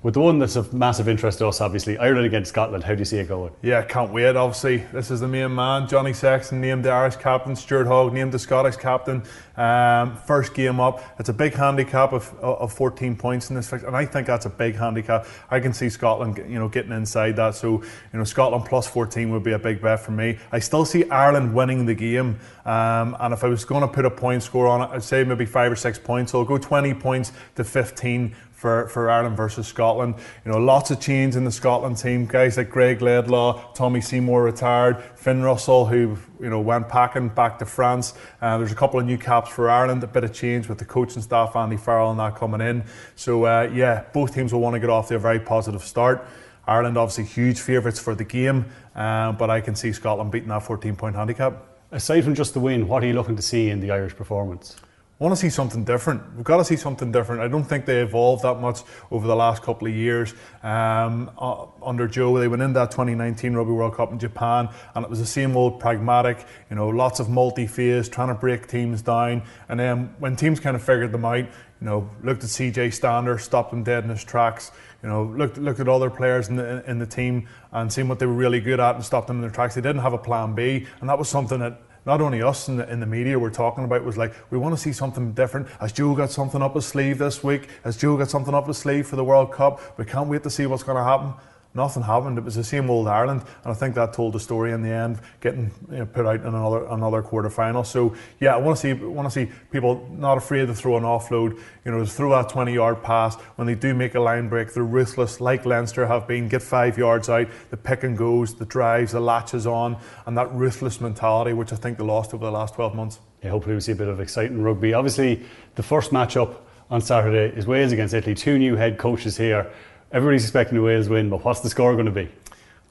With 0.00 0.14
the 0.14 0.20
one 0.20 0.38
that's 0.38 0.54
of 0.54 0.72
massive 0.72 1.08
interest 1.08 1.38
to 1.38 1.48
us, 1.48 1.60
obviously, 1.60 1.98
Ireland 1.98 2.24
against 2.24 2.50
Scotland, 2.50 2.84
how 2.84 2.94
do 2.94 3.00
you 3.00 3.04
see 3.04 3.18
it 3.18 3.26
going? 3.26 3.52
Yeah, 3.62 3.82
can't 3.82 4.12
wait, 4.12 4.36
obviously. 4.36 4.76
This 4.92 5.10
is 5.10 5.18
the 5.18 5.26
main 5.26 5.52
man, 5.52 5.88
Johnny 5.88 6.12
Sexton, 6.12 6.60
named 6.60 6.84
the 6.84 6.92
Irish 6.92 7.16
captain, 7.16 7.56
Stuart 7.56 7.88
Hogg, 7.88 8.12
named 8.12 8.30
the 8.30 8.38
Scottish 8.38 8.76
captain. 8.76 9.24
Um, 9.56 10.14
first 10.14 10.54
game 10.54 10.78
up. 10.78 11.02
It's 11.18 11.30
a 11.30 11.32
big 11.32 11.52
handicap 11.52 12.12
of, 12.12 12.32
of 12.38 12.72
14 12.72 13.16
points 13.16 13.50
in 13.50 13.56
this, 13.56 13.68
fix, 13.68 13.82
and 13.82 13.96
I 13.96 14.04
think 14.06 14.28
that's 14.28 14.46
a 14.46 14.50
big 14.50 14.76
handicap. 14.76 15.26
I 15.50 15.58
can 15.58 15.72
see 15.72 15.88
Scotland, 15.88 16.36
you 16.48 16.60
know, 16.60 16.68
getting 16.68 16.92
inside 16.92 17.34
that. 17.34 17.56
So, 17.56 17.82
you 18.12 18.18
know, 18.20 18.22
Scotland 18.22 18.66
plus 18.66 18.86
14 18.86 19.32
would 19.32 19.42
be 19.42 19.50
a 19.50 19.58
big 19.58 19.82
bet 19.82 19.98
for 19.98 20.12
me. 20.12 20.38
I 20.52 20.60
still 20.60 20.84
see 20.84 21.10
Ireland 21.10 21.52
winning 21.52 21.86
the 21.86 21.94
game, 21.96 22.38
um, 22.64 23.16
and 23.18 23.34
if 23.34 23.42
I 23.42 23.48
was 23.48 23.64
going 23.64 23.80
to 23.80 23.88
put 23.88 24.04
a 24.04 24.10
point 24.12 24.44
score 24.44 24.68
on 24.68 24.82
it, 24.82 24.94
I'd 24.94 25.02
say 25.02 25.24
maybe 25.24 25.44
five 25.44 25.72
or 25.72 25.76
six 25.76 25.98
points. 25.98 26.30
So 26.30 26.38
I'll 26.38 26.44
go 26.44 26.56
20 26.56 26.94
points 26.94 27.32
to 27.56 27.64
15 27.64 28.36
for, 28.58 28.88
for 28.88 29.08
Ireland 29.08 29.36
versus 29.36 29.68
Scotland. 29.68 30.16
You 30.44 30.50
know, 30.50 30.58
lots 30.58 30.90
of 30.90 31.00
change 31.00 31.36
in 31.36 31.44
the 31.44 31.52
Scotland 31.52 31.96
team. 31.96 32.26
Guys 32.26 32.56
like 32.56 32.70
Greig 32.70 33.00
Laidlaw, 33.00 33.72
Tommy 33.72 34.00
Seymour 34.00 34.42
retired, 34.42 35.00
Finn 35.14 35.44
Russell, 35.44 35.86
who 35.86 36.18
you 36.40 36.50
know 36.50 36.60
went 36.60 36.88
packing 36.88 37.28
back 37.28 37.60
to 37.60 37.66
France. 37.66 38.14
Uh, 38.42 38.58
there's 38.58 38.72
a 38.72 38.74
couple 38.74 38.98
of 38.98 39.06
new 39.06 39.16
caps 39.16 39.50
for 39.50 39.70
Ireland. 39.70 40.02
A 40.02 40.08
bit 40.08 40.24
of 40.24 40.32
change 40.32 40.68
with 40.68 40.78
the 40.78 40.84
coaching 40.84 41.22
staff, 41.22 41.54
Andy 41.54 41.76
Farrell, 41.76 42.10
and 42.10 42.18
that 42.18 42.34
coming 42.34 42.60
in. 42.60 42.82
So 43.14 43.44
uh, 43.44 43.70
yeah, 43.72 44.04
both 44.12 44.34
teams 44.34 44.52
will 44.52 44.60
want 44.60 44.74
to 44.74 44.80
get 44.80 44.90
off 44.90 45.06
to 45.08 45.14
a 45.14 45.20
very 45.20 45.38
positive 45.38 45.84
start. 45.84 46.26
Ireland 46.66 46.98
obviously 46.98 47.24
huge 47.24 47.60
favourites 47.60 48.00
for 48.00 48.16
the 48.16 48.24
game, 48.24 48.66
uh, 48.96 49.32
but 49.32 49.50
I 49.50 49.60
can 49.60 49.76
see 49.76 49.92
Scotland 49.92 50.32
beating 50.32 50.48
that 50.48 50.64
14 50.64 50.96
point 50.96 51.14
handicap. 51.14 51.62
Aside 51.92 52.24
from 52.24 52.34
just 52.34 52.54
the 52.54 52.60
win, 52.60 52.88
what 52.88 53.04
are 53.04 53.06
you 53.06 53.14
looking 53.14 53.36
to 53.36 53.42
see 53.42 53.70
in 53.70 53.78
the 53.78 53.92
Irish 53.92 54.16
performance? 54.16 54.76
Want 55.20 55.32
to 55.32 55.36
see 55.40 55.50
something 55.50 55.82
different. 55.82 56.22
We've 56.36 56.44
got 56.44 56.58
to 56.58 56.64
see 56.64 56.76
something 56.76 57.10
different. 57.10 57.42
I 57.42 57.48
don't 57.48 57.64
think 57.64 57.86
they 57.86 58.02
evolved 58.02 58.44
that 58.44 58.60
much 58.60 58.82
over 59.10 59.26
the 59.26 59.34
last 59.34 59.64
couple 59.64 59.88
of 59.88 59.94
years. 59.94 60.32
Um, 60.62 61.32
uh, 61.36 61.66
under 61.82 62.06
Joe, 62.06 62.38
they 62.38 62.46
went 62.46 62.62
in 62.62 62.72
that 62.74 62.92
2019 62.92 63.52
Rugby 63.54 63.72
World 63.72 63.96
Cup 63.96 64.12
in 64.12 64.20
Japan, 64.20 64.68
and 64.94 65.04
it 65.04 65.10
was 65.10 65.18
the 65.18 65.26
same 65.26 65.56
old 65.56 65.80
pragmatic, 65.80 66.46
you 66.70 66.76
know, 66.76 66.86
lots 66.86 67.18
of 67.18 67.28
multi-phase, 67.28 68.08
trying 68.08 68.28
to 68.28 68.34
break 68.34 68.68
teams 68.68 69.02
down. 69.02 69.42
And 69.68 69.80
then 69.80 70.14
when 70.20 70.36
teams 70.36 70.60
kind 70.60 70.76
of 70.76 70.84
figured 70.84 71.10
them 71.10 71.24
out, 71.24 71.38
you 71.38 71.48
know, 71.80 72.08
looked 72.22 72.44
at 72.44 72.50
CJ 72.50 72.94
Stander, 72.94 73.38
stopped 73.38 73.72
him 73.72 73.82
dead 73.82 74.04
in 74.04 74.10
his 74.10 74.22
tracks. 74.22 74.70
You 75.02 75.08
know, 75.08 75.24
looked 75.24 75.58
looked 75.58 75.80
at 75.80 75.88
other 75.88 76.10
players 76.10 76.48
in 76.48 76.54
the 76.54 76.88
in 76.88 77.00
the 77.00 77.06
team 77.06 77.48
and 77.72 77.92
seen 77.92 78.08
what 78.08 78.20
they 78.20 78.26
were 78.26 78.32
really 78.32 78.60
good 78.60 78.78
at 78.78 78.94
and 78.94 79.04
stopped 79.04 79.26
them 79.26 79.38
in 79.38 79.42
their 79.42 79.50
tracks. 79.50 79.74
They 79.74 79.80
didn't 79.80 80.02
have 80.02 80.12
a 80.12 80.18
plan 80.18 80.54
B, 80.54 80.86
and 81.00 81.08
that 81.08 81.18
was 81.18 81.28
something 81.28 81.58
that 81.58 81.80
not 82.06 82.20
only 82.20 82.42
us 82.42 82.68
in 82.68 82.76
the, 82.76 82.90
in 82.90 83.00
the 83.00 83.06
media 83.06 83.38
were 83.38 83.50
talking 83.50 83.84
about 83.84 84.04
was 84.04 84.16
like 84.16 84.34
we 84.50 84.58
want 84.58 84.74
to 84.74 84.80
see 84.80 84.92
something 84.92 85.32
different. 85.32 85.68
Has 85.80 85.92
Joe 85.92 86.14
got 86.14 86.30
something 86.30 86.62
up 86.62 86.74
his 86.74 86.86
sleeve 86.86 87.18
this 87.18 87.44
week? 87.44 87.68
Has 87.84 87.96
Joe 87.96 88.16
got 88.16 88.30
something 88.30 88.54
up 88.54 88.66
his 88.66 88.78
sleeve 88.78 89.06
for 89.06 89.16
the 89.16 89.24
World 89.24 89.52
Cup? 89.52 89.80
We 89.98 90.04
can't 90.04 90.28
wait 90.28 90.42
to 90.44 90.50
see 90.50 90.66
what's 90.66 90.82
going 90.82 90.96
to 90.96 91.04
happen. 91.04 91.34
Nothing 91.74 92.02
happened. 92.02 92.38
It 92.38 92.44
was 92.44 92.54
the 92.54 92.64
same 92.64 92.90
old 92.90 93.08
Ireland, 93.08 93.42
and 93.62 93.72
I 93.72 93.74
think 93.74 93.94
that 93.94 94.12
told 94.12 94.32
the 94.32 94.40
story 94.40 94.72
in 94.72 94.82
the 94.82 94.90
end, 94.90 95.20
getting 95.40 95.70
you 95.90 95.98
know, 95.98 96.06
put 96.06 96.26
out 96.26 96.40
in 96.40 96.46
another 96.46 96.86
another 96.86 97.22
quarter 97.22 97.50
final. 97.50 97.84
So 97.84 98.14
yeah, 98.40 98.54
I 98.54 98.58
want 98.58 98.78
to 98.78 98.80
see 98.80 98.92
want 98.92 99.26
to 99.26 99.30
see 99.30 99.52
people 99.70 100.08
not 100.12 100.38
afraid 100.38 100.66
to 100.66 100.74
throw 100.74 100.96
an 100.96 101.04
offload. 101.04 101.60
You 101.84 101.92
know, 101.92 102.04
throw 102.04 102.30
that 102.30 102.48
twenty 102.48 102.74
yard 102.74 103.02
pass 103.02 103.36
when 103.56 103.66
they 103.66 103.74
do 103.74 103.94
make 103.94 104.14
a 104.14 104.20
line 104.20 104.48
break. 104.48 104.72
They're 104.72 104.82
ruthless, 104.82 105.40
like 105.40 105.64
Leinster 105.64 106.06
have 106.06 106.26
been. 106.26 106.48
Get 106.48 106.62
five 106.62 106.98
yards 106.98 107.28
out, 107.28 107.48
the 107.70 107.76
pick 107.76 108.04
and 108.04 108.16
goes, 108.16 108.54
the 108.54 108.66
drives, 108.66 109.12
the 109.12 109.20
latches 109.20 109.66
on, 109.66 109.96
and 110.26 110.36
that 110.36 110.52
ruthless 110.52 111.00
mentality, 111.00 111.52
which 111.52 111.72
I 111.72 111.76
think 111.76 111.98
they 111.98 112.04
lost 112.04 112.34
over 112.34 112.44
the 112.44 112.52
last 112.52 112.74
twelve 112.74 112.94
months. 112.94 113.20
Yeah, 113.42 113.50
hopefully 113.50 113.76
we 113.76 113.80
see 113.80 113.92
a 113.92 113.96
bit 113.96 114.08
of 114.08 114.20
exciting 114.20 114.62
rugby. 114.62 114.94
Obviously, 114.94 115.44
the 115.76 115.82
first 115.82 116.10
matchup 116.10 116.56
on 116.90 117.00
Saturday 117.00 117.56
is 117.56 117.66
Wales 117.66 117.92
against 117.92 118.14
Italy. 118.14 118.34
Two 118.34 118.58
new 118.58 118.74
head 118.74 118.98
coaches 118.98 119.36
here. 119.36 119.70
Everybody's 120.10 120.44
expecting 120.44 120.76
the 120.76 120.82
Wales 120.82 121.08
win, 121.10 121.28
but 121.28 121.44
what's 121.44 121.60
the 121.60 121.68
score 121.68 121.92
going 121.92 122.06
to 122.06 122.12
be? 122.12 122.30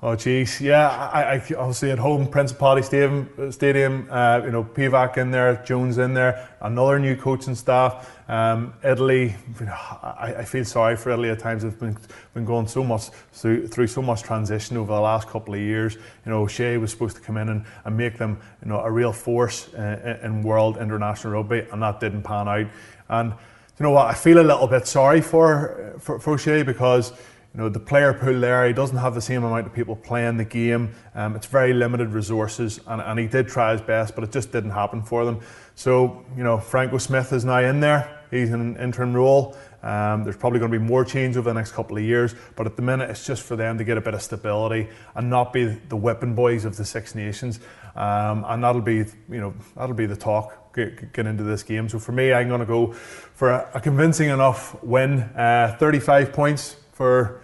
Oh, 0.03 0.15
geez, 0.15 0.61
yeah. 0.61 1.09
I, 1.11 1.33
I 1.33 1.35
obviously 1.57 1.89
at 1.89 1.97
home, 1.97 2.27
Principality 2.27 2.83
Stadium, 2.83 3.51
Stadium. 3.51 4.07
Uh, 4.11 4.41
you 4.45 4.51
know, 4.51 4.63
Pivac 4.63 5.17
in 5.17 5.31
there, 5.31 5.55
Jones 5.65 5.97
in 5.97 6.13
there, 6.13 6.47
another 6.61 6.99
new 6.99 7.15
coaching 7.15 7.55
staff. 7.55 8.15
Um, 8.29 8.75
Italy, 8.83 9.35
I, 9.59 10.35
I, 10.37 10.43
feel 10.43 10.63
sorry 10.63 10.95
for 10.95 11.09
Italy 11.09 11.29
at 11.31 11.39
times. 11.39 11.63
They've 11.63 11.79
been 11.79 11.97
been 12.35 12.45
going 12.45 12.67
so 12.67 12.83
much 12.83 13.09
through, 13.33 13.67
through 13.69 13.87
so 13.87 14.03
much 14.03 14.21
transition 14.21 14.77
over 14.77 14.93
the 14.93 15.01
last 15.01 15.27
couple 15.27 15.55
of 15.55 15.59
years. 15.59 15.95
You 15.95 16.31
know, 16.31 16.45
Shea 16.45 16.77
was 16.77 16.91
supposed 16.91 17.15
to 17.15 17.21
come 17.23 17.37
in 17.37 17.49
and, 17.49 17.65
and 17.83 17.97
make 17.97 18.19
them, 18.19 18.39
you 18.61 18.69
know, 18.69 18.81
a 18.81 18.91
real 18.91 19.11
force 19.11 19.73
uh, 19.73 20.19
in 20.21 20.43
world 20.43 20.77
international 20.77 21.33
rugby, 21.33 21.65
and 21.71 21.81
that 21.81 21.99
didn't 21.99 22.21
pan 22.21 22.47
out. 22.47 22.67
And 23.09 23.33
you 23.79 23.83
know 23.83 23.91
what? 23.91 24.07
I 24.07 24.13
feel 24.13 24.39
a 24.39 24.41
little 24.41 24.67
bit 24.67 24.87
sorry 24.87 25.21
for 25.21 25.95
for, 25.99 26.19
for 26.19 26.63
because 26.63 27.11
you 27.11 27.61
know 27.61 27.69
the 27.69 27.79
player 27.79 28.13
pool 28.13 28.39
there. 28.39 28.65
He 28.65 28.73
doesn't 28.73 28.97
have 28.97 29.13
the 29.13 29.21
same 29.21 29.43
amount 29.43 29.67
of 29.67 29.73
people 29.73 29.95
playing 29.95 30.37
the 30.37 30.45
game. 30.45 30.93
Um, 31.13 31.35
it's 31.35 31.45
very 31.45 31.73
limited 31.73 32.09
resources, 32.09 32.79
and, 32.87 33.01
and 33.01 33.19
he 33.19 33.27
did 33.27 33.47
try 33.47 33.73
his 33.73 33.81
best, 33.81 34.15
but 34.15 34.23
it 34.23 34.31
just 34.31 34.51
didn't 34.51 34.71
happen 34.71 35.03
for 35.03 35.25
them. 35.25 35.41
So 35.75 36.25
you 36.35 36.43
know 36.43 36.57
Franco 36.57 36.97
Smith 36.97 37.31
is 37.33 37.45
now 37.45 37.59
in 37.59 37.79
there. 37.79 38.23
He's 38.31 38.49
in 38.49 38.59
an 38.59 38.77
interim 38.77 39.13
role. 39.13 39.55
Um, 39.87 40.25
there's 40.25 40.35
probably 40.35 40.59
going 40.59 40.69
to 40.69 40.77
be 40.77 40.83
more 40.83 41.05
change 41.05 41.37
over 41.37 41.49
the 41.49 41.53
next 41.53 41.71
couple 41.71 41.95
of 41.95 42.03
years, 42.03 42.35
but 42.57 42.65
at 42.65 42.75
the 42.75 42.81
minute 42.81 43.09
it's 43.09 43.25
just 43.25 43.41
for 43.41 43.55
them 43.55 43.77
to 43.77 43.85
get 43.85 43.97
a 43.97 44.01
bit 44.01 44.13
of 44.13 44.21
stability 44.21 44.89
and 45.15 45.29
not 45.29 45.53
be 45.53 45.63
the 45.63 45.95
whipping 45.95 46.35
boys 46.35 46.65
of 46.65 46.75
the 46.75 46.83
Six 46.83 47.15
Nations. 47.15 47.61
Um, 47.95 48.43
and 48.49 48.61
that'll 48.61 48.81
be, 48.81 48.97
you 49.29 49.39
know, 49.39 49.53
that'll 49.77 49.95
be 49.95 50.05
the 50.05 50.17
talk 50.17 50.73
get, 50.75 51.13
get 51.13 51.25
into 51.25 51.43
this 51.43 51.63
game. 51.63 51.87
So 51.87 51.99
for 51.99 52.11
me, 52.11 52.33
I'm 52.33 52.49
going 52.49 52.59
to 52.59 52.65
go 52.65 52.91
for 52.91 53.49
a, 53.49 53.69
a 53.75 53.79
convincing 53.79 54.27
enough 54.27 54.81
win. 54.83 55.21
Uh, 55.21 55.77
35 55.79 56.33
points 56.33 56.75
for 56.91 57.41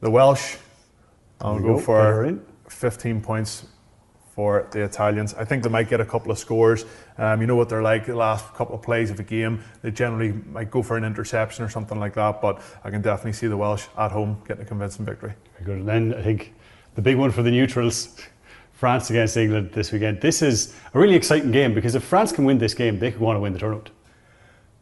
the 0.00 0.10
Welsh. 0.10 0.56
I'll 1.40 1.58
go, 1.58 1.76
go, 1.76 1.80
for 1.80 2.38
15 2.68 3.22
points 3.22 3.64
for 4.34 4.68
the 4.70 4.84
Italians. 4.84 5.34
I 5.34 5.44
think 5.44 5.62
they 5.62 5.68
might 5.68 5.88
get 5.88 6.00
a 6.00 6.04
couple 6.04 6.30
of 6.30 6.38
scores. 6.38 6.84
Um, 7.18 7.40
you 7.40 7.46
know 7.46 7.56
what 7.56 7.68
they're 7.68 7.82
like 7.82 8.06
the 8.06 8.14
last 8.16 8.54
couple 8.54 8.74
of 8.74 8.82
plays 8.82 9.10
of 9.10 9.18
a 9.20 9.22
game. 9.22 9.62
They 9.82 9.90
generally 9.90 10.32
might 10.32 10.70
go 10.70 10.82
for 10.82 10.96
an 10.96 11.04
interception 11.04 11.64
or 11.64 11.68
something 11.68 11.98
like 11.98 12.14
that, 12.14 12.40
but 12.40 12.62
I 12.84 12.90
can 12.90 13.02
definitely 13.02 13.34
see 13.34 13.48
the 13.48 13.56
Welsh 13.56 13.86
at 13.98 14.12
home 14.12 14.42
getting 14.46 14.62
a 14.62 14.66
convincing 14.66 15.04
victory. 15.04 15.34
Very 15.58 15.64
good. 15.64 15.78
And 15.80 15.88
then 15.88 16.14
I 16.18 16.22
think 16.22 16.54
the 16.94 17.02
big 17.02 17.16
one 17.16 17.30
for 17.30 17.42
the 17.42 17.50
neutrals 17.50 18.16
France 18.80 19.10
against 19.10 19.36
England 19.36 19.72
this 19.72 19.92
weekend. 19.92 20.22
This 20.22 20.40
is 20.40 20.74
a 20.94 20.98
really 20.98 21.14
exciting 21.14 21.52
game 21.52 21.74
because 21.74 21.94
if 21.94 22.02
France 22.02 22.32
can 22.32 22.46
win 22.46 22.56
this 22.56 22.72
game, 22.72 22.98
they 22.98 23.10
could 23.10 23.20
want 23.20 23.36
to 23.36 23.40
win 23.40 23.52
the 23.52 23.58
tournament. 23.58 23.90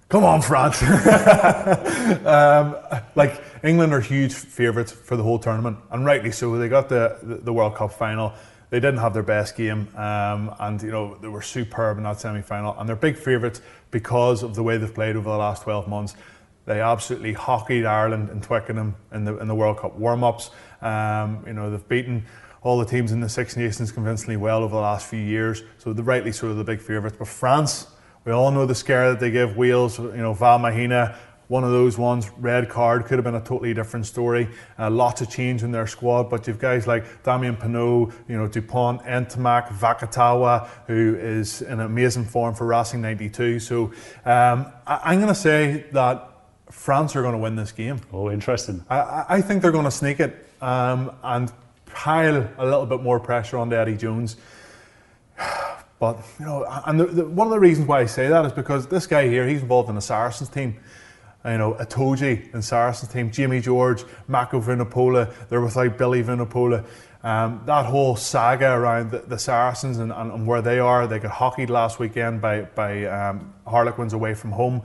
Come 0.09 0.25
on, 0.25 0.41
France! 0.41 0.81
um, 2.25 2.77
like 3.17 3.43
England 3.65 3.93
are 3.93 4.01
huge 4.01 4.33
favourites 4.33 4.93
for 4.93 5.17
the 5.17 5.23
whole 5.23 5.39
tournament, 5.39 5.79
and 5.91 6.07
rightly 6.07 6.31
so. 6.31 6.57
They 6.57 6.69
got 6.69 6.89
the, 6.89 7.19
the, 7.23 7.35
the 7.37 7.53
World 7.53 7.75
Cup 7.75 7.93
final. 7.93 8.33
They 8.71 8.81
didn't 8.81 8.99
have 8.99 9.15
their 9.15 9.23
best 9.23 9.57
game, 9.57 9.89
um, 9.97 10.55
and 10.61 10.83
you 10.83 10.91
know 10.91 11.17
they 11.17 11.29
were 11.29 11.43
superb 11.43 11.97
in 11.97 12.05
that 12.05 12.21
semi-final, 12.21 12.77
and 12.79 12.89
they're 12.89 12.97
big 12.97 13.17
favourites 13.17 13.63
because 13.91 14.43
of 14.43 14.55
the 14.55 14.63
way 14.63 14.77
they've 14.77 14.95
played 14.95 15.17
over 15.17 15.31
the 15.31 15.37
last 15.37 15.63
12 15.63 15.89
months. 15.89 16.15
They 16.67 16.83
absolutely 16.83 17.33
hockeyed 17.33 17.87
Ireland 17.87 18.29
in 18.29 18.43
Twickenham 18.43 18.95
in 19.13 19.25
the 19.25 19.39
in 19.39 19.49
the 19.49 19.55
World 19.55 19.79
Cup 19.79 19.97
warm-ups. 19.97 20.51
Um, 20.83 21.45
you 21.47 21.55
know 21.55 21.71
they've 21.71 21.89
beaten 21.89 22.27
all 22.63 22.79
the 22.79 22.85
teams 22.85 23.13
in 23.13 23.21
the 23.21 23.29
Six 23.29 23.57
Nations 23.57 23.93
convincingly 23.93 24.37
well 24.37 24.63
over 24.63 24.75
the 24.75 24.81
last 24.81 25.07
few 25.07 25.21
years. 25.21 25.63
So 25.79 25.93
they're 25.93 26.05
rightly 26.05 26.33
sort 26.33 26.53
of 26.53 26.59
the 26.59 26.65
big 26.65 26.81
favourites. 26.81 27.17
But 27.19 27.29
France, 27.29 27.87
we 28.25 28.33
all 28.33 28.51
know 28.51 28.67
the 28.67 28.75
scare 28.75 29.11
that 29.11 29.21
they 29.21 29.31
give 29.31 29.57
Wales. 29.57 29.99
You 29.99 30.17
know, 30.17 30.35
Vahaamahina, 30.35 31.17
one 31.49 31.65
of 31.65 31.71
those 31.71 31.99
ones, 31.99 32.31
red 32.39 32.69
card, 32.69 33.07
could 33.07 33.17
have 33.19 33.25
been 33.25 33.35
a 33.35 33.41
totally 33.41 33.75
different 33.75 34.07
story. 34.07 34.49
Uh, 34.79 34.91
lots 34.91 35.23
of 35.23 35.31
change 35.31 35.63
in 35.63 35.73
their 35.73 35.87
squad, 35.87 36.25
but 36.25 36.47
you've 36.47 36.59
guys 36.59 36.87
like 36.87 37.23
Damien 37.23 37.57
Penaud, 37.57 38.13
you 38.29 38.37
know, 38.37 38.47
Dupont, 38.47 39.03
Ntamack, 39.03 39.69
Vakatawa, 39.69 40.69
who 40.87 41.17
is 41.19 41.63
in 41.63 41.81
amazing 41.81 42.27
form 42.27 42.55
for 42.55 42.67
Racing 42.67 43.01
92. 43.01 43.61
So 43.61 43.85
um, 44.27 44.67
I, 44.87 45.15
am 45.15 45.21
going 45.21 45.29
to 45.29 45.35
say 45.35 45.87
that 45.93 46.31
France 46.71 47.17
are 47.17 47.23
going 47.23 47.33
to 47.33 47.39
win 47.39 47.57
this 47.57 47.73
game. 47.73 48.01
Oh, 48.13 48.31
interesting. 48.31 48.85
I, 48.91 49.25
I 49.29 49.41
think 49.41 49.63
they're 49.63 49.73
going 49.73 49.85
to 49.85 49.91
sneak 49.91 50.21
it. 50.21 50.47
Um, 50.61 51.13
and 51.23 51.51
pile 51.87 52.49
a 52.59 52.65
little 52.65 52.85
bit 52.85 53.03
more 53.03 53.19
pressure 53.19 53.57
on 53.57 53.73
Eddie 53.73 53.97
Jones. 53.97 54.37
But, 56.01 56.21
you 56.39 56.47
know, 56.47 56.65
and 56.87 57.01
the, 57.01 57.07
the, 57.07 57.25
one 57.25 57.49
of 57.49 57.51
the 57.51 57.59
reasons 57.59 57.89
why 57.89 57.99
I 57.99 58.07
say 58.07 58.29
that 58.29 58.47
is 58.47 58.53
because 58.53 58.87
this 58.87 59.09
guy 59.09 59.27
here, 59.27 59.49
he's 59.49 59.63
involved 59.63 59.89
in 59.89 59.97
the 59.97 60.01
Saracens 60.01 60.49
team. 60.49 60.77
You 61.51 61.59
know, 61.59 61.75
Itoje 61.75 62.53
in 62.55 62.63
Saracens 62.63 63.13
team, 63.13 63.31
Jamie 63.31 63.61
George, 63.61 64.05
Mako 64.27 64.61
Vunipola, 64.61 65.33
they're 65.49 65.61
without 65.61 65.97
Billy 65.97 66.23
Vunipola. 66.23 66.85
Um, 67.23 67.63
that 67.67 67.87
whole 67.87 68.15
saga 68.15 68.73
around 68.73 69.11
the, 69.11 69.19
the 69.19 69.39
Saracens 69.39 69.99
and, 69.99 70.13
and, 70.13 70.31
and, 70.31 70.47
where 70.47 70.63
they 70.63 70.79
are, 70.79 71.07
they 71.09 71.19
got 71.19 71.33
hockeyed 71.33 71.69
last 71.69 71.99
weekend 71.99 72.41
by, 72.41 72.63
by 72.63 73.07
um, 73.07 73.53
Harlequins 73.67 74.13
away 74.13 74.35
from 74.35 74.53
home. 74.53 74.83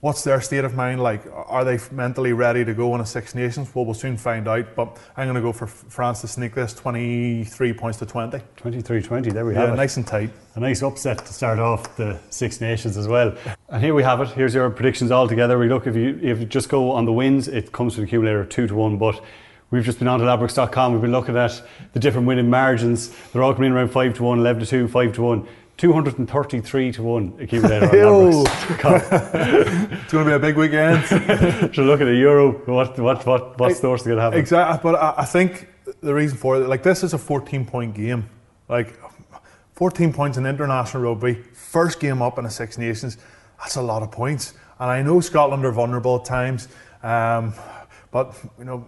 What's 0.00 0.24
their 0.24 0.40
state 0.40 0.64
of 0.64 0.74
mind 0.74 1.02
like? 1.02 1.20
Are 1.30 1.62
they 1.62 1.78
mentally 1.90 2.32
ready 2.32 2.64
to 2.64 2.72
go 2.72 2.94
on 2.94 3.02
a 3.02 3.06
Six 3.06 3.34
Nations? 3.34 3.74
Well, 3.74 3.84
we'll 3.84 3.92
soon 3.92 4.16
find 4.16 4.48
out. 4.48 4.74
But 4.74 4.98
I'm 5.14 5.26
going 5.26 5.34
to 5.34 5.42
go 5.42 5.52
for 5.52 5.66
France 5.66 6.22
to 6.22 6.28
sneak 6.28 6.54
this 6.54 6.72
23 6.72 7.74
points 7.74 7.98
to 7.98 8.06
20. 8.06 8.40
23 8.56 9.02
20, 9.02 9.30
there 9.30 9.44
we 9.44 9.52
yeah, 9.52 9.60
have 9.60 9.74
it. 9.74 9.76
nice 9.76 9.98
and 9.98 10.06
tight. 10.06 10.30
A 10.54 10.60
nice 10.60 10.82
upset 10.82 11.18
to 11.18 11.32
start 11.34 11.58
off 11.58 11.96
the 11.98 12.18
Six 12.30 12.62
Nations 12.62 12.96
as 12.96 13.08
well. 13.08 13.36
And 13.68 13.84
here 13.84 13.92
we 13.92 14.02
have 14.02 14.22
it. 14.22 14.28
Here's 14.28 14.54
your 14.54 14.70
predictions 14.70 15.10
all 15.10 15.28
together. 15.28 15.58
We 15.58 15.68
look, 15.68 15.86
if 15.86 15.94
you, 15.94 16.18
if 16.22 16.40
you 16.40 16.46
just 16.46 16.70
go 16.70 16.92
on 16.92 17.04
the 17.04 17.12
wins, 17.12 17.46
it 17.46 17.70
comes 17.70 17.94
to 17.96 18.00
the 18.00 18.06
accumulator 18.06 18.46
2 18.46 18.68
to 18.68 18.74
1. 18.74 18.96
But 18.96 19.22
We've 19.70 19.84
just 19.84 20.00
been 20.00 20.08
on 20.08 20.18
to 20.18 20.24
ladbrokes.com. 20.24 20.92
We've 20.92 21.00
been 21.00 21.12
looking 21.12 21.36
at 21.36 21.62
the 21.92 22.00
different 22.00 22.26
winning 22.26 22.50
margins. 22.50 23.14
They're 23.32 23.42
all 23.42 23.54
coming 23.54 23.70
in 23.70 23.76
around 23.76 23.90
5 23.90 24.14
to 24.14 24.22
1, 24.24 24.38
11 24.40 24.60
to 24.64 24.66
2, 24.66 24.88
5 24.88 25.12
to 25.12 25.22
1. 25.22 25.48
233 25.80 26.92
to 26.92 27.02
1 27.02 27.36
accumulator 27.40 27.86
on 27.86 28.44
It's 28.52 30.12
going 30.12 30.24
to 30.26 30.30
be 30.30 30.32
a 30.32 30.38
big 30.38 30.58
weekend. 30.58 31.06
so 31.74 31.84
look 31.84 32.02
at 32.02 32.04
the 32.04 32.16
Euro, 32.16 32.52
what, 32.66 32.98
what, 32.98 33.24
what, 33.24 33.58
what 33.58 33.74
stores 33.74 34.02
going 34.02 34.16
to 34.16 34.22
happen? 34.22 34.38
Exactly, 34.38 34.78
but 34.82 35.00
I, 35.00 35.22
I 35.22 35.24
think 35.24 35.68
the 36.02 36.12
reason 36.12 36.36
for 36.36 36.56
it, 36.56 36.68
like 36.68 36.82
this 36.82 37.02
is 37.02 37.14
a 37.14 37.18
14 37.18 37.64
point 37.64 37.94
game. 37.94 38.28
Like 38.68 39.00
14 39.72 40.12
points 40.12 40.36
in 40.36 40.44
international 40.44 41.02
rugby, 41.02 41.40
first 41.54 41.98
game 41.98 42.20
up 42.20 42.36
in 42.36 42.44
the 42.44 42.50
Six 42.50 42.76
Nations, 42.76 43.16
that's 43.58 43.76
a 43.76 43.82
lot 43.82 44.02
of 44.02 44.12
points. 44.12 44.52
And 44.78 44.90
I 44.90 45.00
know 45.00 45.20
Scotland 45.20 45.64
are 45.64 45.72
vulnerable 45.72 46.16
at 46.16 46.26
times, 46.26 46.68
um, 47.02 47.54
but 48.10 48.36
you 48.58 48.66
know 48.66 48.84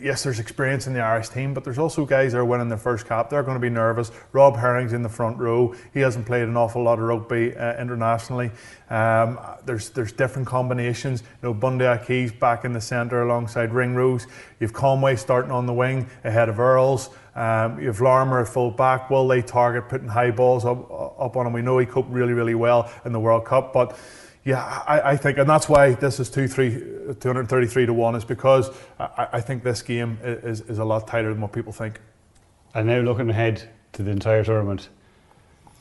yes, 0.00 0.22
there's 0.22 0.38
experience 0.38 0.86
in 0.86 0.92
the 0.92 1.00
Irish 1.00 1.28
team, 1.28 1.54
but 1.54 1.64
there's 1.64 1.78
also 1.78 2.04
guys 2.04 2.32
that 2.32 2.38
are 2.38 2.44
winning 2.44 2.68
their 2.68 2.78
first 2.78 3.06
cap. 3.06 3.30
They're 3.30 3.42
going 3.42 3.56
to 3.56 3.60
be 3.60 3.70
nervous. 3.70 4.10
Rob 4.32 4.56
Herring's 4.56 4.92
in 4.92 5.02
the 5.02 5.08
front 5.08 5.38
row. 5.38 5.74
He 5.94 6.00
hasn't 6.00 6.26
played 6.26 6.42
an 6.42 6.56
awful 6.56 6.82
lot 6.82 6.98
of 6.98 7.04
rugby 7.06 7.56
uh, 7.56 7.80
internationally. 7.80 8.50
Um, 8.90 9.38
there's 9.64 9.90
there's 9.90 10.12
different 10.12 10.46
combinations. 10.46 11.22
You 11.22 11.48
know, 11.48 11.54
Bundee 11.54 11.86
Aki's 11.86 12.32
back 12.32 12.64
in 12.64 12.72
the 12.72 12.80
centre 12.80 13.22
alongside 13.22 13.72
Ringrose. 13.72 14.26
You've 14.60 14.72
Conway 14.72 15.16
starting 15.16 15.50
on 15.50 15.66
the 15.66 15.74
wing 15.74 16.08
ahead 16.24 16.48
of 16.48 16.60
Earls. 16.60 17.10
Um, 17.34 17.80
you 17.80 17.88
have 17.88 18.00
Larmour 18.00 18.40
at 18.40 18.48
full 18.48 18.70
back. 18.70 19.10
Will 19.10 19.28
they 19.28 19.42
target 19.42 19.88
putting 19.88 20.08
high 20.08 20.30
balls 20.30 20.64
up, 20.64 20.90
up 21.18 21.36
on 21.36 21.46
him? 21.46 21.52
We 21.52 21.62
know 21.62 21.76
he 21.78 21.86
coped 21.86 22.10
really, 22.10 22.32
really 22.32 22.54
well 22.54 22.90
in 23.04 23.12
the 23.12 23.20
World 23.20 23.44
Cup, 23.44 23.72
but 23.74 23.98
yeah, 24.46 24.84
I, 24.86 25.00
I, 25.00 25.16
think, 25.16 25.38
and 25.38 25.50
that's 25.50 25.68
why 25.68 25.94
this 25.94 26.20
is 26.20 26.30
two, 26.30 26.46
three, 26.46 26.70
233 26.70 27.86
to 27.86 27.92
1, 27.92 28.14
is 28.14 28.24
because 28.24 28.70
I, 29.00 29.26
I 29.32 29.40
think 29.40 29.64
this 29.64 29.82
game 29.82 30.18
is, 30.22 30.60
is 30.60 30.78
a 30.78 30.84
lot 30.84 31.08
tighter 31.08 31.30
than 31.30 31.40
what 31.40 31.52
people 31.52 31.72
think. 31.72 32.00
And 32.72 32.86
now 32.86 33.00
looking 33.00 33.28
ahead 33.28 33.68
to 33.94 34.04
the 34.04 34.12
entire 34.12 34.44
tournament, 34.44 34.88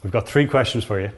we've 0.02 0.12
got 0.12 0.28
three 0.28 0.48
questions 0.48 0.84
for 0.84 1.00
you. 1.00 1.12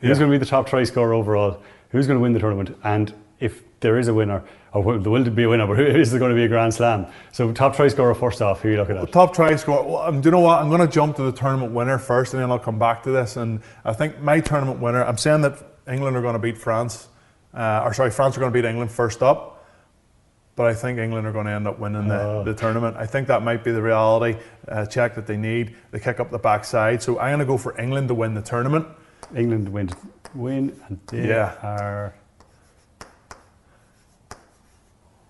Who's 0.00 0.10
yeah. 0.10 0.14
going 0.14 0.30
to 0.30 0.38
be 0.38 0.38
the 0.38 0.48
top 0.48 0.68
try 0.68 0.84
scorer 0.84 1.12
overall? 1.12 1.60
Who's 1.90 2.06
going 2.06 2.18
to 2.18 2.22
win 2.22 2.34
the 2.34 2.38
tournament? 2.38 2.78
And 2.84 3.12
if 3.40 3.64
there 3.80 3.98
is 3.98 4.06
a 4.06 4.14
winner, 4.14 4.44
or 4.72 4.80
will 4.84 5.00
there 5.00 5.10
will 5.10 5.28
be 5.28 5.42
a 5.42 5.48
winner, 5.48 5.66
but 5.66 5.78
who 5.78 5.84
is 5.86 6.12
there 6.12 6.20
going 6.20 6.30
to 6.30 6.36
be 6.36 6.44
a 6.44 6.48
grand 6.48 6.72
slam? 6.72 7.06
So 7.32 7.50
top 7.52 7.74
try 7.74 7.88
scorer 7.88 8.14
first 8.14 8.40
off, 8.40 8.60
who 8.60 8.68
are 8.68 8.72
you 8.72 8.76
looking 8.76 8.96
at? 8.96 9.10
Top 9.10 9.34
try 9.34 9.56
scorer. 9.56 9.82
Well, 9.82 10.02
um, 10.02 10.20
do 10.20 10.28
you 10.28 10.30
know 10.30 10.38
what? 10.38 10.62
I'm 10.62 10.68
going 10.68 10.82
to 10.82 10.86
jump 10.86 11.16
to 11.16 11.24
the 11.24 11.32
tournament 11.32 11.72
winner 11.72 11.98
first, 11.98 12.32
and 12.32 12.40
then 12.40 12.48
I'll 12.48 12.60
come 12.60 12.78
back 12.78 13.02
to 13.02 13.10
this. 13.10 13.36
And 13.36 13.60
I 13.84 13.92
think 13.92 14.20
my 14.20 14.38
tournament 14.38 14.78
winner. 14.78 15.04
I'm 15.04 15.18
saying 15.18 15.40
that 15.40 15.60
England 15.88 16.16
are 16.16 16.22
going 16.22 16.34
to 16.34 16.38
beat 16.38 16.58
France, 16.58 17.08
uh, 17.54 17.82
or 17.84 17.94
sorry, 17.94 18.10
France 18.10 18.36
are 18.36 18.40
going 18.40 18.52
to 18.52 18.62
beat 18.62 18.68
England 18.68 18.90
first 18.90 19.22
up. 19.22 19.52
but 20.56 20.66
I 20.66 20.72
think 20.72 20.98
England 20.98 21.26
are 21.26 21.32
going 21.32 21.44
to 21.44 21.52
end 21.52 21.68
up 21.68 21.78
winning 21.78 22.08
the, 22.08 22.18
Oh. 22.20 22.42
the 22.42 22.54
tournament. 22.54 22.96
I 22.98 23.04
think 23.04 23.28
that 23.28 23.42
might 23.42 23.62
be 23.62 23.72
the 23.72 23.82
reality 23.82 24.38
uh, 24.68 24.86
check 24.86 25.14
that 25.16 25.26
they 25.26 25.36
need. 25.36 25.76
They 25.90 25.98
kick 26.00 26.18
up 26.18 26.30
the 26.30 26.38
backside. 26.38 27.02
So 27.02 27.18
I'm 27.18 27.28
going 27.28 27.40
to 27.40 27.44
go 27.44 27.58
for 27.58 27.78
England 27.78 28.08
to 28.08 28.14
win 28.14 28.32
the 28.32 28.40
tournament. 28.40 28.86
England 29.34 29.68
win, 29.68 29.90
win 30.34 30.74
and 30.88 30.98
they 31.08 31.28
Yeah. 31.28 31.52
are. 31.62 32.14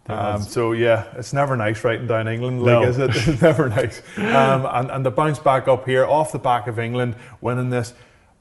Um, 0.09 0.41
so 0.43 0.71
yeah, 0.71 1.07
it's 1.17 1.33
never 1.33 1.57
nice 1.57 1.83
writing 1.83 2.07
down 2.07 2.29
England, 2.29 2.63
No. 2.63 2.79
like 2.81 2.89
is 2.91 2.99
it? 2.99 3.11
It's 3.27 3.43
never 3.43 3.69
nice. 3.69 4.01
Um, 4.17 4.65
and 4.71 4.91
and 4.93 5.05
to 5.05 5.11
bounce 5.11 5.41
back 5.41 5.67
up 5.67 5.85
here 5.87 6.05
off 6.07 6.31
the 6.31 6.39
back 6.39 6.69
of 6.69 6.79
England 6.79 7.17
winning 7.41 7.71
this, 7.71 7.93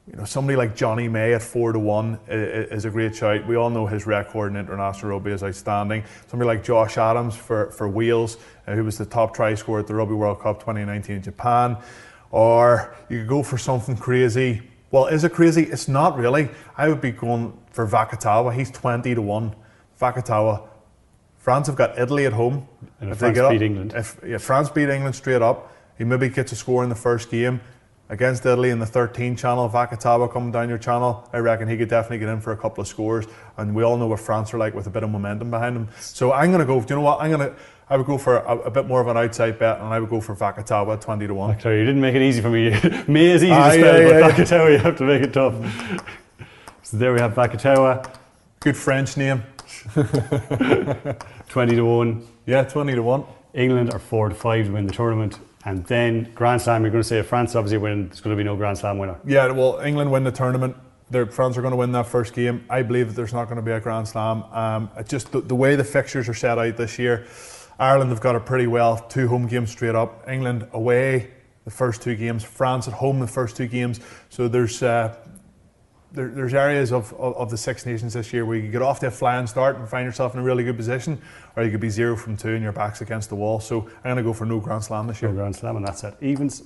you 0.06 0.14
know, 0.16 0.24
somebody 0.24 0.56
like 0.56 0.76
Jonny 0.76 1.08
May 1.08 1.34
at 1.34 1.42
four 1.42 1.72
to 1.72 1.78
one 1.80 2.18
is 2.28 2.84
a 2.84 2.90
great 2.90 3.16
shout. 3.16 3.44
We 3.46 3.56
all 3.56 3.70
know 3.70 3.86
his 3.86 4.06
record 4.06 4.52
in 4.52 4.56
international 4.56 5.12
rugby 5.12 5.32
is 5.32 5.42
outstanding. 5.42 6.04
Somebody 6.28 6.46
like 6.46 6.62
Josh 6.62 6.96
Adams 6.96 7.34
for 7.34 7.72
for 7.72 7.88
Wales, 7.88 8.38
uh, 8.66 8.74
who 8.74 8.84
was 8.84 8.98
the 8.98 9.06
top 9.06 9.34
try 9.34 9.54
scorer 9.54 9.80
at 9.80 9.88
the 9.88 9.94
Rugby 9.94 10.14
World 10.14 10.40
Cup 10.40 10.60
2019 10.60 11.16
in 11.16 11.22
Japan, 11.22 11.76
or 12.30 12.94
you 13.08 13.18
could 13.20 13.28
go 13.28 13.42
for 13.42 13.58
something 13.58 13.96
crazy. 13.96 14.62
Well, 14.92 15.06
is 15.06 15.24
it 15.24 15.32
crazy? 15.32 15.64
It's 15.64 15.88
not 15.88 16.16
really. 16.16 16.50
I 16.76 16.88
would 16.88 17.00
be 17.00 17.10
going 17.10 17.58
for 17.72 17.84
Vakatawa. 17.86 18.54
He's 18.54 18.70
20 18.70 19.16
to 19.16 19.20
1. 19.22 19.56
Vakatawa. 20.00 20.68
France 21.36 21.66
have 21.66 21.74
got 21.76 21.98
Italy 21.98 22.26
at 22.26 22.32
home. 22.32 22.68
And 23.00 23.10
if 23.10 23.18
they 23.18 23.26
France 23.26 23.34
get 23.34 23.44
up- 23.44 23.50
beat 23.50 23.62
England. 23.62 23.92
If 23.96 24.20
yeah, 24.24 24.38
France 24.38 24.70
beat 24.70 24.88
England 24.88 25.16
straight 25.16 25.42
up, 25.42 25.72
he 25.98 26.04
maybe 26.04 26.28
gets 26.28 26.52
a 26.52 26.56
score 26.56 26.84
in 26.84 26.90
the 26.90 26.94
first 26.94 27.28
game 27.28 27.60
against 28.08 28.46
Italy 28.46 28.70
in 28.70 28.78
the 28.78 28.86
13 28.86 29.36
channel. 29.36 29.68
Vakatawa 29.68 30.32
coming 30.32 30.52
down 30.52 30.68
your 30.68 30.78
channel, 30.78 31.28
I 31.32 31.38
reckon 31.38 31.68
he 31.68 31.76
could 31.76 31.88
definitely 31.88 32.18
get 32.18 32.28
in 32.28 32.40
for 32.40 32.52
a 32.52 32.56
couple 32.56 32.80
of 32.82 32.88
scores. 32.88 33.26
And 33.56 33.74
we 33.74 33.82
all 33.82 33.96
know 33.96 34.06
what 34.06 34.20
France 34.20 34.52
are 34.54 34.58
like 34.58 34.74
with 34.74 34.86
a 34.86 34.90
bit 34.90 35.02
of 35.02 35.10
momentum 35.10 35.50
behind 35.50 35.76
them. 35.76 35.88
So 36.00 36.32
I'm 36.32 36.50
going 36.50 36.60
to 36.60 36.66
go. 36.66 36.80
Do 36.80 36.86
you 36.94 36.96
know 36.96 37.02
what? 37.04 37.20
I'm 37.20 37.30
going 37.30 37.50
to. 37.50 37.56
I 37.88 37.96
would 37.96 38.06
go 38.06 38.18
for 38.18 38.38
a, 38.38 38.56
a 38.58 38.70
bit 38.70 38.86
more 38.86 39.00
of 39.00 39.06
an 39.06 39.16
outside 39.16 39.60
bet, 39.60 39.78
and 39.78 39.86
I 39.94 40.00
would 40.00 40.10
go 40.10 40.20
for 40.20 40.34
Vakatawa 40.34 41.00
20 41.00 41.26
to 41.28 41.34
one. 41.34 41.60
Sorry, 41.60 41.78
you 41.78 41.84
didn't 41.84 42.00
make 42.00 42.16
it 42.16 42.22
easy 42.22 42.40
for 42.42 42.50
me. 42.50 42.70
me 43.06 43.26
is 43.26 43.44
easy 43.44 43.52
Ah, 43.52 43.68
to 43.70 43.74
spell, 43.78 44.00
yeah, 44.02 44.08
but 44.08 44.18
yeah, 44.18 44.30
Vakatawa, 44.44 44.72
you 44.72 44.78
have 44.78 44.96
to 44.98 45.04
make 45.04 45.22
it 45.22 45.32
tough. 45.32 45.54
so 46.82 46.96
there 46.96 47.12
we 47.12 47.20
have 47.20 47.34
Vakatawa, 47.34 48.12
Good 48.58 48.76
French 48.76 49.16
name. 49.16 49.44
20 49.94 51.76
to 51.76 51.84
1. 51.84 52.26
Yeah, 52.46 52.64
20 52.64 52.94
to 52.94 53.02
one. 53.02 53.24
England 53.56 53.92
are 53.92 53.98
4 53.98 54.28
to 54.28 54.34
5 54.34 54.66
to 54.66 54.72
win 54.72 54.86
the 54.86 54.92
tournament. 54.92 55.40
And 55.64 55.84
then 55.86 56.30
Grand 56.34 56.62
Slam, 56.62 56.82
you're 56.82 56.92
going 56.92 57.02
to 57.02 57.08
say 57.08 57.22
France 57.22 57.56
obviously 57.56 57.78
win, 57.78 58.06
there's 58.06 58.20
going 58.20 58.36
to 58.36 58.40
be 58.40 58.44
no 58.44 58.54
Grand 58.54 58.78
Slam 58.78 58.98
winner. 58.98 59.18
Yeah, 59.26 59.50
well, 59.50 59.80
England 59.80 60.12
win 60.12 60.22
the 60.22 60.30
tournament. 60.30 60.76
Their 61.10 61.26
France 61.26 61.56
are 61.56 61.62
going 61.62 61.72
to 61.72 61.76
win 61.76 61.92
that 61.92 62.06
first 62.06 62.34
game. 62.34 62.64
I 62.68 62.82
believe 62.82 63.08
that 63.08 63.14
there's 63.14 63.32
not 63.32 63.46
going 63.46 63.56
to 63.56 63.62
be 63.62 63.72
a 63.72 63.80
Grand 63.80 64.06
Slam. 64.06 64.44
Um, 64.52 64.90
just 65.08 65.32
the, 65.32 65.40
the 65.40 65.54
way 65.54 65.74
the 65.74 65.84
fixtures 65.84 66.28
are 66.28 66.34
set 66.34 66.58
out 66.58 66.76
this 66.76 66.98
year, 66.98 67.26
Ireland 67.78 68.10
have 68.10 68.20
got 68.20 68.36
it 68.36 68.44
pretty 68.44 68.66
well. 68.66 68.98
Two 68.98 69.26
home 69.28 69.46
games 69.46 69.70
straight 69.70 69.94
up. 69.94 70.28
England 70.28 70.68
away 70.72 71.30
the 71.64 71.70
first 71.70 72.02
two 72.02 72.14
games. 72.14 72.44
France 72.44 72.86
at 72.86 72.94
home 72.94 73.20
the 73.20 73.26
first 73.26 73.56
two 73.56 73.66
games. 73.66 74.00
So 74.28 74.48
there's 74.48 74.82
uh, 74.82 75.16
there, 76.16 76.28
there's 76.28 76.54
areas 76.54 76.92
of, 76.92 77.12
of, 77.14 77.36
of 77.36 77.50
the 77.50 77.56
Six 77.56 77.86
Nations 77.86 78.14
this 78.14 78.32
year 78.32 78.44
where 78.44 78.56
you 78.56 78.62
could 78.62 78.72
get 78.72 78.82
off 78.82 78.98
to 79.00 79.06
a 79.06 79.10
flying 79.10 79.46
start 79.46 79.76
and 79.76 79.88
find 79.88 80.04
yourself 80.04 80.34
in 80.34 80.40
a 80.40 80.42
really 80.42 80.64
good 80.64 80.76
position, 80.76 81.20
or 81.54 81.62
you 81.62 81.70
could 81.70 81.80
be 81.80 81.90
zero 81.90 82.16
from 82.16 82.36
two 82.36 82.54
and 82.54 82.62
your 82.62 82.72
back's 82.72 83.02
against 83.02 83.28
the 83.28 83.36
wall. 83.36 83.60
So 83.60 83.82
I'm 83.98 84.02
going 84.02 84.16
to 84.16 84.22
go 84.22 84.32
for 84.32 84.46
no 84.46 84.58
Grand 84.58 84.82
Slam 84.82 85.06
this 85.06 85.22
year. 85.22 85.30
No. 85.30 85.36
Grand 85.36 85.54
Slam, 85.54 85.76
and 85.76 85.86
that's 85.86 86.02
it. 86.02 86.14
Evens. 86.20 86.64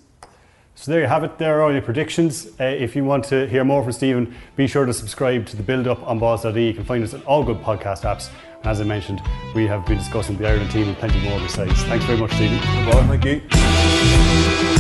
So 0.77 0.93
there 0.93 1.01
you 1.01 1.09
have 1.09 1.25
it. 1.25 1.37
There 1.37 1.59
are 1.59 1.63
all 1.63 1.73
your 1.73 1.83
predictions. 1.83 2.47
Uh, 2.59 2.65
if 2.65 2.97
you 2.97 3.05
want 3.05 3.25
to 3.27 3.47
hear 3.49 3.65
more 3.65 3.83
from 3.83 3.93
Stephen, 3.93 4.35
be 4.57 4.67
sure 4.67 4.87
to 4.87 4.95
subscribe 4.95 5.45
to 5.47 5.57
the 5.57 5.63
Build 5.63 5.87
Up 5.89 6.03
on 6.07 6.19
Balls.ie. 6.19 6.67
You 6.67 6.73
can 6.73 6.85
find 6.85 7.05
us 7.05 7.13
on 7.13 7.21
all 7.23 7.45
good 7.45 7.61
podcast 7.61 8.03
apps. 8.03 8.31
And 8.59 8.67
as 8.67 8.81
I 8.81 8.85
mentioned, 8.85 9.21
we 9.55 9.67
have 9.67 9.85
been 9.85 9.99
discussing 9.99 10.37
the 10.37 10.49
Ireland 10.49 10.71
team 10.71 10.89
and 10.89 10.97
plenty 10.97 11.21
more 11.21 11.39
besides. 11.41 11.83
Thanks 11.85 12.05
very 12.05 12.19
much, 12.19 12.33
Stephen. 12.33 12.59
Well, 12.87 13.07
thank 13.09 13.25
you. 13.25 14.80